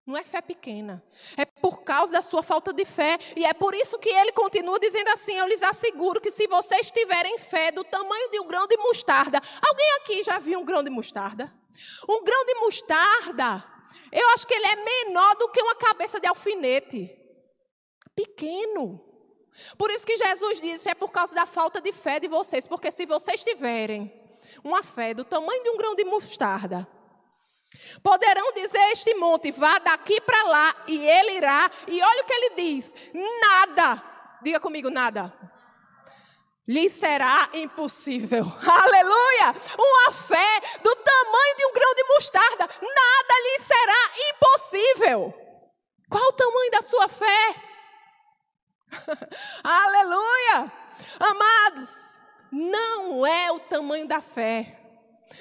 Não 0.07 0.17
é 0.17 0.25
fé 0.25 0.41
pequena, 0.41 1.05
é 1.37 1.45
por 1.45 1.83
causa 1.83 2.13
da 2.13 2.21
sua 2.21 2.43
falta 2.43 2.73
de 2.73 2.85
fé. 2.85 3.19
E 3.37 3.45
é 3.45 3.55
por 3.55 3.75
isso 3.75 3.99
que 3.99 4.09
ele 4.09 4.33
continua 4.33 4.79
dizendo 4.79 5.09
assim: 5.09 5.35
Eu 5.35 5.47
lhes 5.47 5.63
asseguro 5.63 6.21
que 6.21 6.31
se 6.31 6.47
vocês 6.47 6.91
tiverem 6.91 7.39
fé 7.39 7.71
do 7.71 7.85
tamanho 7.85 8.31
de 8.31 8.41
um 8.41 8.47
grão 8.47 8.67
de 8.67 8.77
mostarda. 8.77 9.41
Alguém 9.63 9.93
aqui 10.01 10.23
já 10.23 10.39
viu 10.39 10.59
um 10.59 10.65
grão 10.65 10.83
de 10.83 10.91
mostarda? 10.91 11.53
Um 12.09 12.25
grão 12.25 12.45
de 12.45 12.55
mostarda, 12.57 13.65
eu 14.13 14.29
acho 14.31 14.47
que 14.47 14.55
ele 14.55 14.67
é 14.67 14.77
menor 14.77 15.37
do 15.37 15.49
que 15.49 15.63
uma 15.63 15.77
cabeça 15.77 16.19
de 16.19 16.27
alfinete 16.27 17.20
pequeno. 18.21 19.01
Por 19.77 19.91
isso 19.91 20.07
que 20.07 20.17
Jesus 20.17 20.61
disse: 20.61 20.89
é 20.89 20.95
por 20.95 21.11
causa 21.11 21.35
da 21.35 21.47
falta 21.47 21.81
de 21.81 21.93
fé 21.93 22.21
de 22.21 22.29
vocês, 22.29 22.67
porque 22.67 22.91
se 22.91 23.07
vocês 23.07 23.43
tiverem 23.43 24.13
uma 24.63 24.83
fé 24.83 25.15
do 25.15 25.25
tamanho 25.25 25.63
de 25.63 25.71
um 25.71 25.77
grão 25.77 25.95
de 25.95 26.05
mostarda, 26.05 26.87
poderão 28.03 28.53
dizer 28.53 28.79
a 28.79 28.93
este 28.93 29.15
monte: 29.15 29.51
vá 29.51 29.79
daqui 29.79 30.21
para 30.21 30.43
lá, 30.45 30.75
e 30.87 30.99
ele 31.07 31.33
irá. 31.33 31.71
E 31.87 32.01
olha 32.03 32.23
o 32.23 32.27
que 32.27 32.33
ele 32.33 32.51
diz: 32.51 32.95
nada, 33.43 34.03
diga 34.43 34.61
comigo, 34.61 34.91
nada. 34.91 35.33
Lhe 36.69 36.89
será 36.89 37.49
impossível. 37.53 38.45
Aleluia! 38.63 39.55
Uma 39.77 40.13
fé 40.13 40.61
do 40.83 40.95
tamanho 40.95 41.57
de 41.57 41.67
um 41.67 41.73
grão 41.73 41.95
de 41.95 42.05
mostarda, 42.05 42.69
nada 42.81 43.35
lhe 43.43 43.59
será 43.59 44.11
impossível. 44.31 45.35
Qual 46.09 46.25
o 46.29 46.33
tamanho 46.33 46.71
da 46.71 46.83
sua 46.83 47.09
fé? 47.09 47.70
Aleluia! 49.63 50.73
Amados, 51.19 52.21
não 52.51 53.27
é 53.27 53.51
o 53.53 53.59
tamanho 53.61 54.07
da 54.07 54.21
fé. 54.21 54.79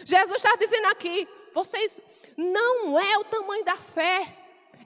Jesus 0.06 0.38
está 0.38 0.56
dizendo 0.56 0.86
aqui, 0.88 1.28
vocês, 1.54 2.00
não 2.38 3.00
é 3.00 3.18
o 3.18 3.24
tamanho 3.24 3.66
da 3.66 3.76
fé, 3.76 4.36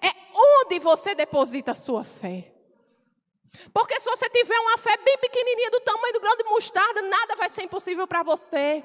é 0.01 0.13
onde 0.33 0.79
você 0.79 1.13
deposita 1.13 1.71
a 1.71 1.75
sua 1.75 2.03
fé. 2.03 2.51
Porque 3.71 3.99
se 3.99 4.09
você 4.09 4.29
tiver 4.29 4.57
uma 4.59 4.77
fé 4.77 4.97
bem 4.97 5.17
pequenininha, 5.19 5.69
do 5.69 5.79
tamanho 5.81 6.13
do 6.13 6.19
grão 6.19 6.35
de 6.35 6.43
mostarda, 6.45 7.01
nada 7.03 7.35
vai 7.35 7.49
ser 7.49 7.63
impossível 7.63 8.07
para 8.07 8.23
você. 8.23 8.83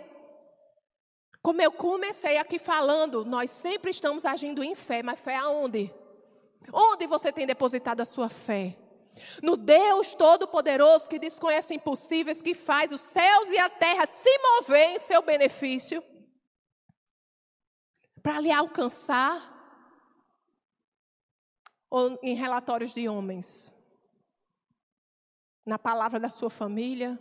Como 1.41 1.63
eu 1.63 1.73
comecei 1.73 2.37
aqui 2.37 2.59
falando, 2.59 3.25
nós 3.25 3.51
sempre 3.51 3.91
estamos 3.91 4.27
agindo 4.27 4.63
em 4.63 4.75
fé, 4.75 5.03
mas 5.03 5.19
fé 5.19 5.37
aonde? 5.37 5.93
Onde 6.73 7.07
você 7.07 7.33
tem 7.33 7.47
depositado 7.47 8.03
a 8.03 8.05
sua 8.05 8.29
fé? 8.29 8.77
No 9.43 9.57
Deus 9.57 10.15
Todo-Poderoso 10.15 11.09
que 11.09 11.19
desconhece 11.19 11.75
impossíveis, 11.75 12.43
que 12.43 12.55
faz 12.55 12.93
os 12.93 13.01
céus 13.01 13.49
e 13.51 13.59
a 13.59 13.69
terra 13.69 14.07
se 14.07 14.31
mover 14.39 14.91
em 14.91 14.99
seu 14.99 15.23
benefício, 15.23 16.03
para 18.23 18.41
lhe 18.41 18.51
alcançar, 18.51 19.57
ou 21.91 22.19
em 22.23 22.35
relatórios 22.35 22.93
de 22.93 23.09
homens, 23.09 23.73
na 25.65 25.79
palavra 25.79 26.19
da 26.21 26.29
sua 26.29 26.51
família, 26.51 27.19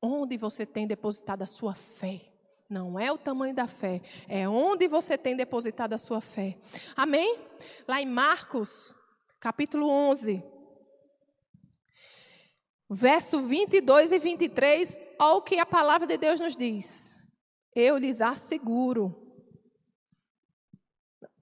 onde 0.00 0.36
você 0.36 0.66
tem 0.66 0.86
depositado 0.86 1.42
a 1.42 1.46
sua 1.46 1.74
fé 1.74 2.20
Não 2.68 2.98
é 2.98 3.12
o 3.12 3.18
tamanho 3.18 3.54
da 3.54 3.66
fé, 3.66 4.00
é 4.26 4.48
onde 4.48 4.88
você 4.88 5.18
tem 5.18 5.36
depositado 5.36 5.92
a 5.92 5.98
sua 5.98 6.22
fé. 6.22 6.56
Amém? 6.96 7.38
Lá 7.86 8.00
em 8.00 8.06
Marcos, 8.06 8.94
capítulo 9.42 9.88
11, 9.88 10.40
verso 12.88 13.40
22 13.40 14.12
e 14.12 14.18
23, 14.20 15.00
olha 15.18 15.34
o 15.34 15.42
que 15.42 15.58
a 15.58 15.66
palavra 15.66 16.06
de 16.06 16.16
Deus 16.16 16.38
nos 16.38 16.56
diz. 16.56 17.16
Eu 17.74 17.96
lhes 17.98 18.20
asseguro. 18.20 19.20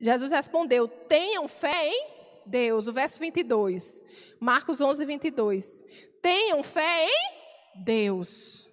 Jesus 0.00 0.32
respondeu: 0.32 0.88
tenham 0.88 1.46
fé 1.46 1.88
em 1.88 2.08
Deus. 2.46 2.86
O 2.86 2.92
verso 2.94 3.18
22, 3.18 4.02
Marcos 4.40 4.80
11, 4.80 5.04
22. 5.04 5.84
Tenham 6.22 6.62
fé 6.62 7.06
em 7.06 7.84
Deus. 7.84 8.72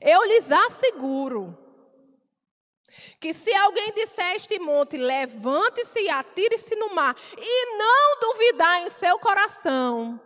Eu 0.00 0.24
lhes 0.24 0.50
asseguro 0.50 1.56
que 3.18 3.32
se 3.32 3.54
alguém 3.54 3.92
disser 3.92 4.36
este 4.36 4.58
monte, 4.58 4.96
levante-se 4.96 6.00
e 6.00 6.08
atire-se 6.08 6.74
no 6.76 6.94
mar, 6.94 7.16
e 7.36 7.76
não 7.76 8.20
duvidar 8.20 8.82
em 8.82 8.90
seu 8.90 9.18
coração, 9.18 10.20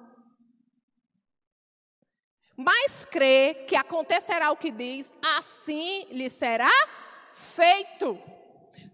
mas 2.57 3.05
crê 3.05 3.65
que 3.67 3.75
acontecerá 3.75 4.51
o 4.51 4.57
que 4.57 4.71
diz, 4.71 5.15
assim 5.37 6.07
lhe 6.11 6.31
será 6.31 6.71
feito. 7.33 8.21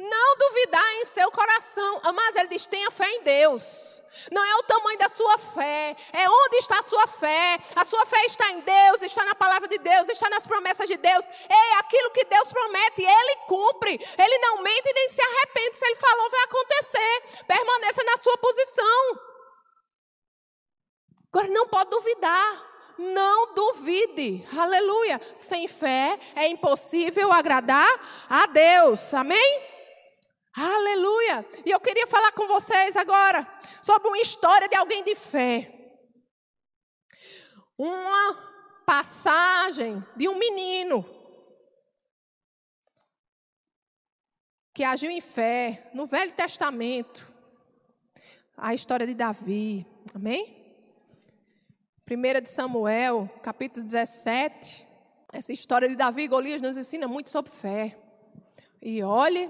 Não 0.01 0.37
duvidar 0.39 0.95
em 0.97 1.05
seu 1.05 1.31
coração. 1.31 2.01
Mas 2.15 2.37
ele 2.37 2.49
diz: 2.49 2.67
tenha 2.67 2.91
fé 2.91 3.09
em 3.11 3.23
Deus. 3.23 4.01
Não 4.31 4.45
é 4.45 4.55
o 4.57 4.63
tamanho 4.65 4.99
da 4.99 5.09
sua 5.09 5.39
fé, 5.39 5.97
é 6.13 6.29
onde 6.29 6.57
está 6.57 6.79
a 6.79 6.83
sua 6.83 7.07
fé. 7.07 7.59
A 7.77 7.85
sua 7.85 8.05
fé 8.05 8.25
está 8.27 8.51
em 8.51 8.61
Deus, 8.61 9.03
está 9.03 9.25
na 9.25 9.35
palavra 9.35 9.69
de 9.69 9.79
Deus, 9.79 10.09
está 10.09 10.29
nas 10.29 10.47
promessas 10.47 10.87
de 10.89 10.97
Deus. 10.97 11.25
É 11.49 11.75
aquilo 11.79 12.11
que 12.11 12.25
Deus 12.25 12.53
promete, 12.53 13.03
Ele 13.03 13.37
cumpre. 13.47 13.93
Ele 14.19 14.39
não 14.39 14.63
mente 14.63 14.93
nem 14.93 15.09
se 15.09 15.23
arrepende. 15.23 15.77
Se 15.77 15.87
Ele 15.87 15.97
falou, 15.97 16.31
vai 16.31 16.43
acontecer. 16.43 17.45
Permaneça 17.47 18.03
na 18.05 18.17
sua 18.17 18.37
posição. 18.39 19.21
Agora 21.33 21.49
não 21.49 21.69
pode 21.69 21.91
duvidar. 21.91 22.71
Não 22.99 23.55
duvide. 23.55 24.47
Aleluia. 24.59 25.21
Sem 25.35 25.67
fé 25.67 26.19
é 26.35 26.47
impossível 26.49 27.33
agradar 27.33 27.89
a 28.29 28.47
Deus. 28.47 29.15
Amém? 29.15 29.70
Aleluia. 30.53 31.47
E 31.65 31.71
eu 31.71 31.81
queria 31.81 32.07
falar 32.07 32.33
com 32.33 32.47
vocês 32.47 32.97
agora 32.97 33.47
sobre 33.81 34.09
uma 34.09 34.19
história 34.19 34.69
de 34.69 34.75
alguém 34.75 35.05
de 35.05 35.15
fé. 35.15 35.73
Uma 37.79 38.35
passagem 38.85 40.05
de 40.17 40.29
um 40.29 40.37
menino 40.37 41.05
que 44.75 44.83
agiu 44.83 45.11
em 45.11 45.21
fé 45.21 45.91
no 45.95 46.07
Velho 46.07 46.33
Testamento. 46.33 47.31
A 48.57 48.75
história 48.75 49.07
de 49.07 49.15
Davi. 49.15 49.87
Amém? 50.15 50.61
1 52.11 52.41
de 52.43 52.51
Samuel, 52.51 53.31
capítulo 53.41 53.85
17. 53.85 54.87
Essa 55.33 55.53
história 55.53 55.89
de 55.89 55.95
Davi 55.95 56.23
e 56.23 56.29
Golias 56.29 56.61
nos 56.61 56.77
ensina 56.77 57.07
muito 57.07 57.31
sobre 57.31 57.53
fé. 57.53 57.97
E 58.83 59.03
olhe 59.03 59.49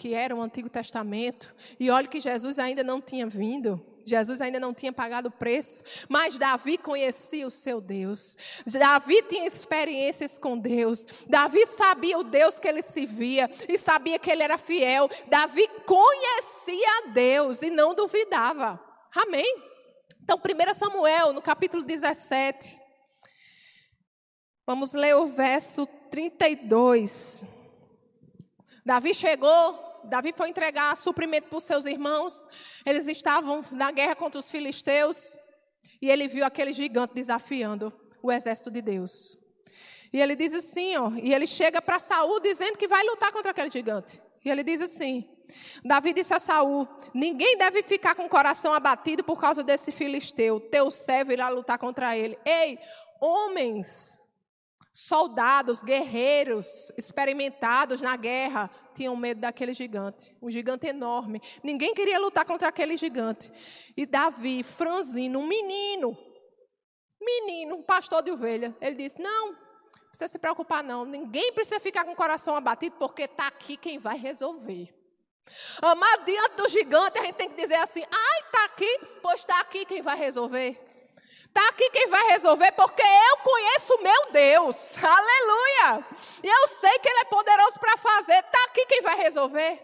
que 0.00 0.14
era 0.14 0.34
o 0.34 0.40
Antigo 0.40 0.70
Testamento. 0.70 1.54
E 1.78 1.90
olhe 1.90 2.08
que 2.08 2.20
Jesus 2.20 2.58
ainda 2.58 2.82
não 2.82 3.02
tinha 3.02 3.26
vindo. 3.26 3.84
Jesus 4.02 4.40
ainda 4.40 4.58
não 4.58 4.72
tinha 4.72 4.94
pagado 4.94 5.28
o 5.28 5.30
preço, 5.30 5.84
mas 6.08 6.38
Davi 6.38 6.78
conhecia 6.78 7.46
o 7.46 7.50
seu 7.50 7.82
Deus. 7.82 8.34
Davi 8.66 9.22
tinha 9.24 9.46
experiências 9.46 10.38
com 10.38 10.56
Deus. 10.56 11.04
Davi 11.28 11.66
sabia 11.66 12.18
o 12.18 12.24
Deus 12.24 12.58
que 12.58 12.66
ele 12.66 12.80
se 12.80 13.04
via 13.04 13.50
e 13.68 13.76
sabia 13.76 14.18
que 14.18 14.30
ele 14.30 14.42
era 14.42 14.56
fiel. 14.56 15.06
Davi 15.28 15.68
conhecia 15.84 17.08
Deus 17.12 17.60
e 17.60 17.68
não 17.68 17.94
duvidava. 17.94 18.80
Amém. 19.14 19.54
Então, 20.22 20.38
1 20.38 20.74
Samuel, 20.74 21.34
no 21.34 21.42
capítulo 21.42 21.82
17. 21.82 22.80
Vamos 24.66 24.94
ler 24.94 25.14
o 25.14 25.26
verso 25.26 25.86
32. 26.10 27.44
Davi 28.84 29.14
chegou, 29.14 29.89
Davi 30.04 30.32
foi 30.32 30.48
entregar 30.48 30.96
suprimento 30.96 31.48
para 31.48 31.58
os 31.58 31.64
seus 31.64 31.86
irmãos. 31.86 32.46
Eles 32.84 33.06
estavam 33.06 33.64
na 33.70 33.90
guerra 33.90 34.14
contra 34.14 34.38
os 34.38 34.50
filisteus. 34.50 35.36
E 36.00 36.10
ele 36.10 36.26
viu 36.28 36.44
aquele 36.44 36.72
gigante 36.72 37.14
desafiando 37.14 37.92
o 38.22 38.32
exército 38.32 38.70
de 38.70 38.80
Deus. 38.80 39.38
E 40.12 40.20
ele 40.20 40.34
diz 40.34 40.54
assim, 40.54 40.96
ó, 40.96 41.10
e 41.22 41.32
ele 41.32 41.46
chega 41.46 41.80
para 41.80 41.98
Saul 41.98 42.40
dizendo 42.40 42.76
que 42.76 42.88
vai 42.88 43.02
lutar 43.04 43.30
contra 43.32 43.50
aquele 43.52 43.70
gigante. 43.70 44.20
E 44.44 44.50
ele 44.50 44.62
diz 44.62 44.80
assim: 44.80 45.28
Davi 45.84 46.12
disse 46.12 46.32
a 46.34 46.38
Saul: 46.38 46.88
Ninguém 47.12 47.56
deve 47.56 47.82
ficar 47.82 48.14
com 48.14 48.24
o 48.24 48.28
coração 48.28 48.72
abatido 48.72 49.22
por 49.22 49.40
causa 49.40 49.62
desse 49.62 49.92
filisteu. 49.92 50.60
Teu 50.60 50.90
servo 50.90 51.32
irá 51.32 51.48
lutar 51.48 51.78
contra 51.78 52.16
ele. 52.16 52.38
Ei, 52.44 52.78
homens, 53.20 54.18
soldados, 54.92 55.82
guerreiros, 55.82 56.90
experimentados 56.96 58.00
na 58.00 58.16
guerra, 58.16 58.70
tinham 58.94 59.14
medo 59.14 59.40
daquele 59.40 59.72
gigante, 59.72 60.34
um 60.42 60.50
gigante 60.50 60.86
enorme. 60.86 61.40
Ninguém 61.62 61.94
queria 61.94 62.18
lutar 62.18 62.44
contra 62.44 62.68
aquele 62.68 62.96
gigante. 62.96 63.50
E 63.96 64.04
Davi, 64.04 64.62
franzino, 64.62 65.38
um 65.38 65.46
menino, 65.46 66.16
menino, 67.20 67.76
um 67.76 67.82
pastor 67.82 68.22
de 68.22 68.30
ovelha, 68.30 68.76
ele 68.80 68.96
disse: 68.96 69.20
Não, 69.20 69.52
não 69.52 70.08
precisa 70.08 70.28
se 70.28 70.38
preocupar, 70.38 70.82
não. 70.82 71.04
Ninguém 71.04 71.52
precisa 71.52 71.78
ficar 71.78 72.04
com 72.04 72.12
o 72.12 72.16
coração 72.16 72.56
abatido, 72.56 72.96
porque 72.98 73.22
está 73.22 73.46
aqui 73.46 73.76
quem 73.76 73.98
vai 73.98 74.18
resolver. 74.18 74.92
Amar 75.82 76.24
diante 76.24 76.56
do 76.56 76.68
gigante, 76.68 77.18
a 77.18 77.24
gente 77.24 77.36
tem 77.36 77.48
que 77.48 77.60
dizer 77.60 77.76
assim: 77.76 78.04
ai, 78.10 78.40
está 78.40 78.64
aqui, 78.64 79.00
pois 79.22 79.40
está 79.40 79.60
aqui 79.60 79.84
quem 79.84 80.02
vai 80.02 80.16
resolver. 80.16 80.89
Está 81.50 81.68
aqui 81.68 81.90
quem 81.90 82.06
vai 82.06 82.28
resolver, 82.28 82.70
porque 82.72 83.02
eu 83.02 83.36
conheço 83.38 83.94
o 83.94 84.02
meu 84.02 84.30
Deus. 84.30 84.94
Aleluia! 85.02 86.06
E 86.44 86.48
eu 86.48 86.68
sei 86.68 86.96
que 87.00 87.08
Ele 87.08 87.20
é 87.20 87.24
poderoso 87.24 87.78
para 87.80 87.96
fazer. 87.96 88.38
Está 88.38 88.64
aqui 88.66 88.86
quem 88.86 89.02
vai 89.02 89.16
resolver. 89.16 89.82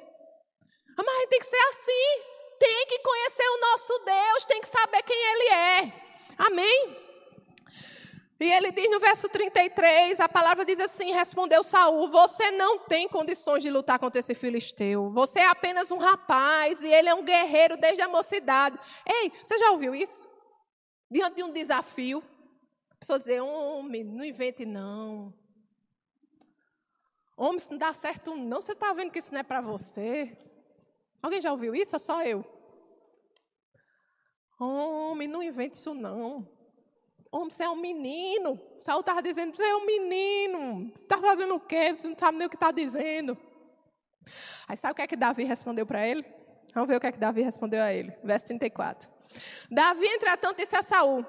Mas 0.97 1.09
a 1.09 1.19
gente 1.21 1.29
tem 1.29 1.41
que 1.41 1.47
ser 1.47 1.69
assim. 1.69 2.23
Tem 2.59 2.87
que 2.87 2.99
conhecer 3.01 3.49
o 3.49 3.61
nosso 3.61 3.99
Deus, 3.99 4.45
tem 4.45 4.61
que 4.61 4.69
saber 4.69 5.03
quem 5.03 5.17
Ele 5.17 5.49
é. 5.49 5.93
Amém? 6.39 7.07
E 8.39 8.53
ele 8.53 8.71
diz 8.71 8.91
no 8.91 9.01
verso 9.01 9.31
33, 9.31 10.21
a 10.21 10.29
palavra 10.29 10.65
diz 10.65 10.79
assim: 10.79 11.11
respondeu 11.11 11.63
Saul: 11.63 12.07
Você 12.09 12.51
não 12.51 12.79
tem 12.79 13.09
condições 13.09 13.63
de 13.63 13.71
lutar 13.71 13.99
contra 13.99 14.21
esse 14.21 14.35
filisteu. 14.35 15.11
Você 15.11 15.41
é 15.41 15.47
apenas 15.47 15.91
um 15.91 15.97
rapaz 15.97 16.83
e 16.83 16.87
ele 16.87 17.09
é 17.09 17.15
um 17.15 17.25
guerreiro 17.25 17.79
desde 17.79 18.03
a 18.03 18.09
mocidade. 18.09 18.79
Ei, 19.07 19.33
você 19.43 19.57
já 19.59 19.71
ouviu 19.71 19.95
isso? 19.95 20.29
Diante 21.11 21.37
de 21.37 21.43
um 21.43 21.53
desafio, 21.53 22.23
a 22.91 22.95
pessoa 22.97 23.19
dizer: 23.19 23.41
Homem, 23.41 24.03
não 24.03 24.25
invente 24.25 24.65
não. 24.65 25.33
Homem, 27.37 27.57
isso 27.57 27.71
não 27.71 27.79
dá 27.79 27.93
certo 27.93 28.35
não. 28.35 28.63
Você 28.63 28.73
está 28.73 28.93
vendo 28.93 29.11
que 29.11 29.19
isso 29.19 29.33
não 29.33 29.41
é 29.41 29.43
para 29.43 29.61
você? 29.61 30.37
Alguém 31.23 31.41
já 31.41 31.53
ouviu 31.53 31.75
isso? 31.75 31.95
É 31.95 31.99
só 31.99 32.23
eu. 32.23 32.45
Homem, 34.59 35.29
não 35.29 35.43
invente 35.43 35.77
isso 35.77 35.93
não. 35.93 36.49
Homem, 37.31 37.51
você 37.51 37.65
é 37.65 37.69
um 37.69 37.77
menino. 37.77 38.59
Saul 38.79 39.01
estava 39.01 39.23
dizendo, 39.23 39.55
você 39.55 39.65
é 39.65 39.77
um 39.77 39.85
menino. 39.85 40.93
Está 40.95 41.19
fazendo 41.19 41.55
o 41.57 41.61
quê? 41.61 41.93
Você 41.93 42.09
não 42.09 42.17
sabe 42.17 42.39
nem 42.39 42.47
o 42.47 42.51
que 42.51 42.57
está 42.57 42.71
dizendo. 42.71 43.37
Aí 44.67 44.77
sabe 44.77 44.93
o 44.93 44.95
que 44.95 45.03
é 45.03 45.07
que 45.07 45.17
Davi 45.17 45.45
respondeu 45.45 45.87
para 45.87 46.07
ele? 46.07 46.25
Vamos 46.73 46.89
ver 46.89 46.97
o 46.97 47.01
que 47.01 47.07
é 47.07 47.13
que 47.13 47.19
Davi 47.19 47.43
respondeu 47.43 47.83
a 47.83 47.93
ele. 47.93 48.17
Verso 48.25 48.47
34. 48.47 49.16
Davi, 49.71 50.07
entretanto, 50.07 50.57
disse 50.57 50.77
a 50.77 50.83
Saul: 50.83 51.25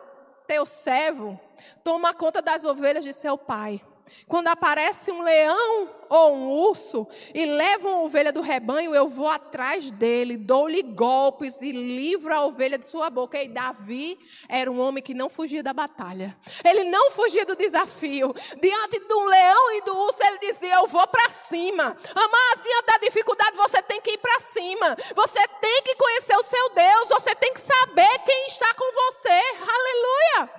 Teu 0.45 0.65
servo 0.65 1.39
toma 1.83 2.13
conta 2.13 2.41
das 2.41 2.63
ovelhas 2.63 3.03
de 3.03 3.13
seu 3.13 3.37
pai. 3.37 3.81
Quando 4.27 4.47
aparece 4.47 5.11
um 5.11 5.21
leão 5.21 5.89
ou 6.09 6.35
um 6.35 6.49
urso 6.49 7.07
e 7.33 7.45
leva 7.45 7.87
uma 7.87 8.03
ovelha 8.03 8.31
do 8.31 8.41
rebanho, 8.41 8.95
eu 8.95 9.07
vou 9.07 9.27
atrás 9.27 9.91
dele, 9.91 10.37
dou-lhe 10.37 10.81
golpes 10.81 11.61
e 11.61 11.71
livro 11.71 12.33
a 12.33 12.45
ovelha 12.45 12.77
de 12.77 12.85
sua 12.85 13.09
boca. 13.09 13.41
E 13.41 13.47
Davi 13.47 14.17
era 14.47 14.71
um 14.71 14.79
homem 14.79 15.03
que 15.03 15.13
não 15.13 15.29
fugia 15.29 15.61
da 15.61 15.73
batalha. 15.73 16.37
Ele 16.63 16.85
não 16.85 17.11
fugia 17.11 17.45
do 17.45 17.55
desafio. 17.55 18.33
Diante 18.61 18.97
um 19.17 19.25
leão 19.25 19.71
e 19.73 19.81
do 19.81 19.97
urso, 19.97 20.23
ele 20.23 20.37
dizia: 20.39 20.75
Eu 20.75 20.87
vou 20.87 21.05
para 21.07 21.29
cima. 21.29 21.95
Amar, 22.15 22.61
diante 22.63 22.85
da 22.85 22.97
dificuldade, 22.99 23.57
você 23.57 23.81
tem 23.81 24.01
que 24.01 24.11
ir 24.11 24.17
para 24.17 24.39
cima. 24.39 24.97
Você 25.15 25.47
tem 25.59 25.81
que 25.83 25.95
conhecer 25.95 26.35
o 26.35 26.43
seu 26.43 26.69
Deus. 26.69 27.09
Você 27.09 27.35
tem 27.35 27.53
que 27.53 27.61
saber 27.61 28.19
quem 28.25 28.47
está 28.47 28.73
com 28.73 28.93
você. 28.93 29.41
Aleluia. 29.59 30.49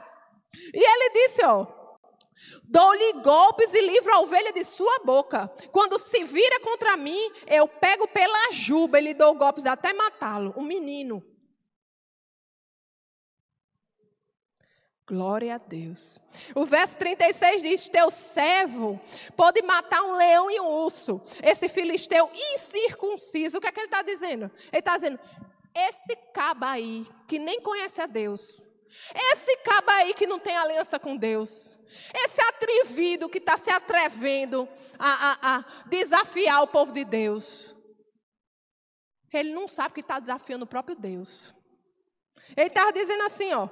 E 0.74 0.84
ele 0.84 1.10
disse: 1.10 1.44
Ó. 1.44 1.77
Dou-lhe 2.64 3.14
golpes 3.22 3.72
e 3.72 3.80
livro 3.80 4.12
a 4.12 4.20
ovelha 4.20 4.52
de 4.52 4.64
sua 4.64 5.00
boca. 5.04 5.48
Quando 5.72 5.98
se 5.98 6.22
vira 6.24 6.60
contra 6.60 6.96
mim, 6.96 7.30
eu 7.46 7.66
pego 7.66 8.06
pela 8.08 8.52
juba 8.52 8.98
e 8.98 9.02
lhe 9.02 9.14
dou 9.14 9.34
golpes 9.34 9.66
até 9.66 9.92
matá-lo. 9.92 10.54
Um 10.56 10.62
menino. 10.62 11.22
Glória 15.08 15.54
a 15.54 15.58
Deus. 15.58 16.20
O 16.54 16.66
verso 16.66 16.94
36 16.96 17.62
diz: 17.62 17.88
Teu 17.88 18.10
servo 18.10 19.00
pode 19.34 19.62
matar 19.62 20.02
um 20.02 20.16
leão 20.16 20.50
e 20.50 20.60
um 20.60 20.66
urso. 20.66 21.18
Esse 21.42 21.66
filisteu 21.66 22.30
incircunciso, 22.54 23.56
o 23.56 23.60
que 23.60 23.68
é 23.68 23.72
que 23.72 23.80
ele 23.80 23.86
está 23.86 24.02
dizendo? 24.02 24.50
Ele 24.70 24.80
está 24.80 24.96
dizendo: 24.96 25.18
Esse 25.74 26.14
caba 26.34 26.72
aí, 26.72 27.06
que 27.26 27.38
nem 27.38 27.58
conhece 27.62 28.02
a 28.02 28.06
Deus. 28.06 28.60
Esse 29.14 29.56
caba 29.58 29.92
aí 29.92 30.14
que 30.14 30.26
não 30.26 30.38
tem 30.38 30.56
aliança 30.56 30.98
com 30.98 31.16
Deus. 31.16 31.76
Esse 32.14 32.40
atrevido 32.40 33.28
que 33.28 33.38
está 33.38 33.56
se 33.56 33.70
atrevendo 33.70 34.68
a, 34.98 35.30
a, 35.30 35.56
a 35.58 35.64
desafiar 35.86 36.62
o 36.62 36.68
povo 36.68 36.92
de 36.92 37.04
Deus. 37.04 37.74
Ele 39.32 39.52
não 39.52 39.68
sabe 39.68 39.94
que 39.94 40.00
está 40.00 40.18
desafiando 40.18 40.64
o 40.64 40.68
próprio 40.68 40.96
Deus. 40.96 41.54
Ele 42.56 42.68
estava 42.68 42.92
dizendo 42.92 43.22
assim, 43.24 43.52
ó, 43.52 43.68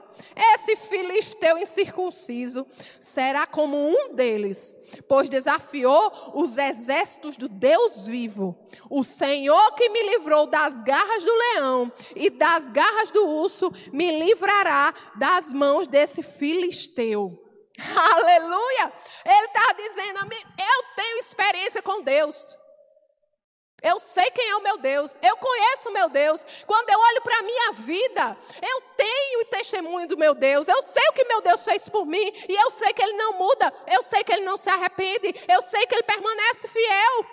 esse 0.54 0.76
filisteu 0.76 1.58
incircunciso 1.58 2.66
será 3.00 3.46
como 3.46 3.76
um 3.76 4.14
deles, 4.14 4.76
pois 5.08 5.28
desafiou 5.28 6.32
os 6.34 6.56
exércitos 6.58 7.36
do 7.36 7.48
Deus 7.48 8.04
vivo, 8.04 8.56
o 8.90 9.02
Senhor 9.02 9.74
que 9.74 9.88
me 9.88 10.02
livrou 10.10 10.46
das 10.46 10.82
garras 10.82 11.24
do 11.24 11.34
leão 11.34 11.92
e 12.14 12.30
das 12.30 12.68
garras 12.68 13.10
do 13.10 13.26
urso, 13.26 13.72
me 13.92 14.10
livrará 14.18 14.94
das 15.16 15.52
mãos 15.52 15.86
desse 15.86 16.22
filisteu. 16.22 17.42
Aleluia! 18.14 18.92
Ele 19.24 19.46
está 19.46 19.72
dizendo 19.72 20.20
eu 20.58 20.82
tenho 20.94 21.20
experiência 21.20 21.82
com 21.82 22.02
Deus. 22.02 22.56
Eu 23.86 24.00
sei 24.00 24.28
quem 24.32 24.48
é 24.50 24.56
o 24.56 24.62
meu 24.62 24.76
Deus, 24.78 25.16
eu 25.22 25.36
conheço 25.36 25.90
o 25.90 25.92
meu 25.92 26.08
Deus. 26.08 26.44
Quando 26.66 26.90
eu 26.90 26.98
olho 26.98 27.22
para 27.22 27.38
a 27.38 27.42
minha 27.42 27.72
vida, 27.72 28.36
eu 28.60 28.80
tenho 28.96 29.42
o 29.42 29.44
testemunho 29.44 30.08
do 30.08 30.18
meu 30.18 30.34
Deus. 30.34 30.66
Eu 30.66 30.82
sei 30.82 31.06
o 31.08 31.12
que 31.12 31.24
meu 31.24 31.40
Deus 31.40 31.64
fez 31.64 31.88
por 31.88 32.04
mim 32.04 32.32
e 32.48 32.54
eu 32.56 32.68
sei 32.72 32.92
que 32.92 33.00
Ele 33.00 33.12
não 33.12 33.34
muda, 33.34 33.72
eu 33.86 34.02
sei 34.02 34.24
que 34.24 34.32
Ele 34.32 34.44
não 34.44 34.56
se 34.56 34.68
arrepende, 34.68 35.32
eu 35.46 35.62
sei 35.62 35.86
que 35.86 35.94
Ele 35.94 36.02
permanece 36.02 36.66
fiel. 36.66 37.26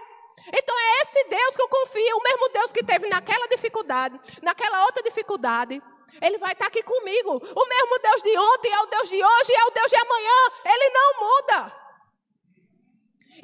Então 0.53 0.79
é 0.79 1.01
esse 1.01 1.23
Deus 1.23 1.55
que 1.55 1.61
eu 1.63 1.69
confio, 1.69 2.17
o 2.17 2.23
mesmo 2.23 2.49
Deus 2.49 2.71
que 2.71 2.83
teve 2.83 3.09
naquela 3.09 3.47
dificuldade, 3.47 4.19
naquela 4.43 4.85
outra 4.85 5.01
dificuldade. 5.01 5.81
Ele 6.21 6.37
vai 6.37 6.51
estar 6.51 6.67
aqui 6.67 6.83
comigo. 6.83 7.31
O 7.31 7.65
mesmo 7.67 7.99
Deus 7.99 8.21
de 8.21 8.37
ontem 8.37 8.71
é 8.71 8.79
o 8.79 8.85
Deus 8.85 9.09
de 9.09 9.23
hoje 9.23 9.53
é 9.53 9.65
o 9.65 9.71
Deus 9.71 9.89
de 9.89 9.95
amanhã. 9.95 10.51
Ele 10.65 10.89
não 10.91 11.19
muda. 11.19 11.82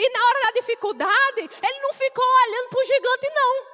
E 0.02 0.10
na 0.14 0.26
hora 0.26 0.40
da 0.46 0.52
dificuldade, 0.52 1.42
ele 1.42 1.80
não 1.82 1.92
ficou 1.92 2.24
olhando 2.24 2.70
para 2.70 2.80
o 2.80 2.86
gigante, 2.86 3.30
não. 3.36 3.68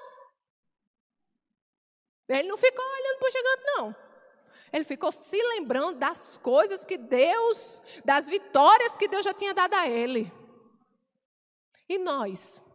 Ele 2.30 2.48
não 2.48 2.58
ficou 2.58 2.84
olhando 2.84 3.20
para 3.20 3.28
o 3.28 3.32
gigante, 3.32 3.64
não. 3.66 3.96
Ele 4.74 4.84
ficou 4.84 5.12
se 5.12 5.40
lembrando 5.50 6.00
das 6.00 6.40
coisas 6.40 6.84
que 6.84 6.98
Deus, 6.98 7.80
das 8.04 8.28
vitórias 8.28 8.98
que 8.98 9.08
Deus 9.08 9.24
já 9.24 9.36
tinha 9.36 9.54
dado 9.54 9.76
a 9.76 9.88
ele. 9.88 10.34
E 11.88 12.00
nós? 12.00 12.66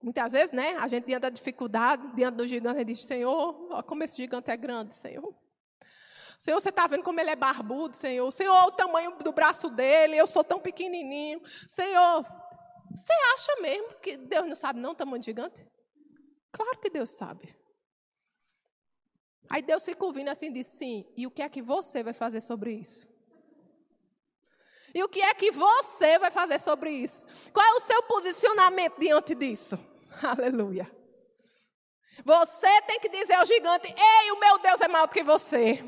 Muitas 0.00 0.30
vezes, 0.30 0.52
né? 0.52 0.76
A 0.76 0.86
gente 0.86 1.06
diante 1.06 1.22
da 1.22 1.28
dificuldade, 1.28 2.14
diante 2.14 2.36
do 2.36 2.46
gigante, 2.46 2.84
diz: 2.84 3.00
Senhor, 3.00 3.82
como 3.82 4.04
esse 4.04 4.16
gigante 4.16 4.48
é 4.48 4.56
grande, 4.56 4.94
Senhor. 4.94 5.34
Senhor, 6.36 6.60
você 6.60 6.68
está 6.68 6.86
vendo 6.86 7.02
como 7.02 7.18
ele 7.18 7.30
é 7.30 7.36
barbudo, 7.36 7.96
Senhor. 7.96 8.30
Senhor, 8.30 8.66
o 8.66 8.72
tamanho 8.72 9.16
do 9.18 9.32
braço 9.32 9.70
dele, 9.70 10.16
eu 10.16 10.26
sou 10.26 10.44
tão 10.44 10.60
pequenininho. 10.60 11.40
Senhor, 11.66 12.24
você 12.94 13.12
acha 13.34 13.60
mesmo 13.60 13.94
que 14.00 14.16
Deus 14.16 14.46
não 14.46 14.54
sabe 14.54 14.80
não 14.80 14.92
o 14.92 14.94
tamanho 14.94 15.20
de 15.20 15.26
gigante? 15.26 15.66
Claro 16.52 16.78
que 16.78 16.90
Deus 16.90 17.10
sabe. 17.10 17.54
Aí 19.48 19.62
Deus 19.62 19.84
fica 19.84 20.04
ouvindo 20.04 20.28
assim 20.28 20.46
e 20.46 20.52
diz, 20.52 20.66
sim, 20.66 21.06
e 21.16 21.26
o 21.26 21.30
que 21.30 21.42
é 21.42 21.48
que 21.48 21.62
você 21.62 22.02
vai 22.02 22.12
fazer 22.12 22.40
sobre 22.40 22.72
isso? 22.72 23.06
E 24.94 25.02
o 25.02 25.08
que 25.08 25.20
é 25.20 25.32
que 25.34 25.50
você 25.50 26.18
vai 26.18 26.30
fazer 26.30 26.58
sobre 26.58 26.90
isso? 26.90 27.26
Qual 27.52 27.64
é 27.64 27.72
o 27.72 27.80
seu 27.80 28.02
posicionamento 28.04 28.98
diante 28.98 29.34
disso? 29.34 29.78
Aleluia. 30.22 30.90
Você 32.24 32.82
tem 32.82 32.98
que 32.98 33.10
dizer 33.10 33.34
ao 33.34 33.44
gigante: 33.44 33.94
Ei, 33.94 34.32
o 34.32 34.40
meu 34.40 34.58
Deus 34.58 34.80
é 34.80 34.88
maior 34.88 35.06
do 35.06 35.12
que 35.12 35.22
você. 35.22 35.84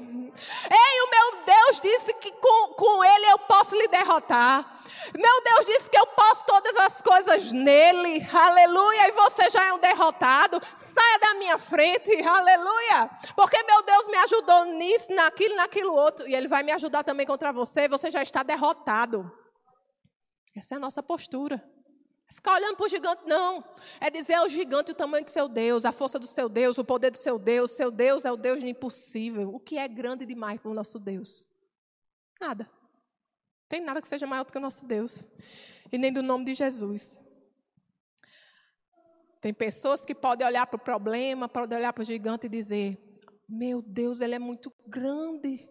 Ei, 0.70 1.00
o 1.02 1.10
meu 1.10 1.44
Deus 1.44 1.80
disse 1.80 2.12
que 2.14 2.32
com, 2.32 2.74
com 2.74 3.04
ele 3.04 3.26
eu 3.26 3.38
posso 3.40 3.74
lhe 3.74 3.88
derrotar. 3.88 4.78
Meu 5.16 5.42
Deus 5.42 5.66
disse 5.66 5.90
que 5.90 5.98
eu 5.98 6.06
posso 6.08 6.44
todas 6.44 6.76
as 6.76 7.00
coisas 7.00 7.52
nele. 7.52 8.26
Aleluia. 8.32 9.08
E 9.08 9.12
você 9.12 9.48
já 9.50 9.64
é 9.64 9.72
um 9.72 9.78
derrotado. 9.78 10.60
Saia 10.74 11.18
da 11.18 11.34
minha 11.34 11.58
frente. 11.58 12.10
Aleluia. 12.22 13.10
Porque 13.34 13.62
meu 13.62 13.82
Deus 13.82 14.06
me 14.08 14.16
ajudou 14.18 14.64
nisso, 14.66 15.12
naquilo, 15.12 15.56
naquilo 15.56 15.94
outro. 15.94 16.28
E 16.28 16.34
ele 16.34 16.48
vai 16.48 16.62
me 16.62 16.72
ajudar 16.72 17.04
também 17.04 17.26
contra 17.26 17.52
você. 17.52 17.88
Você 17.88 18.10
já 18.10 18.22
está 18.22 18.42
derrotado. 18.42 19.30
Essa 20.56 20.74
é 20.74 20.76
a 20.76 20.80
nossa 20.80 21.02
postura. 21.02 21.62
Ficar 22.30 22.56
olhando 22.56 22.76
para 22.76 22.86
o 22.86 22.88
gigante, 22.88 23.22
não. 23.26 23.64
É 24.00 24.10
dizer 24.10 24.34
ao 24.34 24.48
gigante 24.48 24.92
o 24.92 24.94
tamanho 24.94 25.24
do 25.24 25.30
seu 25.30 25.48
Deus, 25.48 25.84
a 25.84 25.92
força 25.92 26.18
do 26.18 26.26
seu 26.26 26.48
Deus, 26.48 26.76
o 26.76 26.84
poder 26.84 27.10
do 27.10 27.16
seu 27.16 27.38
Deus. 27.38 27.70
Seu 27.70 27.90
Deus 27.90 28.24
é 28.24 28.30
o 28.30 28.36
Deus 28.36 28.60
do 28.60 28.66
impossível. 28.66 29.54
O 29.54 29.58
que 29.58 29.78
é 29.78 29.88
grande 29.88 30.26
demais 30.26 30.60
para 30.60 30.70
o 30.70 30.74
nosso 30.74 30.98
Deus? 30.98 31.46
Nada. 32.40 32.70
Tem 33.68 33.80
nada 33.80 34.00
que 34.02 34.08
seja 34.08 34.26
maior 34.26 34.44
do 34.44 34.52
que 34.52 34.58
o 34.58 34.60
nosso 34.60 34.86
Deus. 34.86 35.28
E 35.90 35.96
nem 35.96 36.12
do 36.12 36.22
nome 36.22 36.44
de 36.44 36.54
Jesus. 36.54 37.20
Tem 39.40 39.54
pessoas 39.54 40.04
que 40.04 40.14
podem 40.14 40.46
olhar 40.46 40.66
para 40.66 40.76
o 40.76 40.80
problema, 40.80 41.48
podem 41.48 41.78
olhar 41.78 41.92
para 41.92 42.02
o 42.02 42.04
gigante 42.04 42.46
e 42.46 42.50
dizer: 42.50 42.98
Meu 43.48 43.80
Deus, 43.80 44.20
ele 44.20 44.34
é 44.34 44.38
muito 44.38 44.72
grande. 44.86 45.68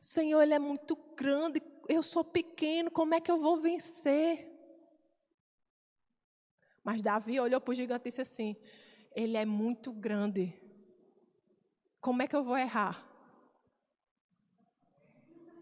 Senhor, 0.00 0.40
ele 0.40 0.54
é 0.54 0.58
muito 0.58 0.96
grande. 1.14 1.62
Eu 1.88 2.02
sou 2.02 2.24
pequeno, 2.24 2.90
como 2.90 3.14
é 3.14 3.20
que 3.20 3.30
eu 3.30 3.38
vou 3.38 3.58
vencer? 3.58 4.49
Mas 6.82 7.02
Davi 7.02 7.38
olhou 7.38 7.60
para 7.60 7.72
o 7.72 7.74
gigante 7.74 8.02
e 8.02 8.10
disse 8.10 8.20
assim: 8.20 8.56
Ele 9.14 9.36
é 9.36 9.44
muito 9.44 9.92
grande. 9.92 10.54
Como 12.00 12.22
é 12.22 12.26
que 12.26 12.34
eu 12.34 12.42
vou 12.42 12.56
errar? 12.56 13.06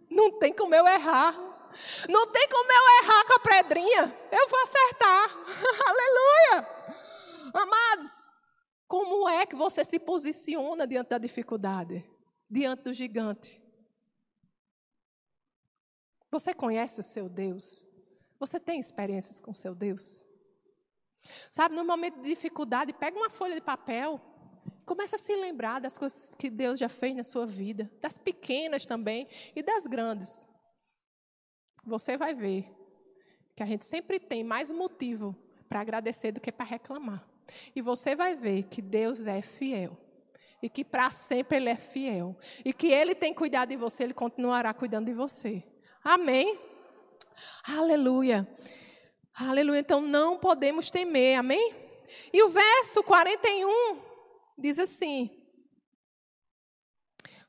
Não 0.09 0.39
tem 0.39 0.53
como 0.53 0.75
eu 0.75 0.87
errar. 0.87 1.35
Não 2.09 2.27
tem 2.33 2.49
como 2.49 2.71
eu 2.71 3.05
errar 3.05 3.25
com 3.25 3.33
a 3.35 3.41
pedrinha. 3.41 4.19
Eu 4.33 4.49
vou 4.49 4.63
acertar. 4.63 5.31
Aleluia. 5.87 6.79
Amados, 7.53 8.11
como 8.87 9.29
é 9.29 9.45
que 9.45 9.57
você 9.57 9.85
se 9.85 9.99
posiciona 9.99 10.87
diante 10.87 11.11
da 11.11 11.19
dificuldade? 11.19 12.05
Diante 12.49 12.85
do 12.85 12.93
gigante? 12.93 13.63
Você 16.31 16.55
conhece 16.55 17.01
o 17.01 17.03
seu 17.03 17.29
Deus? 17.29 17.83
Você 18.39 18.61
tem 18.61 18.79
experiências 18.79 19.41
com 19.41 19.51
o 19.51 19.55
seu 19.55 19.75
Deus? 19.75 20.25
Sabe, 21.51 21.75
no 21.75 21.85
momento 21.85 22.21
de 22.21 22.29
dificuldade, 22.29 22.93
pega 22.93 23.17
uma 23.17 23.31
folha 23.31 23.55
de 23.55 23.61
papel, 23.61 24.21
começa 24.85 25.17
a 25.17 25.19
se 25.19 25.35
lembrar 25.37 25.81
das 25.81 25.99
coisas 25.99 26.35
que 26.35 26.49
Deus 26.49 26.79
já 26.79 26.89
fez 26.89 27.15
na 27.15 27.25
sua 27.25 27.47
vida, 27.47 27.91
das 28.01 28.17
pequenas 28.17 28.87
também 28.87 29.29
e 29.55 29.63
das 29.63 29.87
grandes. 29.87 30.49
Você 31.85 32.17
vai 32.17 32.35
ver 32.35 32.67
que 33.55 33.63
a 33.63 33.67
gente 33.67 33.85
sempre 33.85 34.21
tem 34.21 34.45
mais 34.45 34.71
motivo 34.71 35.37
para 35.69 35.81
agradecer 35.81 36.33
do 36.33 36.41
que 36.41 36.53
para 36.53 36.65
reclamar. 36.65 37.27
E 37.75 37.81
você 37.81 38.15
vai 38.15 38.35
ver 38.35 38.65
que 38.65 38.81
Deus 38.81 39.27
é 39.27 39.43
fiel. 39.43 39.97
E 40.63 40.69
que 40.69 40.85
para 40.85 41.11
sempre 41.11 41.57
Ele 41.57 41.69
é 41.69 41.77
fiel. 41.77 42.37
E 42.65 42.73
que 42.73 42.89
Ele 42.89 43.15
tem 43.15 43.33
cuidado 43.33 43.71
de 43.71 43.77
você, 43.77 44.05
Ele 44.05 44.15
continuará 44.15 44.73
cuidando 44.75 45.07
de 45.07 45.15
você. 45.15 45.63
Amém? 46.03 46.59
Aleluia. 47.65 48.47
Aleluia. 49.41 49.79
Então 49.79 50.01
não 50.01 50.37
podemos 50.37 50.91
temer, 50.91 51.39
amém? 51.39 51.73
E 52.33 52.43
o 52.43 52.49
verso 52.49 53.05
41 53.05 54.01
diz 54.59 54.81
assim: 54.81 55.31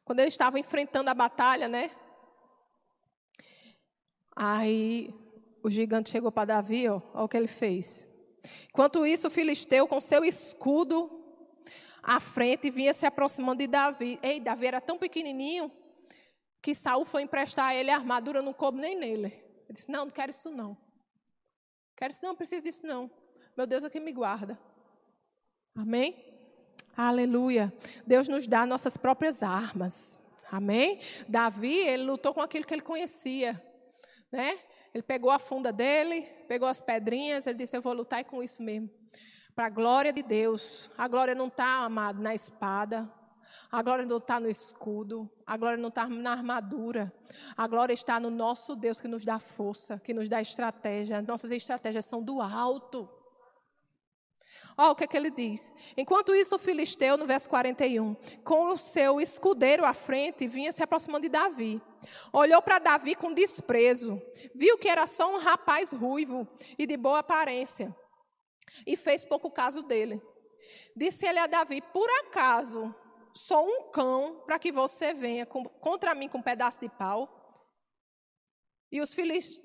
quando 0.06 0.20
eles 0.20 0.34
estavam 0.34 0.60
enfrentando 0.60 1.10
a 1.10 1.16
batalha, 1.16 1.68
né? 1.68 1.90
Aí 4.36 5.12
o 5.64 5.70
gigante 5.70 6.12
chegou 6.12 6.32
para 6.32 6.46
Davi, 6.46 6.88
ó, 6.88 7.02
olha 7.12 7.24
o 7.24 7.28
que 7.28 7.36
ele 7.36 7.48
fez. 7.48 8.08
Enquanto 8.70 9.04
isso, 9.04 9.28
o 9.28 9.32
filisteu, 9.32 9.88
com 9.88 10.00
seu 10.00 10.24
escudo 10.24 11.10
à 12.04 12.20
frente, 12.20 12.70
vinha 12.70 12.94
se 12.94 13.08
aproximando 13.08 13.58
de 13.58 13.68
Davi. 13.68 14.20
Ei, 14.22 14.40
Davi 14.40 14.68
era 14.68 14.80
tão 14.80 15.00
pequenininho 15.00 15.72
que 16.62 16.76
Saul 16.76 17.04
foi 17.04 17.24
emprestar 17.24 17.70
a 17.70 17.76
ele 17.76 17.90
a 17.90 17.96
armadura, 17.96 18.44
não 18.44 18.54
coube 18.54 18.80
nem 18.80 18.96
nele. 18.96 19.28
Ele 19.66 19.74
disse: 19.74 19.90
Não, 19.90 20.06
não 20.06 20.12
quero 20.12 20.30
isso 20.30 20.52
não. 20.52 20.78
Quero 22.00 22.14
isso, 22.14 22.24
não, 22.24 22.34
preciso 22.34 22.64
disso 22.64 22.88
não. 22.88 23.12
Meu 23.58 23.68
Deus 23.68 23.84
aqui 23.84 24.00
me 24.00 24.14
guarda. 24.14 24.58
Amém? 25.76 26.16
Aleluia. 26.96 27.74
Deus 28.08 28.30
nos 28.30 28.48
dá 28.48 28.66
nossas 28.66 28.96
próprias 28.96 29.44
armas. 29.44 30.18
Amém? 30.50 31.02
Davi, 31.28 31.76
ele 31.76 32.04
lutou 32.04 32.34
com 32.34 32.40
aquilo 32.40 32.66
que 32.66 32.74
ele 32.74 32.82
conhecia. 32.82 33.62
Né? 34.32 34.58
Ele 34.94 35.04
pegou 35.04 35.30
a 35.30 35.40
funda 35.40 35.74
dele, 35.74 36.22
pegou 36.48 36.70
as 36.70 36.80
pedrinhas, 36.80 37.46
ele 37.46 37.58
disse: 37.58 37.76
Eu 37.76 37.82
vou 37.82 37.92
lutar 37.92 38.24
com 38.24 38.42
isso 38.42 38.64
mesmo. 38.64 38.90
Para 39.54 39.66
a 39.66 39.70
glória 39.70 40.14
de 40.14 40.24
Deus. 40.24 40.90
A 40.98 41.06
glória 41.06 41.36
não 41.36 41.48
está, 41.48 41.84
amado, 41.84 42.22
na 42.22 42.34
espada. 42.34 43.12
A 43.72 43.84
glória 43.84 44.06
não 44.06 44.18
está 44.18 44.40
no 44.40 44.50
escudo, 44.50 45.30
a 45.46 45.56
glória 45.56 45.78
não 45.78 45.90
está 45.90 46.08
na 46.08 46.32
armadura. 46.32 47.14
A 47.56 47.68
glória 47.68 47.94
está 47.94 48.20
no 48.20 48.32
nosso 48.32 48.76
Deus 48.76 49.00
que 49.00 49.08
nos 49.08 49.24
dá 49.24 49.40
força, 49.40 50.00
que 50.00 50.12
nos 50.12 50.28
dá 50.28 50.42
estratégia. 50.42 51.22
Nossas 51.22 51.52
estratégias 51.52 52.06
são 52.06 52.24
do 52.24 52.42
alto. 52.42 53.08
Olha 54.76 54.92
o 54.92 54.96
que, 54.96 55.04
é 55.04 55.08
que 55.08 55.16
ele 55.16 55.30
diz. 55.30 55.74
Enquanto 55.96 56.34
isso, 56.34 56.56
o 56.56 56.60
filisteu, 56.60 57.16
no 57.16 57.28
verso 57.28 57.48
41, 57.50 58.16
com 58.44 58.74
o 58.74 58.78
seu 58.78 59.22
escudeiro 59.22 59.86
à 59.86 59.94
frente, 59.94 60.48
vinha 60.48 60.72
se 60.72 60.82
aproximando 60.82 61.24
de 61.24 61.30
Davi. 61.30 61.82
Olhou 62.34 62.62
para 62.62 62.80
Davi 62.80 63.14
com 63.14 63.34
desprezo, 63.34 64.20
viu 64.56 64.78
que 64.78 64.88
era 64.88 65.06
só 65.06 65.36
um 65.36 65.38
rapaz 65.38 65.92
ruivo 65.92 66.48
e 66.78 66.88
de 66.88 66.98
boa 66.98 67.20
aparência, 67.20 67.96
e 68.88 68.96
fez 68.96 69.26
pouco 69.26 69.52
caso 69.52 69.84
dele. 69.84 70.22
Disse 70.96 71.28
ele 71.28 71.40
a 71.40 71.48
Davi: 71.48 71.82
Por 71.82 72.10
acaso 72.22 72.96
sou 73.40 73.66
um 73.66 73.90
cão 73.90 74.42
para 74.46 74.60
que 74.60 74.72
você 74.72 75.14
venha 75.14 75.46
contra 75.46 76.14
mim 76.14 76.28
com 76.28 76.40
um 76.40 76.44
pedaço 76.44 76.80
de 76.80 76.90
pau? 76.90 77.36
E, 78.92 78.98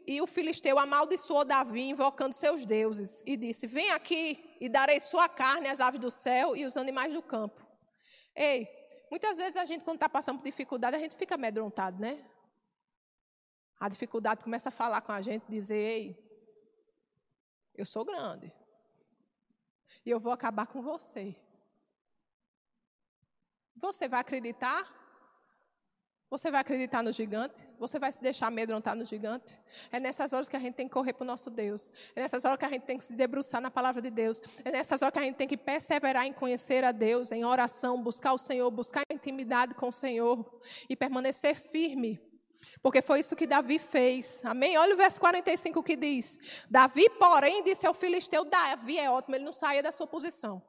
e, 0.07 0.21
o 0.21 0.27
filisteu 0.27 0.79
amaldiçoou 0.79 1.45
Davi, 1.45 1.89
invocando 1.89 2.35
seus 2.35 2.65
deuses, 2.65 3.23
e 3.27 3.37
disse: 3.37 3.67
Vem 3.67 3.91
aqui 3.91 4.57
e 4.61 4.69
darei 4.69 5.01
sua 5.01 5.29
carne 5.29 5.67
às 5.69 5.81
aves 5.81 6.01
do 6.01 6.11
céu 6.11 6.55
e 6.55 6.65
os 6.65 6.77
animais 6.77 7.13
do 7.13 7.23
campo. 7.23 7.67
Ei, 8.37 8.69
muitas 9.11 9.39
vezes 9.39 9.57
a 9.57 9.65
gente, 9.65 9.83
quando 9.83 9.97
está 9.97 10.09
passando 10.09 10.39
por 10.39 10.45
dificuldade, 10.45 10.97
a 10.97 10.99
gente 10.99 11.17
fica 11.17 11.35
amedrontado, 11.35 11.99
né? 11.99 12.23
A 13.81 13.89
dificuldade 13.89 14.45
começa 14.45 14.69
a 14.69 14.73
falar 14.73 15.01
com 15.01 15.13
a 15.13 15.23
gente, 15.23 15.45
dizer: 15.49 15.79
Ei, 15.79 16.19
eu 17.75 17.87
sou 17.87 18.05
grande, 18.05 18.53
e 20.05 20.11
eu 20.11 20.21
vou 20.21 20.33
acabar 20.33 20.67
com 20.67 20.83
você. 20.83 21.35
Você 23.77 24.09
vai 24.09 24.21
acreditar 24.21 24.85
você 26.35 26.51
vai 26.51 26.63
acreditar 26.63 27.01
no 27.01 27.13
gigante? 27.13 27.65
Você 27.79 27.97
vai 27.97 28.11
se 28.11 28.21
deixar 28.21 28.49
amedrontar 28.49 28.97
no 28.97 29.07
gigante? 29.07 29.57
É 29.93 30.01
nessas 30.01 30.33
horas 30.33 30.49
que 30.49 30.57
a 30.57 30.59
gente 30.59 30.75
tem 30.75 30.89
que 30.89 30.93
correr 30.93 31.13
para 31.13 31.23
o 31.23 31.27
nosso 31.27 31.49
Deus. 31.49 31.93
É 32.13 32.23
nessas 32.23 32.45
horas 32.45 32.59
que 32.59 32.65
a 32.65 32.69
gente 32.69 32.83
tem 32.83 32.99
que 32.99 33.05
se 33.05 33.15
debruçar 33.15 33.61
na 33.61 33.71
palavra 33.71 34.03
de 34.03 34.11
Deus. 34.11 34.41
É 34.65 34.73
nessas 34.73 35.01
horas 35.01 35.13
que 35.13 35.19
a 35.21 35.23
gente 35.23 35.37
tem 35.37 35.47
que 35.47 35.57
perseverar 35.57 36.27
em 36.27 36.33
conhecer 36.33 36.83
a 36.83 36.91
Deus, 36.91 37.31
em 37.31 37.45
oração, 37.45 38.03
buscar 38.03 38.33
o 38.33 38.39
Senhor, 38.39 38.69
buscar 38.73 39.03
intimidade 39.13 39.75
com 39.75 39.91
o 39.91 39.93
Senhor 39.93 40.61
e 40.91 40.97
permanecer 40.97 41.55
firme. 41.55 42.21
Porque 42.83 43.01
foi 43.01 43.21
isso 43.21 43.37
que 43.37 43.47
Davi 43.47 43.79
fez. 43.79 44.45
Amém? 44.45 44.77
Olha 44.77 44.95
o 44.95 44.97
verso 44.97 45.21
45 45.21 45.85
que 45.85 45.95
diz: 45.95 46.37
Davi, 46.69 47.09
porém, 47.11 47.63
disse 47.63 47.87
ao 47.87 47.95
filisteu: 47.95 48.45
Davi 48.45 48.99
é 48.99 49.09
ótimo, 49.09 49.37
ele 49.37 49.45
não 49.45 49.53
saia 49.53 49.85
da 49.85 49.93
sua 49.93 50.09
posição. 50.09 50.61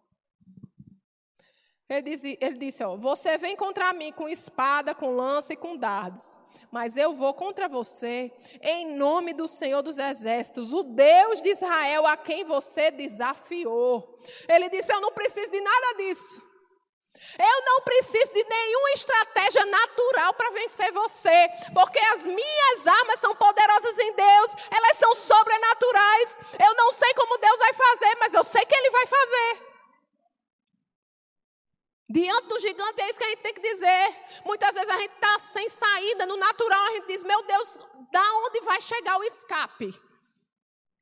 Ele 1.87 2.01
disse, 2.01 2.37
ele 2.41 2.57
disse 2.57 2.83
ó, 2.83 2.95
você 2.95 3.37
vem 3.37 3.55
contra 3.55 3.93
mim 3.93 4.11
com 4.11 4.27
espada, 4.27 4.95
com 4.95 5.15
lança 5.15 5.53
e 5.53 5.55
com 5.55 5.77
dardos. 5.77 6.37
Mas 6.71 6.97
eu 6.97 7.13
vou 7.13 7.33
contra 7.33 7.69
você 7.69 8.31
em 8.61 8.95
nome 8.97 9.33
do 9.33 9.47
Senhor 9.47 9.81
dos 9.81 9.97
Exércitos, 9.97 10.73
o 10.73 10.83
Deus 10.83 11.41
de 11.41 11.49
Israel 11.49 12.05
a 12.07 12.17
quem 12.17 12.43
você 12.43 12.91
desafiou. 12.91 14.17
Ele 14.49 14.67
disse: 14.67 14.91
Eu 14.91 14.99
não 14.99 15.11
preciso 15.11 15.49
de 15.51 15.61
nada 15.61 15.93
disso. 15.97 16.43
Eu 17.39 17.65
não 17.65 17.81
preciso 17.81 18.33
de 18.33 18.43
nenhuma 18.43 18.91
estratégia 18.91 19.65
natural 19.65 20.33
para 20.33 20.49
vencer 20.51 20.91
você, 20.91 21.49
porque 21.73 21.99
as 21.99 22.25
minhas 22.25 22.87
armas 22.87 23.19
são 23.19 23.33
poderosas 23.35 23.97
em 23.97 24.13
Deus, 24.13 24.55
elas 24.69 24.97
são 24.97 25.13
sobrenaturais. 25.15 26.39
Eu 26.59 26.75
não 26.75 26.91
sei 26.91 27.13
como 27.13 27.37
Deus 27.37 27.59
vai 27.59 27.73
fazer, 27.73 28.17
mas 28.19 28.33
eu 28.33 28.43
sei 28.43 28.65
que 28.65 28.75
Ele 28.75 28.89
vai 28.89 29.07
fazer. 29.07 29.74
Diante 32.07 32.47
do 32.47 32.59
gigante 32.59 33.01
é 33.01 33.09
isso 33.09 33.17
que 33.17 33.25
a 33.25 33.29
gente 33.29 33.41
tem 33.41 33.53
que 33.53 33.61
dizer. 33.61 34.15
Muitas 34.45 34.75
vezes 34.75 34.89
a 34.89 34.97
gente 34.97 35.13
está 35.13 35.39
sem 35.39 35.67
saída, 35.69 36.25
no 36.25 36.37
natural 36.37 36.85
a 36.87 36.91
gente 36.91 37.07
diz: 37.07 37.23
Meu 37.23 37.41
Deus, 37.43 37.79
da 38.11 38.33
onde 38.45 38.61
vai 38.61 38.79
chegar 38.79 39.17
o 39.17 39.23
escape? 39.23 39.99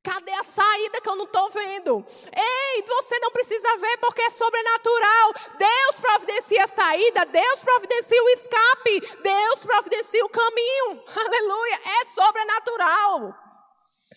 Cadê 0.02 0.32
a 0.32 0.42
saída 0.42 1.00
que 1.00 1.08
eu 1.08 1.16
não 1.16 1.24
estou 1.24 1.50
vendo? 1.50 2.04
Ei, 2.36 2.82
você 2.82 3.18
não 3.20 3.30
precisa 3.30 3.76
ver 3.78 3.96
porque 3.98 4.20
é 4.20 4.30
sobrenatural. 4.30 5.32
Deus 5.58 6.00
providencia 6.00 6.64
a 6.64 6.66
saída, 6.66 7.24
Deus 7.24 7.64
providencia 7.64 8.22
o 8.22 8.28
escape, 8.28 9.00
Deus 9.22 9.64
providencia 9.64 10.24
o 10.24 10.28
caminho. 10.28 11.02
Aleluia, 11.16 11.80
é 12.00 12.04
sobrenatural. 12.04 13.43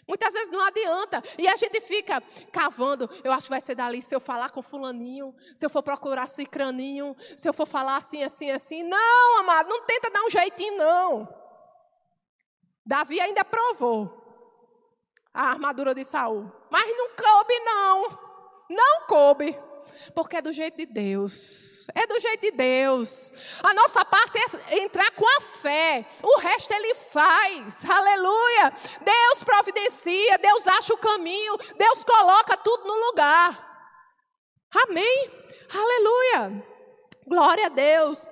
Muitas 0.07 0.33
vezes 0.33 0.49
não 0.49 0.63
adianta. 0.63 1.21
E 1.37 1.47
a 1.47 1.55
gente 1.55 1.81
fica 1.81 2.23
cavando. 2.51 3.09
Eu 3.23 3.31
acho 3.31 3.45
que 3.45 3.49
vai 3.49 3.61
ser 3.61 3.75
dali 3.75 4.01
se 4.01 4.15
eu 4.15 4.19
falar 4.19 4.51
com 4.51 4.61
fulaninho, 4.61 5.35
se 5.53 5.65
eu 5.65 5.69
for 5.69 5.83
procurar 5.83 6.27
cicraninho, 6.27 7.15
se 7.35 7.47
eu 7.47 7.53
for 7.53 7.65
falar 7.65 7.97
assim, 7.97 8.23
assim, 8.23 8.49
assim. 8.49 8.83
Não, 8.83 9.39
amado, 9.39 9.67
não 9.67 9.81
tenta 9.83 10.09
dar 10.09 10.23
um 10.23 10.29
jeitinho, 10.29 10.77
não. 10.77 11.27
Davi 12.85 13.19
ainda 13.19 13.43
provou 13.43 14.23
a 15.33 15.49
armadura 15.49 15.93
de 15.93 16.05
Saul. 16.05 16.49
Mas 16.71 16.89
não 16.95 17.09
coube, 17.09 17.59
não. 17.59 18.19
Não 18.69 19.07
coube. 19.07 19.59
Porque 20.15 20.37
é 20.37 20.41
do 20.41 20.53
jeito 20.53 20.77
de 20.77 20.85
Deus. 20.85 21.76
É 21.95 22.05
do 22.05 22.19
jeito 22.19 22.41
de 22.41 22.51
Deus. 22.51 23.33
A 23.63 23.73
nossa 23.73 24.03
parte 24.03 24.38
é 24.69 24.79
entrar 24.79 25.09
com 25.11 25.25
a 25.38 25.41
fé. 25.41 26.05
O 26.21 26.39
resto 26.39 26.71
ele 26.73 26.93
faz. 26.95 27.89
Aleluia. 27.89 28.73
Deus 29.01 29.43
providencia, 29.43 30.38
Deus 30.38 30.67
acha 30.67 30.93
o 30.93 30.97
caminho, 30.97 31.57
Deus 31.77 32.03
coloca 32.03 32.57
tudo 32.57 32.85
no 32.85 33.07
lugar. 33.07 33.67
Amém. 34.83 35.31
Aleluia. 35.73 36.65
Glória 37.25 37.65
a 37.67 37.69
Deus. 37.69 38.27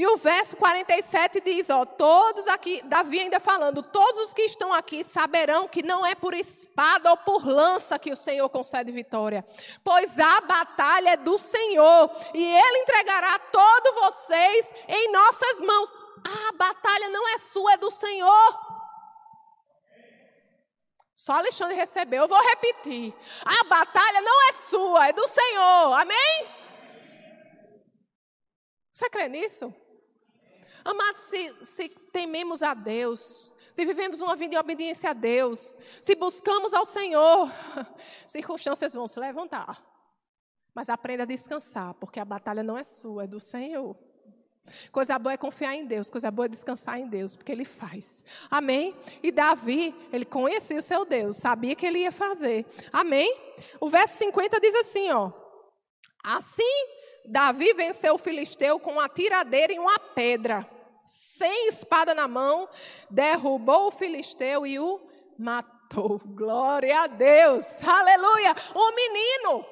E 0.00 0.06
o 0.06 0.16
verso 0.16 0.56
47 0.56 1.42
diz, 1.42 1.68
ó, 1.68 1.84
todos 1.84 2.46
aqui, 2.46 2.80
Davi 2.86 3.20
ainda 3.20 3.38
falando, 3.38 3.82
todos 3.82 4.28
os 4.28 4.32
que 4.32 4.40
estão 4.40 4.72
aqui 4.72 5.04
saberão 5.04 5.68
que 5.68 5.82
não 5.82 6.06
é 6.06 6.14
por 6.14 6.32
espada 6.32 7.10
ou 7.10 7.18
por 7.18 7.46
lança 7.46 7.98
que 7.98 8.10
o 8.10 8.16
Senhor 8.16 8.48
concede 8.48 8.90
vitória, 8.92 9.44
pois 9.84 10.18
a 10.18 10.40
batalha 10.40 11.10
é 11.10 11.16
do 11.18 11.36
Senhor, 11.36 12.10
e 12.32 12.42
ele 12.42 12.78
entregará 12.78 13.38
todos 13.38 13.94
vocês 13.96 14.72
em 14.88 15.12
nossas 15.12 15.60
mãos. 15.60 15.94
A 16.48 16.52
batalha 16.56 17.10
não 17.10 17.28
é 17.34 17.36
sua, 17.36 17.74
é 17.74 17.76
do 17.76 17.90
Senhor. 17.90 18.58
Só 21.14 21.34
Alexandre 21.34 21.76
recebeu, 21.76 22.22
eu 22.22 22.28
vou 22.28 22.40
repetir. 22.40 23.14
A 23.44 23.64
batalha 23.64 24.22
não 24.22 24.48
é 24.48 24.52
sua, 24.54 25.08
é 25.08 25.12
do 25.12 25.28
Senhor. 25.28 25.92
Amém? 25.92 26.48
Você 28.94 29.10
crê 29.10 29.28
nisso? 29.28 29.74
Amados, 30.84 31.22
se, 31.22 31.64
se 31.64 31.88
tememos 31.88 32.62
a 32.62 32.74
Deus, 32.74 33.52
se 33.72 33.84
vivemos 33.84 34.20
uma 34.20 34.36
vida 34.36 34.52
de 34.52 34.58
obediência 34.58 35.10
a 35.10 35.12
Deus, 35.12 35.78
se 36.00 36.14
buscamos 36.14 36.74
ao 36.74 36.84
Senhor, 36.84 37.50
circunstâncias 38.26 38.92
vão 38.92 39.06
se 39.06 39.18
levantar. 39.20 39.84
Mas 40.74 40.88
aprenda 40.88 41.24
a 41.24 41.26
descansar, 41.26 41.94
porque 41.94 42.20
a 42.20 42.24
batalha 42.24 42.62
não 42.62 42.76
é 42.76 42.84
sua, 42.84 43.24
é 43.24 43.26
do 43.26 43.40
Senhor. 43.40 43.96
Coisa 44.92 45.18
boa 45.18 45.32
é 45.32 45.36
confiar 45.36 45.74
em 45.74 45.84
Deus, 45.84 46.08
coisa 46.08 46.30
boa 46.30 46.46
é 46.46 46.48
descansar 46.48 46.98
em 46.98 47.08
Deus, 47.08 47.34
porque 47.34 47.50
Ele 47.50 47.64
faz. 47.64 48.24
Amém? 48.50 48.94
E 49.22 49.32
Davi, 49.32 49.94
ele 50.12 50.24
conhecia 50.24 50.78
o 50.78 50.82
seu 50.82 51.04
Deus, 51.04 51.36
sabia 51.36 51.74
que 51.74 51.86
ele 51.86 52.00
ia 52.00 52.12
fazer. 52.12 52.66
Amém? 52.92 53.36
O 53.80 53.88
verso 53.88 54.18
50 54.18 54.60
diz 54.60 54.74
assim, 54.76 55.10
ó. 55.10 55.32
Assim 56.22 56.99
Davi 57.24 57.72
venceu 57.74 58.14
o 58.14 58.18
filisteu 58.18 58.78
com 58.80 58.92
uma 58.92 59.08
tiradeira 59.08 59.72
e 59.72 59.78
uma 59.78 59.98
pedra. 59.98 60.68
Sem 61.04 61.68
espada 61.68 62.14
na 62.14 62.28
mão, 62.28 62.68
derrubou 63.10 63.88
o 63.88 63.90
filisteu 63.90 64.66
e 64.66 64.78
o 64.78 65.00
matou. 65.38 66.18
Glória 66.18 67.00
a 67.00 67.06
Deus. 67.06 67.82
Aleluia. 67.82 68.54
Um 68.74 68.94
menino. 68.94 69.66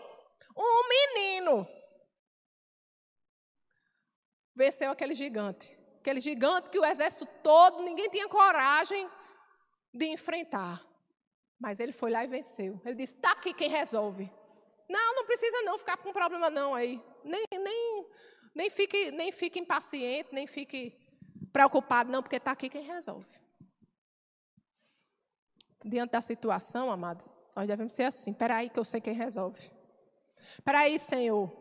Um 0.57 0.89
menino. 0.89 1.69
Venceu 4.55 4.91
aquele 4.91 5.15
gigante. 5.15 5.79
Aquele 6.01 6.21
gigante 6.21 6.71
que 6.71 6.79
o 6.79 6.85
exército 6.85 7.27
todo, 7.43 7.83
ninguém 7.83 8.09
tinha 8.09 8.29
coragem 8.29 9.09
de 9.95 10.07
enfrentar. 10.07 10.85
Mas 11.61 11.81
ele 11.81 11.93
foi 11.93 12.11
lá 12.11 12.25
e 12.25 12.29
venceu. 12.29 12.81
Ele 12.85 12.97
disse: 12.97 13.15
está 13.15 13.33
aqui 13.33 13.53
quem 13.53 13.69
resolve. 13.69 14.33
Não, 14.89 15.15
não 15.15 15.25
precisa 15.27 15.63
não 15.63 15.79
ficar 15.79 15.97
com 15.99 16.13
problema 16.13 16.49
não 16.49 16.75
aí. 16.75 17.01
Nem, 17.23 17.45
nem, 17.53 18.07
nem, 18.55 18.71
fique, 18.71 19.11
nem 19.11 19.31
fique 19.31 19.59
impaciente, 19.59 20.31
nem 20.33 20.47
fique 20.47 20.97
preocupado, 21.53 22.11
não, 22.11 22.23
porque 22.23 22.37
está 22.37 22.53
aqui 22.53 22.69
quem 22.69 22.83
resolve. 22.83 23.27
Diante 25.85 26.11
da 26.11 26.21
situação, 26.21 26.91
amados, 26.91 27.29
nós 27.55 27.67
devemos 27.67 27.93
ser 27.93 28.05
assim. 28.05 28.31
Espera 28.31 28.57
aí 28.57 28.71
que 28.71 28.79
eu 28.79 28.85
sei 28.85 29.01
quem 29.01 29.15
resolve. 29.15 29.71
Espera 30.55 30.81
aí, 30.81 30.99
Senhor. 30.99 31.53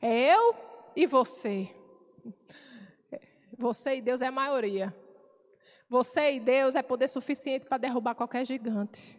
É 0.00 0.34
eu 0.34 0.54
e 0.94 1.06
você. 1.06 1.74
Você 3.56 3.96
e 3.96 4.00
Deus 4.00 4.20
é 4.20 4.26
a 4.26 4.32
maioria. 4.32 4.94
Você 5.88 6.34
e 6.34 6.40
Deus 6.40 6.74
é 6.74 6.82
poder 6.82 7.08
suficiente 7.08 7.66
para 7.66 7.78
derrubar 7.78 8.14
qualquer 8.14 8.44
gigante. 8.44 9.18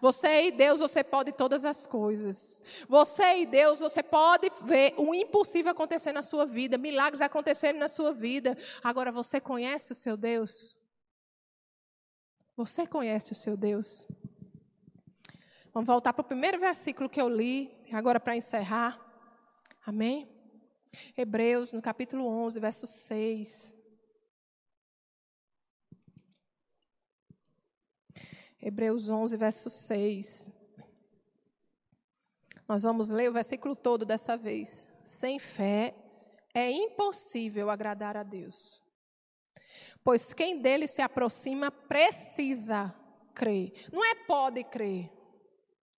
Você 0.00 0.46
e 0.46 0.50
Deus, 0.50 0.80
você 0.80 1.02
pode 1.04 1.32
todas 1.32 1.64
as 1.64 1.86
coisas. 1.86 2.62
Você 2.88 3.40
e 3.40 3.46
Deus, 3.46 3.80
você 3.80 4.02
pode 4.02 4.50
ver 4.64 4.94
o 4.96 5.14
impossível 5.14 5.72
acontecer 5.72 6.12
na 6.12 6.22
sua 6.22 6.46
vida, 6.46 6.78
milagres 6.78 7.20
acontecerem 7.20 7.78
na 7.78 7.88
sua 7.88 8.12
vida. 8.12 8.56
Agora, 8.82 9.12
você 9.12 9.40
conhece 9.40 9.92
o 9.92 9.94
seu 9.94 10.16
Deus? 10.16 10.76
Você 12.56 12.86
conhece 12.86 13.32
o 13.32 13.34
seu 13.34 13.56
Deus? 13.56 14.06
Vamos 15.74 15.86
voltar 15.86 16.14
para 16.14 16.22
o 16.22 16.24
primeiro 16.24 16.58
versículo 16.58 17.08
que 17.08 17.20
eu 17.20 17.28
li, 17.28 17.70
agora 17.92 18.18
para 18.18 18.34
encerrar. 18.34 18.98
Amém? 19.84 20.26
Hebreus, 21.14 21.74
no 21.74 21.82
capítulo 21.82 22.26
11, 22.26 22.58
verso 22.58 22.86
6. 22.86 23.75
Hebreus 28.66 29.08
11, 29.08 29.36
verso 29.36 29.70
6. 29.70 30.50
Nós 32.66 32.82
vamos 32.82 33.08
ler 33.08 33.30
o 33.30 33.32
versículo 33.32 33.76
todo 33.76 34.04
dessa 34.04 34.36
vez. 34.36 34.90
Sem 35.04 35.38
fé 35.38 35.94
é 36.52 36.68
impossível 36.72 37.70
agradar 37.70 38.16
a 38.16 38.24
Deus. 38.24 38.82
Pois 40.02 40.34
quem 40.34 40.60
dele 40.60 40.88
se 40.88 41.00
aproxima 41.00 41.70
precisa 41.70 42.92
crer. 43.32 43.72
Não 43.92 44.04
é 44.04 44.16
pode 44.26 44.64
crer. 44.64 45.12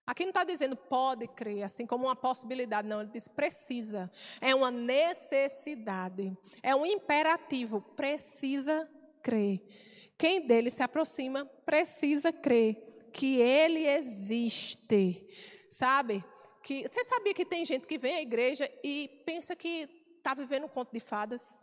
Aqui 0.06 0.24
não 0.24 0.30
está 0.30 0.44
dizendo 0.44 0.76
pode 0.76 1.26
crer, 1.26 1.62
assim 1.62 1.86
como 1.86 2.04
uma 2.04 2.16
possibilidade, 2.16 2.86
não, 2.86 3.00
ele 3.00 3.10
diz 3.10 3.26
precisa. 3.28 4.12
É 4.42 4.54
uma 4.54 4.70
necessidade, 4.70 6.36
é 6.62 6.76
um 6.76 6.84
imperativo, 6.84 7.80
precisa 7.80 8.86
crer. 9.22 9.87
Quem 10.18 10.44
dele 10.44 10.68
se 10.68 10.82
aproxima 10.82 11.46
precisa 11.64 12.32
crer 12.32 13.10
que 13.12 13.36
ele 13.40 13.86
existe. 13.86 15.24
Sabe? 15.70 16.24
Que, 16.62 16.88
você 16.88 17.04
sabia 17.04 17.32
que 17.32 17.44
tem 17.44 17.64
gente 17.64 17.86
que 17.86 17.96
vem 17.96 18.16
à 18.16 18.20
igreja 18.20 18.70
e 18.82 19.22
pensa 19.24 19.54
que 19.54 19.88
está 20.16 20.34
vivendo 20.34 20.64
um 20.64 20.68
conto 20.68 20.92
de 20.92 20.98
fadas? 20.98 21.62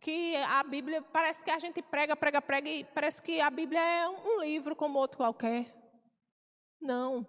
Que 0.00 0.34
a 0.36 0.62
Bíblia, 0.64 1.00
parece 1.02 1.44
que 1.44 1.50
a 1.50 1.58
gente 1.58 1.80
prega, 1.82 2.16
prega, 2.16 2.42
prega 2.42 2.68
e 2.68 2.84
parece 2.84 3.22
que 3.22 3.40
a 3.40 3.50
Bíblia 3.50 3.80
é 3.80 4.08
um 4.08 4.40
livro 4.40 4.74
como 4.74 4.98
outro 4.98 5.18
qualquer. 5.18 5.72
Não. 6.80 7.26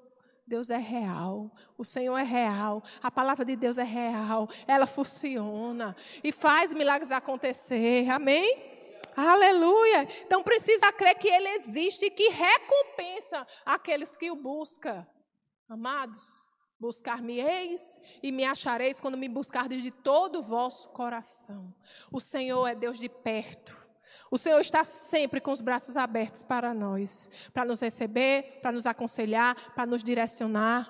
Deus 0.47 0.69
é 0.69 0.77
real, 0.77 1.49
o 1.77 1.85
Senhor 1.85 2.17
é 2.17 2.23
real, 2.23 2.83
a 3.01 3.09
palavra 3.09 3.45
de 3.45 3.55
Deus 3.55 3.77
é 3.77 3.83
real, 3.83 4.49
ela 4.67 4.85
funciona 4.85 5.95
e 6.21 6.31
faz 6.31 6.73
milagres 6.73 7.09
acontecer, 7.09 8.09
amém? 8.09 8.70
Aleluia. 9.15 10.07
Então 10.25 10.43
precisa 10.43 10.91
crer 10.91 11.15
que 11.17 11.27
Ele 11.27 11.49
existe 11.49 12.05
e 12.05 12.11
que 12.11 12.29
recompensa 12.29 13.45
aqueles 13.65 14.15
que 14.15 14.31
o 14.31 14.35
buscam. 14.35 15.05
Amados, 15.69 16.21
buscar-me-eis 16.79 17.97
e 18.21 18.31
me 18.31 18.43
achareis 18.43 18.99
quando 18.99 19.17
me 19.17 19.29
buscardes 19.29 19.83
de 19.83 19.91
todo 19.91 20.39
o 20.39 20.43
vosso 20.43 20.89
coração. 20.89 21.73
O 22.11 22.19
Senhor 22.19 22.67
é 22.67 22.75
Deus 22.75 22.99
de 22.99 23.07
perto. 23.07 23.77
O 24.29 24.37
Senhor 24.37 24.59
está 24.61 24.85
sempre 24.85 25.41
com 25.41 25.51
os 25.51 25.59
braços 25.59 25.97
abertos 25.97 26.41
para 26.41 26.73
nós, 26.73 27.29
para 27.53 27.65
nos 27.65 27.81
receber, 27.81 28.59
para 28.61 28.71
nos 28.71 28.85
aconselhar, 28.85 29.73
para 29.73 29.85
nos 29.85 30.03
direcionar. 30.03 30.89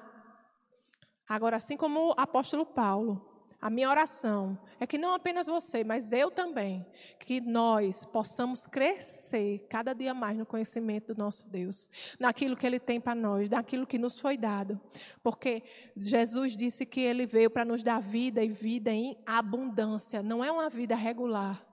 Agora, 1.28 1.56
assim 1.56 1.76
como 1.76 2.10
o 2.10 2.14
apóstolo 2.18 2.66
Paulo, 2.66 3.31
a 3.62 3.70
minha 3.70 3.90
oração 3.90 4.58
é 4.80 4.88
que 4.88 4.98
não 4.98 5.14
apenas 5.14 5.46
você, 5.46 5.84
mas 5.84 6.12
eu 6.12 6.32
também, 6.32 6.84
que 7.20 7.40
nós 7.40 8.04
possamos 8.06 8.66
crescer 8.66 9.68
cada 9.70 9.94
dia 9.94 10.16
mais 10.16 10.36
no 10.36 10.48
conhecimento 10.48 11.14
do 11.14 11.20
nosso 11.20 11.48
Deus, 11.48 11.88
naquilo 12.20 12.58
que 12.58 12.66
Ele 12.66 12.80
tem 12.80 13.00
para 13.00 13.14
nós, 13.14 13.52
naquilo 13.52 13.86
que 13.86 14.00
nos 14.00 14.20
foi 14.20 14.36
dado. 14.36 14.82
Porque 15.22 15.62
Jesus 15.96 16.58
disse 16.58 16.88
que 16.88 17.02
Ele 17.02 17.28
veio 17.28 17.52
para 17.52 17.64
nos 17.64 17.84
dar 17.84 18.02
vida 18.02 18.44
e 18.44 18.50
vida 18.50 18.92
em 18.92 19.16
abundância, 19.28 20.24
não 20.24 20.44
é 20.44 20.52
uma 20.52 20.68
vida 20.68 20.96
regular. 20.96 21.64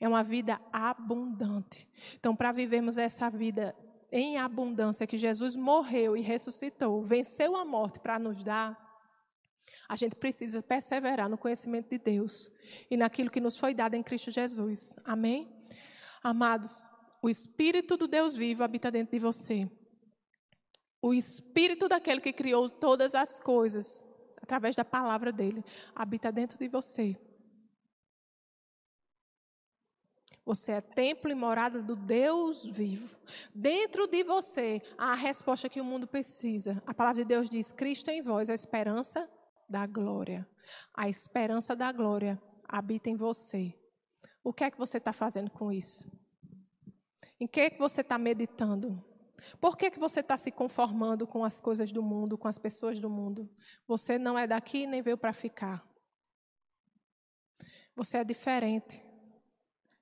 É 0.00 0.08
uma 0.08 0.22
vida 0.22 0.60
abundante. 0.72 1.88
Então, 2.14 2.34
para 2.34 2.52
vivermos 2.52 2.96
essa 2.96 3.28
vida 3.28 3.74
em 4.12 4.38
abundância 4.38 5.06
que 5.08 5.16
Jesus 5.16 5.56
morreu 5.56 6.16
e 6.16 6.20
ressuscitou, 6.20 7.02
venceu 7.02 7.56
a 7.56 7.64
morte 7.64 7.98
para 7.98 8.16
nos 8.16 8.42
dar, 8.42 8.87
a 9.88 9.96
gente 9.96 10.16
precisa 10.16 10.62
perseverar 10.62 11.28
no 11.30 11.38
conhecimento 11.38 11.88
de 11.88 11.98
Deus 11.98 12.52
e 12.90 12.96
naquilo 12.96 13.30
que 13.30 13.40
nos 13.40 13.56
foi 13.56 13.72
dado 13.72 13.94
em 13.94 14.02
Cristo 14.02 14.30
Jesus. 14.30 14.94
Amém? 15.02 15.48
Amados, 16.22 16.86
o 17.22 17.30
Espírito 17.30 17.96
do 17.96 18.06
Deus 18.06 18.36
vivo 18.36 18.62
habita 18.62 18.90
dentro 18.90 19.12
de 19.12 19.18
você. 19.18 19.68
O 21.00 21.14
Espírito 21.14 21.88
daquele 21.88 22.20
que 22.20 22.32
criou 22.32 22.68
todas 22.68 23.14
as 23.14 23.40
coisas, 23.40 24.04
através 24.42 24.76
da 24.76 24.84
palavra 24.84 25.32
dele, 25.32 25.64
habita 25.94 26.30
dentro 26.30 26.58
de 26.58 26.68
você. 26.68 27.16
Você 30.44 30.72
é 30.72 30.80
templo 30.80 31.30
e 31.30 31.34
morada 31.34 31.80
do 31.82 31.94
Deus 31.94 32.64
vivo. 32.64 33.16
Dentro 33.54 34.06
de 34.06 34.24
você 34.24 34.82
há 34.96 35.12
a 35.12 35.14
resposta 35.14 35.68
que 35.68 35.80
o 35.80 35.84
mundo 35.84 36.06
precisa. 36.06 36.82
A 36.86 36.92
palavra 36.92 37.22
de 37.22 37.28
Deus 37.28 37.48
diz: 37.50 37.70
Cristo 37.70 38.10
em 38.10 38.22
vós, 38.22 38.48
a 38.48 38.54
esperança 38.54 39.28
da 39.68 39.86
glória. 39.86 40.48
A 40.94 41.08
esperança 41.08 41.76
da 41.76 41.92
glória 41.92 42.40
habita 42.64 43.10
em 43.10 43.16
você. 43.16 43.74
O 44.42 44.52
que 44.52 44.64
é 44.64 44.70
que 44.70 44.78
você 44.78 44.98
está 44.98 45.12
fazendo 45.12 45.50
com 45.50 45.72
isso? 45.72 46.10
Em 47.40 47.46
que, 47.46 47.60
é 47.60 47.70
que 47.70 47.78
você 47.78 48.00
está 48.00 48.18
meditando? 48.18 49.04
Por 49.60 49.76
que, 49.76 49.90
que 49.90 49.98
você 49.98 50.20
está 50.20 50.36
se 50.36 50.50
conformando 50.50 51.26
com 51.26 51.44
as 51.44 51.60
coisas 51.60 51.92
do 51.92 52.02
mundo, 52.02 52.36
com 52.36 52.48
as 52.48 52.58
pessoas 52.58 52.98
do 52.98 53.08
mundo? 53.08 53.48
Você 53.86 54.18
não 54.18 54.38
é 54.38 54.46
daqui 54.46 54.86
nem 54.86 55.02
veio 55.02 55.16
para 55.16 55.32
ficar. 55.32 55.86
Você 57.94 58.18
é 58.18 58.24
diferente. 58.24 59.04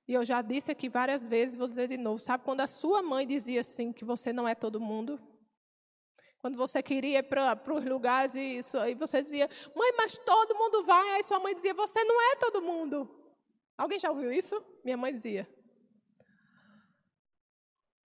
E 0.07 0.13
eu 0.13 0.23
já 0.23 0.41
disse 0.41 0.71
aqui 0.71 0.87
várias 0.87 1.25
vezes, 1.25 1.55
vou 1.55 1.67
dizer 1.67 1.87
de 1.87 1.97
novo. 1.97 2.17
Sabe 2.17 2.43
quando 2.43 2.61
a 2.61 2.67
sua 2.67 3.03
mãe 3.03 3.25
dizia 3.25 3.59
assim, 3.59 3.91
que 3.91 4.05
você 4.05 4.31
não 4.31 4.47
é 4.47 4.55
todo 4.55 4.79
mundo? 4.79 5.19
Quando 6.47 6.55
você 6.55 6.81
queria 6.81 7.19
ir 7.19 7.23
para 7.23 7.59
os 7.73 7.83
lugares 7.83 8.33
e, 8.33 8.59
isso, 8.59 8.77
e 8.77 8.95
você 8.95 9.21
dizia, 9.21 9.49
mãe, 9.75 9.93
mas 9.97 10.17
todo 10.17 10.55
mundo 10.55 10.81
vai. 10.85 11.15
Aí 11.15 11.23
sua 11.25 11.41
mãe 11.41 11.53
dizia, 11.53 11.73
você 11.73 12.01
não 12.05 12.21
é 12.31 12.37
todo 12.37 12.61
mundo. 12.61 13.13
Alguém 13.77 13.99
já 13.99 14.09
ouviu 14.09 14.31
isso? 14.31 14.63
Minha 14.81 14.95
mãe 14.95 15.13
dizia. 15.13 15.45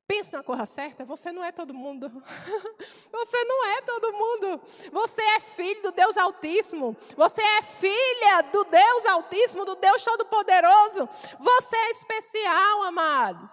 Pense 0.09 0.33
na 0.33 0.43
coisa 0.43 0.65
certa, 0.65 1.05
você 1.05 1.31
não 1.31 1.45
é 1.45 1.53
todo 1.53 1.75
mundo. 1.75 2.09
você 3.13 3.45
não 3.45 3.67
é 3.67 3.83
todo 3.83 4.11
mundo. 4.15 4.63
Você 4.91 5.21
é 5.21 5.41
filho 5.41 5.83
do 5.83 5.93
Deus 5.93 6.17
Altíssimo. 6.17 6.97
Você 7.19 7.43
é 7.43 7.61
filha 7.61 8.41
do 8.51 8.65
Deus 8.65 9.05
Altíssimo, 9.05 9.67
do 9.67 9.77
Deus 9.77 10.03
Todo-Poderoso. 10.03 11.07
Você 11.39 11.77
é 11.77 11.91
especial, 11.91 12.85
amados 12.85 13.51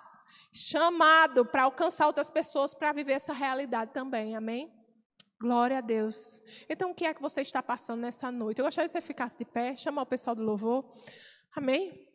chamado 0.53 1.45
para 1.45 1.63
alcançar 1.63 2.07
outras 2.07 2.31
pessoas 2.31 2.73
para 2.73 2.91
viver 2.91 3.13
essa 3.13 3.31
realidade 3.31 3.91
também, 3.91 4.35
amém? 4.35 4.76
Glória 5.39 5.77
a 5.77 5.81
Deus. 5.81 6.41
Então, 6.67 6.91
o 6.91 6.95
que 6.95 7.05
é 7.05 7.13
que 7.13 7.21
você 7.21 7.41
está 7.41 7.61
passando 7.61 8.01
nessa 8.01 8.31
noite? 8.31 8.59
Eu 8.59 8.65
gostaria 8.65 8.87
que 8.87 8.91
você 8.91 9.01
ficasse 9.01 9.37
de 9.37 9.45
pé, 9.45 9.75
chamar 9.75 10.01
o 10.01 10.05
pessoal 10.05 10.35
do 10.35 10.41
louvor. 10.41 10.83
Amém? 11.55 12.07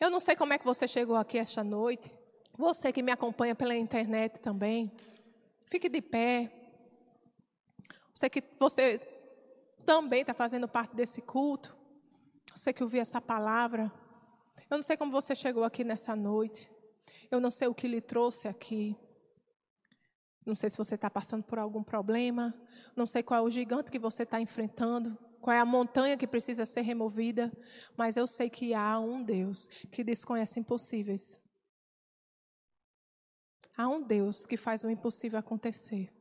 Eu 0.00 0.10
não 0.10 0.18
sei 0.18 0.34
como 0.34 0.52
é 0.52 0.58
que 0.58 0.64
você 0.64 0.88
chegou 0.88 1.16
aqui 1.16 1.38
esta 1.38 1.62
noite. 1.62 2.12
Você 2.56 2.92
que 2.92 3.02
me 3.02 3.12
acompanha 3.12 3.54
pela 3.54 3.76
internet 3.76 4.40
também. 4.40 4.92
Fique 5.66 5.88
de 5.88 6.00
pé. 6.00 6.52
Você 8.12 8.28
que 8.28 8.42
você 8.58 8.98
também 9.86 10.22
está 10.22 10.34
fazendo 10.34 10.66
parte 10.66 10.96
desse 10.96 11.22
culto. 11.22 11.76
Você 12.54 12.72
que 12.72 12.82
ouviu 12.82 13.00
essa 13.00 13.20
palavra. 13.20 13.92
Eu 14.68 14.76
não 14.76 14.82
sei 14.82 14.96
como 14.96 15.12
você 15.12 15.34
chegou 15.34 15.62
aqui 15.62 15.84
nessa 15.84 16.16
noite. 16.16 16.68
Eu 17.30 17.40
não 17.40 17.50
sei 17.50 17.68
o 17.68 17.74
que 17.74 17.86
lhe 17.86 18.00
trouxe 18.00 18.48
aqui. 18.48 18.96
Não 20.44 20.54
sei 20.54 20.70
se 20.70 20.78
você 20.78 20.94
está 20.94 21.10
passando 21.10 21.42
por 21.42 21.58
algum 21.58 21.82
problema. 21.82 22.54
Não 22.96 23.06
sei 23.06 23.22
qual 23.22 23.40
é 23.40 23.46
o 23.46 23.50
gigante 23.50 23.90
que 23.90 23.98
você 23.98 24.22
está 24.22 24.40
enfrentando. 24.40 25.16
Qual 25.40 25.54
é 25.54 25.60
a 25.60 25.64
montanha 25.64 26.16
que 26.16 26.26
precisa 26.26 26.64
ser 26.64 26.82
removida. 26.82 27.52
Mas 27.96 28.16
eu 28.16 28.26
sei 28.26 28.48
que 28.48 28.74
há 28.74 28.98
um 28.98 29.22
Deus 29.22 29.66
que 29.90 30.02
desconhece 30.02 30.58
impossíveis. 30.58 31.40
Há 33.76 33.88
um 33.88 34.02
Deus 34.02 34.44
que 34.44 34.56
faz 34.56 34.82
o 34.82 34.90
impossível 34.90 35.38
acontecer. 35.38 36.12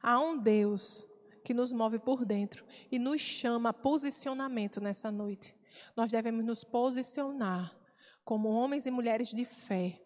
Há 0.00 0.20
um 0.20 0.38
Deus 0.38 1.06
que 1.44 1.52
nos 1.52 1.72
move 1.72 1.98
por 1.98 2.24
dentro 2.24 2.64
e 2.90 2.98
nos 2.98 3.20
chama 3.20 3.70
a 3.70 3.74
posicionamento 3.74 4.80
nessa 4.80 5.10
noite. 5.10 5.54
Nós 5.96 6.10
devemos 6.10 6.44
nos 6.44 6.62
posicionar 6.62 7.76
como 8.24 8.48
homens 8.48 8.86
e 8.86 8.90
mulheres 8.90 9.28
de 9.28 9.44
fé 9.44 10.00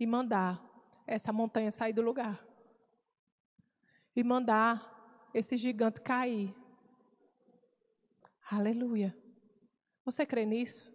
e 0.00 0.06
mandar 0.06 0.60
essa 1.06 1.32
montanha 1.32 1.70
sair 1.70 1.92
do 1.92 2.02
lugar. 2.02 2.44
E 4.14 4.24
mandar 4.24 5.28
esse 5.32 5.56
gigante 5.56 6.00
cair. 6.00 6.54
Aleluia. 8.50 9.16
Você 10.04 10.24
crê 10.24 10.44
nisso? 10.44 10.94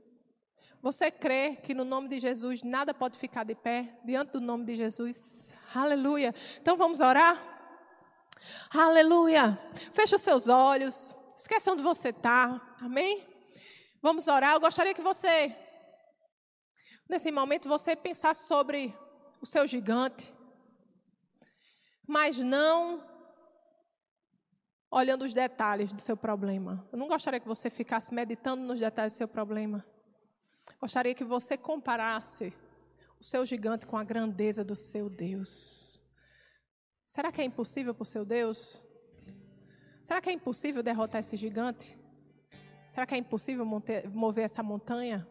Você 0.82 1.12
crê 1.12 1.58
que 1.58 1.76
no 1.76 1.86
nome 1.86 2.08
de 2.08 2.20
Jesus 2.20 2.64
nada 2.64 2.94
pode 2.94 3.18
ficar 3.18 3.44
de 3.44 3.54
pé 3.54 4.00
diante 4.04 4.32
do 4.32 4.42
nome 4.42 4.66
de 4.66 4.76
Jesus? 4.76 5.54
Aleluia. 5.74 6.34
Então 6.60 6.76
vamos 6.76 7.00
orar? 7.00 7.38
Aleluia. 8.74 9.60
Feche 9.92 10.16
os 10.16 10.22
seus 10.22 10.48
olhos. 10.48 11.16
Esqueça 11.36 11.72
onde 11.72 11.84
você 11.84 12.10
está. 12.10 12.76
Amém? 12.80 13.28
Vamos 14.02 14.28
orar. 14.28 14.54
Eu 14.54 14.60
gostaria 14.60 14.94
que 14.94 15.02
você, 15.02 15.56
nesse 17.08 17.32
momento, 17.32 17.70
você 17.70 17.96
pensasse 17.96 18.48
sobre 18.48 18.96
o 19.42 19.46
seu 19.46 19.66
gigante. 19.66 20.34
Mas 22.08 22.38
não 22.38 23.04
olhando 24.92 25.24
os 25.24 25.34
detalhes 25.34 25.92
do 25.94 26.02
seu 26.02 26.18
problema. 26.18 26.86
Eu 26.92 27.00
não 27.00 27.08
gostaria 27.08 27.40
que 27.40 27.48
você 27.48 27.70
ficasse 27.70 28.14
meditando 28.14 28.62
nos 28.62 28.80
detalhes 28.80 29.14
do 29.14 29.18
seu 29.18 29.28
problema. 29.28 29.86
Gostaria 30.80 31.16
que 31.16 31.24
você 31.24 31.58
comparasse 31.58 32.54
o 33.20 33.24
seu 33.24 33.46
gigante 33.46 33.88
com 33.88 33.98
a 33.98 34.04
grandeza 34.04 34.64
do 34.64 34.76
seu 34.76 35.10
Deus. 35.10 36.02
Será 37.06 37.32
que 37.32 37.42
é 37.42 37.44
impossível 37.46 37.94
para 37.94 38.04
o 38.04 38.06
seu 38.06 38.26
Deus? 38.26 38.86
Será 40.04 40.22
que 40.22 40.30
é 40.30 40.34
impossível 40.34 40.84
derrotar 40.84 41.22
esse 41.22 41.38
gigante? 41.38 41.98
Será 42.90 43.06
que 43.06 43.16
é 43.16 43.18
impossível 43.18 43.66
mover 44.14 44.44
essa 44.44 44.62
montanha? 44.62 45.28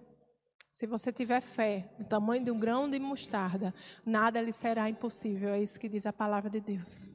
Se 0.70 0.86
você 0.86 1.12
tiver 1.12 1.40
fé 1.40 1.88
do 1.98 2.04
tamanho 2.04 2.44
de 2.44 2.50
um 2.50 2.58
grão 2.58 2.88
de 2.88 2.98
mostarda, 2.98 3.74
nada 4.06 4.40
lhe 4.40 4.52
será 4.52 4.88
impossível. 4.88 5.50
É 5.50 5.60
isso 5.60 5.78
que 5.80 5.88
diz 5.88 6.06
a 6.06 6.12
palavra 6.12 6.48
de 6.48 6.60
Deus. 6.60 7.10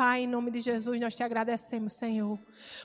Pai, 0.00 0.22
em 0.22 0.26
nome 0.26 0.50
de 0.50 0.62
Jesus, 0.62 0.98
nós 0.98 1.14
te 1.14 1.22
agradecemos, 1.22 1.92
Senhor, 1.92 2.38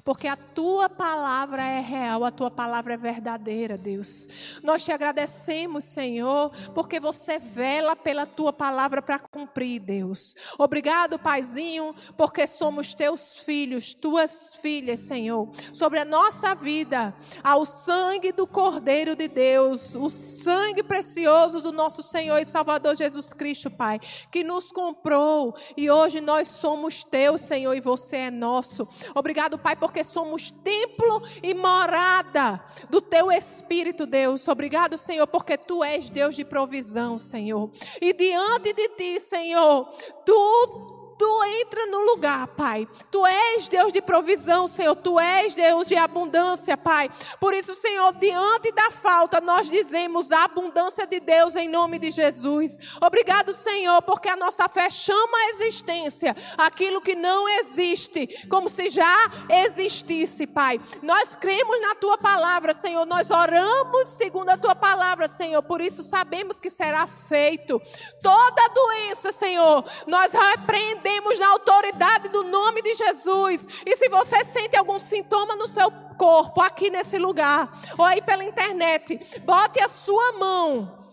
porque 0.03 0.27
a 0.27 0.35
tua 0.35 0.89
palavra 0.89 1.63
é 1.63 1.79
real, 1.79 2.25
a 2.25 2.29
tua 2.29 2.51
palavra 2.51 2.95
é 2.95 2.97
verdadeira, 2.97 3.77
Deus. 3.77 4.27
Nós 4.61 4.83
te 4.83 4.91
agradecemos, 4.91 5.85
Senhor, 5.85 6.51
porque 6.73 6.99
você 6.99 7.39
vela 7.39 7.95
pela 7.95 8.25
tua 8.25 8.51
palavra 8.51 9.01
para 9.01 9.17
cumprir, 9.17 9.79
Deus. 9.79 10.35
Obrigado, 10.57 11.17
Paizinho, 11.17 11.95
porque 12.17 12.45
somos 12.45 12.93
teus 12.93 13.39
filhos, 13.39 13.93
tuas 13.93 14.53
filhas, 14.57 14.99
Senhor. 14.99 15.49
Sobre 15.71 15.99
a 15.99 16.05
nossa 16.05 16.53
vida, 16.53 17.15
ao 17.41 17.65
sangue 17.65 18.33
do 18.33 18.45
Cordeiro 18.45 19.15
de 19.15 19.29
Deus, 19.29 19.95
o 19.95 20.09
sangue 20.09 20.83
precioso 20.83 21.61
do 21.61 21.71
nosso 21.71 22.03
Senhor 22.03 22.39
e 22.39 22.45
Salvador 22.45 22.93
Jesus 22.93 23.31
Cristo, 23.31 23.71
Pai, 23.71 24.01
que 24.29 24.43
nos 24.43 24.69
comprou 24.69 25.55
e 25.77 25.89
hoje 25.89 26.19
nós 26.19 26.49
somos 26.49 27.04
teu, 27.09 27.37
Senhor, 27.37 27.73
e 27.75 27.79
você 27.79 28.17
é 28.17 28.31
nosso. 28.31 28.87
Obrigado, 29.13 29.57
Pai, 29.57 29.75
porque 29.75 30.03
somos 30.03 30.51
templo 30.51 31.21
e 31.41 31.53
morada 31.53 32.63
do 32.89 33.01
teu 33.01 33.31
Espírito, 33.31 34.05
Deus. 34.05 34.47
Obrigado, 34.47 34.97
Senhor, 34.97 35.27
porque 35.27 35.57
tu 35.57 35.83
és 35.83 36.09
Deus 36.09 36.35
de 36.35 36.43
provisão, 36.43 37.17
Senhor. 37.17 37.69
E 38.01 38.13
diante 38.13 38.73
de 38.73 38.89
ti, 38.89 39.19
Senhor, 39.19 39.87
tu 40.25 41.04
Tu 41.17 41.43
entra 41.61 41.85
no 41.87 41.99
lugar, 42.01 42.47
Pai. 42.47 42.87
Tu 43.09 43.25
és 43.25 43.67
Deus 43.69 43.93
de 43.93 44.01
provisão, 44.01 44.67
Senhor. 44.67 44.95
Tu 44.95 45.17
és 45.19 45.55
Deus 45.55 45.87
de 45.87 45.95
abundância, 45.95 46.75
Pai. 46.75 47.09
Por 47.39 47.53
isso, 47.53 47.73
Senhor, 47.73 48.13
diante 48.13 48.71
da 48.73 48.91
falta, 48.91 49.39
nós 49.39 49.69
dizemos 49.69 50.31
a 50.31 50.43
abundância 50.43 51.07
de 51.07 51.19
Deus 51.21 51.55
em 51.55 51.69
nome 51.69 51.99
de 51.99 52.11
Jesus. 52.11 52.77
Obrigado, 53.01 53.53
Senhor, 53.53 54.01
porque 54.01 54.27
a 54.27 54.35
nossa 54.35 54.67
fé 54.67 54.89
chama 54.89 55.37
a 55.37 55.49
existência 55.51 56.35
aquilo 56.57 57.01
que 57.01 57.15
não 57.15 57.47
existe, 57.47 58.45
como 58.49 58.69
se 58.69 58.89
já 58.89 59.31
existisse, 59.49 60.45
Pai. 60.45 60.81
Nós 61.01 61.35
cremos 61.35 61.79
na 61.81 61.95
tua 61.95 62.17
palavra, 62.17 62.73
Senhor. 62.73 63.05
Nós 63.05 63.31
oramos 63.31 64.09
segundo 64.09 64.49
a 64.49 64.57
tua 64.57 64.75
palavra, 64.75 65.29
Senhor. 65.29 65.63
Por 65.63 65.79
isso 65.79 66.03
sabemos 66.03 66.59
que 66.59 66.69
será 66.69 67.07
feito. 67.07 67.81
Toda 68.21 68.67
doença, 68.69 69.31
Senhor, 69.31 69.85
nós 70.07 70.33
repreendemos 70.33 71.04
repreendemos 71.05 71.37
na 71.37 71.49
autoridade 71.49 72.29
do 72.29 72.43
nome 72.43 72.81
de 72.81 72.95
Jesus. 72.95 73.67
E 73.85 73.95
se 73.95 74.09
você 74.09 74.43
sente 74.43 74.75
algum 74.75 74.97
sintoma 74.97 75.55
no 75.55 75.67
seu 75.67 75.91
corpo, 76.17 76.61
aqui 76.61 76.89
nesse 76.89 77.17
lugar, 77.17 77.71
ou 77.97 78.05
aí 78.05 78.21
pela 78.21 78.43
internet, 78.43 79.19
bote 79.45 79.79
a 79.79 79.87
sua 79.87 80.33
mão 80.33 81.05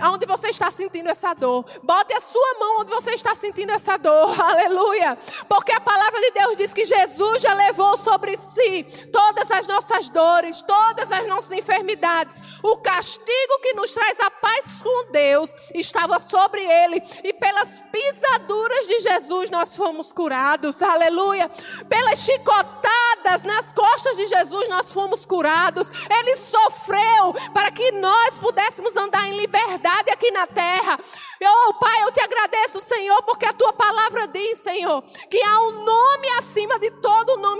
Aonde 0.00 0.26
você 0.26 0.50
está 0.50 0.70
sentindo 0.70 1.08
essa 1.08 1.34
dor? 1.34 1.64
Bote 1.82 2.14
a 2.14 2.20
sua 2.20 2.54
mão 2.60 2.82
onde 2.82 2.92
você 2.92 3.14
está 3.14 3.34
sentindo 3.34 3.72
essa 3.72 3.96
dor. 3.96 4.30
Aleluia. 4.40 5.18
Porque 5.48 5.72
a 5.72 5.80
palavra 5.80 6.20
de 6.20 6.30
Deus 6.30 6.56
diz 6.56 6.72
que 6.72 6.84
Jesus 6.84 7.42
já 7.42 7.52
levou 7.52 7.96
sobre 7.96 8.38
si 8.38 8.84
todas 9.10 9.50
as 9.50 9.66
nossas 9.66 10.08
dores, 10.08 10.62
todas 10.62 11.10
as 11.10 11.26
nossas 11.26 11.50
enfermidades. 11.50 12.40
O 12.62 12.76
castigo 12.76 13.58
que 13.60 13.74
nos 13.74 13.90
traz 13.90 14.20
a 14.20 14.30
paz 14.30 14.80
com 14.80 15.10
Deus 15.10 15.52
estava 15.74 16.20
sobre 16.20 16.64
ele. 16.64 17.02
E 17.24 17.32
pelas 17.32 17.82
pisaduras 17.90 18.86
de 18.86 19.00
Jesus 19.00 19.50
nós 19.50 19.74
fomos 19.74 20.12
curados. 20.12 20.80
Aleluia. 20.80 21.50
Pelas 21.88 22.20
chicotadas 22.20 23.42
nas 23.42 23.72
costas 23.72 24.16
de 24.16 24.28
Jesus 24.28 24.68
nós 24.68 24.92
fomos 24.92 25.26
curados. 25.26 25.90
Ele 26.08 26.36
sofreu 26.36 27.34
para 27.52 27.72
que 27.72 27.90
nós 27.90 28.38
pudéssemos 28.38 28.96
andar 28.96 29.26
em 29.26 29.36
liberdade 29.36 29.87
aqui 30.12 30.30
na 30.30 30.46
terra. 30.46 30.98
Oh, 31.42 31.74
Pai, 31.74 32.02
eu 32.02 32.12
te 32.12 32.20
agradeço, 32.20 32.80
Senhor, 32.80 33.22
porque 33.22 33.46
a 33.46 33.52
tua 33.52 33.72
palavra 33.72 34.26
diz, 34.28 34.58
Senhor, 34.58 35.02
que 35.30 35.42
há 35.42 35.60
um 35.62 35.84
nome 35.84 36.28
acima 36.38 36.78
de 36.78 36.90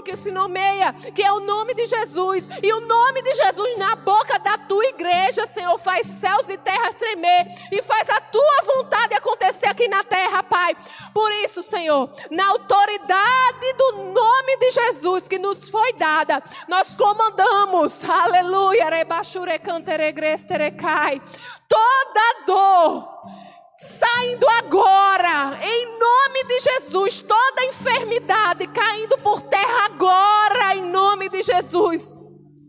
que 0.09 0.17
se 0.17 0.31
nomeia, 0.31 0.95
que 1.15 1.23
é 1.23 1.31
o 1.31 1.41
nome 1.41 1.75
de 1.75 1.87
Jesus. 1.87 2.49
E 2.63 2.73
o 2.73 2.81
nome 2.81 3.21
de 3.21 3.35
Jesus 3.35 3.79
na 3.79 3.95
boca 3.95 4.39
da 4.39 4.57
tua 4.57 4.85
igreja, 4.87 5.45
Senhor, 5.47 5.77
faz 5.79 6.07
céus 6.07 6.49
e 6.49 6.57
terras 6.57 6.95
tremer 6.95 7.47
e 7.71 7.83
faz 7.83 8.09
a 8.09 8.19
tua 8.19 8.63
vontade 8.75 9.15
acontecer 9.15 9.67
aqui 9.67 9.87
na 9.87 10.03
terra, 10.03 10.43
Pai. 10.43 10.75
Por 11.13 11.31
isso, 11.45 11.63
Senhor, 11.63 12.11
na 12.31 12.49
autoridade 12.49 13.73
do 13.77 13.93
nome 14.15 14.57
de 14.57 14.71
Jesus 14.71 15.29
que 15.29 15.39
nos 15.39 15.69
foi 15.69 15.93
dada, 15.93 16.43
nós 16.67 16.95
comandamos, 16.95 18.03
aleluia, 18.05 18.89
toda 21.69 22.35
dor 22.47 23.19
saindo 23.81 24.45
agora, 24.59 25.57
em 25.63 25.99
nome 26.01 26.45
de 26.49 26.61
Jesus, 26.61 27.23
toda 27.23 27.65
enfermidade 27.65 28.67
caindo 28.67 29.17
por 29.19 29.41
terra 29.43 29.85
agora, 29.85 30.75
em 30.75 30.91
nome 30.91 31.29
de 31.29 31.45
Jesus. 31.45 32.19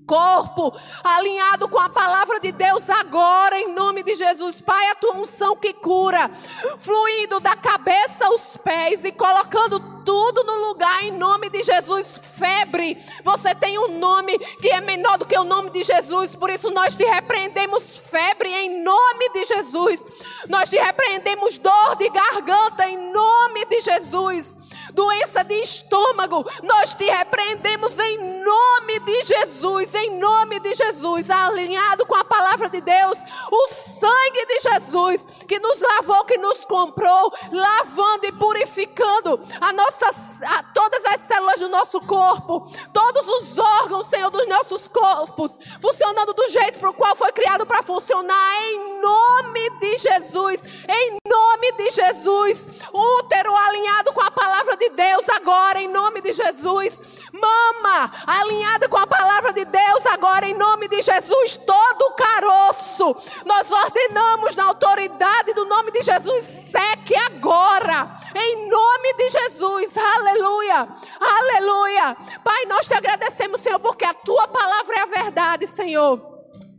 Corpo 0.05 0.72
alinhado 1.03 1.68
com 1.68 1.80
a 1.80 1.89
palavra 1.89 2.39
de 2.39 2.51
Deus 2.51 2.89
agora, 2.91 3.60
em 3.60 3.74
nome 3.74 4.03
de 4.03 4.14
Jesus. 4.14 4.62
Pai, 4.62 4.91
a 4.91 4.95
tua 4.95 5.16
unção 5.16 5.55
que 5.55 5.74
cura, 5.74 6.30
fluindo 6.78 7.39
da 7.39 7.55
cabeça 7.55 8.28
aos 8.28 8.55
pés 8.57 9.03
e 9.03 9.12
colocando 9.12 9.99
tudo 10.10 10.43
no 10.43 10.70
lugar 10.70 11.03
em 11.03 11.12
nome 11.12 11.51
de 11.51 11.62
Jesus. 11.62 12.20
Febre, 12.20 12.97
você 13.24 13.53
tem 13.53 13.78
um 13.78 13.99
nome 13.99 14.39
que 14.60 14.68
é 14.68 14.82
menor 14.82 15.20
do 15.20 15.26
que 15.28 15.38
o 15.38 15.43
nome 15.43 15.70
de 15.70 15.84
Jesus, 15.84 16.34
por 16.34 16.49
isso 16.49 16.72
nós 16.72 16.97
te 16.97 17.03
repreendemos 17.05 17.95
febre 17.95 18.51
em 18.51 18.82
nome 18.82 19.30
de 19.30 19.45
Jesus. 19.45 20.03
Nós 20.47 20.68
te 20.68 20.78
repreendemos 20.78 21.60
dor 21.60 21.95
de 21.95 22.10
garganta 22.10 22.89
em 22.89 23.12
nome 23.12 23.66
de 23.66 23.82
Jesus. 23.82 24.57
Doença 24.93 25.43
de 25.43 25.53
estômago, 25.62 26.43
nós 26.64 26.95
te 26.95 27.05
repreendemos 27.05 27.99
em 27.99 28.43
nome 28.43 28.99
de 29.01 29.24
Jesus, 29.24 29.93
em 29.93 30.18
nome 30.18 30.60
de 30.60 30.74
Jesus, 30.74 31.30
alinhado 31.30 32.05
com 32.07 32.16
a 32.16 32.24
palavra 32.24 32.70
de 32.70 32.82
Deus, 32.82 33.20
o 33.51 33.68
sangue 33.68 34.45
de 34.47 34.60
Jesus 34.62 35.28
que 35.47 35.60
nos 35.60 35.80
lavou, 35.82 36.26
que 36.26 36.38
nos 36.38 36.66
comprou, 36.66 37.32
lavando 37.51 38.26
e 38.26 38.32
purificando 38.32 39.39
a 39.62 39.72
nossa 39.72 39.99
nossas, 40.00 40.41
todas 40.74 41.04
as 41.06 41.22
células 41.22 41.60
do 41.60 41.70
nosso 41.70 42.00
corpo, 42.02 42.66
todos 42.93 43.28
os 43.28 43.58
órgãos, 43.58 44.06
Senhor, 44.08 44.30
dos 44.32 44.47
nossos 44.47 44.88
corpos, 44.88 45.60
funcionando 45.82 46.34
do 46.34 46.50
jeito 46.50 46.80
para 46.80 46.89
o 46.89 46.93
qual 46.93 47.16
foi 47.16 47.32
criado 47.32 47.66
para 47.66 47.84
funcionar, 47.84 48.64
em 48.64 49.02
nome 49.02 49.70
de 49.80 49.97
Jesus, 49.97 50.64
em 50.88 51.18
nome 51.28 51.72
de 51.74 51.89
Jesus, 51.91 52.68
útero 52.93 53.56
alinhado 53.56 54.14
com 54.14 54.22
a 54.22 54.32
palavra 54.32 54.78
de 54.78 54.89
Deus 54.89 55.28
agora, 55.30 55.80
em 55.80 55.88
nome 55.88 56.22
de 56.22 56.34
Jesus, 56.34 57.02
mama 57.34 58.12
alinhada 58.26 58.88
com 58.88 58.97
a 58.97 59.08
palavra 59.08 59.52
de 59.54 59.66
Deus 59.66 60.06
agora, 60.06 60.45
em 60.45 60.54
nome 60.54 60.88
de 60.88 61.02
Jesus, 61.02 61.58
todo 61.58 61.89
caroço, 62.20 63.15
nós 63.45 63.72
ordenamos 63.72 64.55
na 64.55 64.65
autoridade 64.65 65.53
do 65.53 65.65
nome 65.65 65.91
de 65.91 66.01
Jesus, 66.01 66.43
seque 66.43 67.15
agora, 67.15 68.11
em 68.36 68.70
nome 68.70 69.13
de 69.13 69.30
Jesus 69.30 69.95
aleluia, 69.97 70.88
aleluia. 71.20 72.17
Pai, 72.43 72.65
nós 72.65 72.88
te 72.88 72.93
agradecemos, 72.93 73.61
Senhor, 73.61 73.80
porque 73.80 74.05
a 74.05 74.13
tua 74.13 74.47
palavra 74.47 74.95
é 74.95 74.99
a 75.01 75.05
verdade, 75.05 75.67
Senhor. 75.67 76.28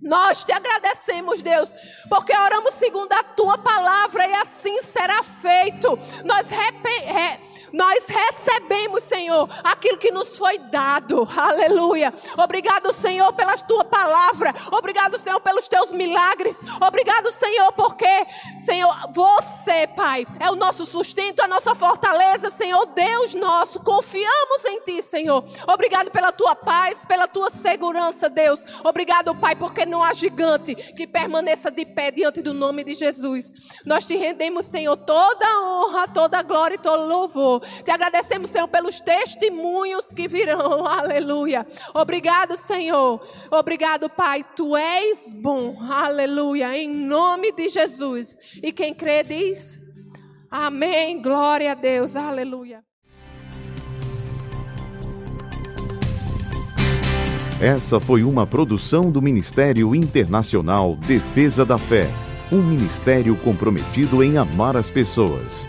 Nós 0.03 0.45
te 0.45 0.53
agradecemos, 0.53 1.43
Deus, 1.43 1.74
porque 2.09 2.34
oramos 2.34 2.74
segundo 2.74 3.12
a 3.12 3.22
tua 3.22 3.59
palavra 3.59 4.26
e 4.26 4.32
assim 4.32 4.80
será 4.80 5.22
feito. 5.22 5.99
Nós, 6.24 6.49
Nós 7.73 8.07
recebemos, 8.07 9.03
Senhor, 9.03 9.49
aquilo 9.62 9.99
que 9.99 10.11
nos 10.11 10.37
foi 10.37 10.59
dado. 10.59 11.29
Aleluia. 11.37 12.12
Obrigado, 12.37 12.93
Senhor, 12.93 13.33
pela 13.33 13.57
tua 13.59 13.85
palavra. 13.85 14.55
Obrigado, 14.73 15.18
Senhor, 15.18 15.41
pelos 15.41 15.68
teus 15.68 15.93
milagres. 15.93 16.62
Obrigado, 16.81 17.31
Senhor, 17.33 17.73
porque, 17.73 18.27
Senhor, 18.59 18.95
você, 19.12 19.87
Pai, 19.87 20.27
é 20.39 20.51
o 20.51 20.57
nosso 20.57 20.85
sustento, 20.85 21.41
a 21.41 21.49
nossa 21.49 21.75
fortaleza, 21.75 22.51
Senhor, 22.51 22.87
Deus 22.87 23.35
nosso. 23.35 23.81
Confiamos 23.81 24.64
em 24.66 24.81
ti, 24.81 25.03
Senhor. 25.03 25.45
Obrigado 25.66 26.11
pela 26.11 26.33
tua 26.33 26.55
paz, 26.55 27.05
pela 27.05 27.27
tua 27.27 27.51
segurança, 27.51 28.29
Deus. 28.29 28.64
Obrigado, 28.85 29.35
Pai, 29.35 29.57
porque 29.57 29.87
não 29.87 30.03
há 30.03 30.12
gigante 30.12 30.75
que 30.75 31.07
permaneça 31.07 31.71
de 31.71 31.85
pé 31.85 32.11
diante 32.11 32.43
do 32.43 32.53
nome 32.55 32.85
de 32.85 32.95
Jesus. 32.95 33.53
Nós 33.85 34.07
te 34.07 34.16
rendemos, 34.16 34.66
Senhor, 34.66 34.97
toda 34.97 35.47
a 35.47 35.62
honra, 35.62 36.09
toda 36.09 36.39
a 36.39 36.43
glória 36.43 36.75
e 36.75 36.79
todo 36.79 37.07
louvor. 37.07 37.60
Te 37.85 37.91
agradecemos, 37.91 38.51
Senhor, 38.51 38.69
pelos 38.69 39.01
testemunhos 39.01 40.13
que 40.13 40.29
virão. 40.29 40.87
Aleluia. 40.89 41.67
Obrigado, 41.95 42.57
Senhor. 42.57 43.21
Obrigado, 43.51 44.09
Pai. 44.09 44.45
Tu 44.57 44.77
és 44.77 45.33
bom. 45.33 45.77
Aleluia. 45.81 46.77
Em 46.77 46.89
nome 46.89 47.53
de 47.53 47.69
Jesus. 47.69 48.39
E 48.63 48.73
quem 48.73 48.95
crê 48.95 49.23
diz: 49.23 49.81
Amém. 50.51 51.21
Glória 51.21 51.73
a 51.73 51.75
Deus. 51.75 52.17
Aleluia. 52.17 52.83
Essa 57.61 58.01
foi 58.01 58.25
uma 58.25 58.47
produção 58.47 59.11
do 59.11 59.21
Ministério 59.21 59.95
Internacional 59.95 60.97
Defesa 60.97 61.63
da 61.63 61.77
Fé, 61.77 62.09
um 62.51 62.63
ministério 62.63 63.37
comprometido 63.37 64.23
em 64.23 64.39
amar 64.39 64.79
as 64.79 64.89
pessoas, 64.89 65.69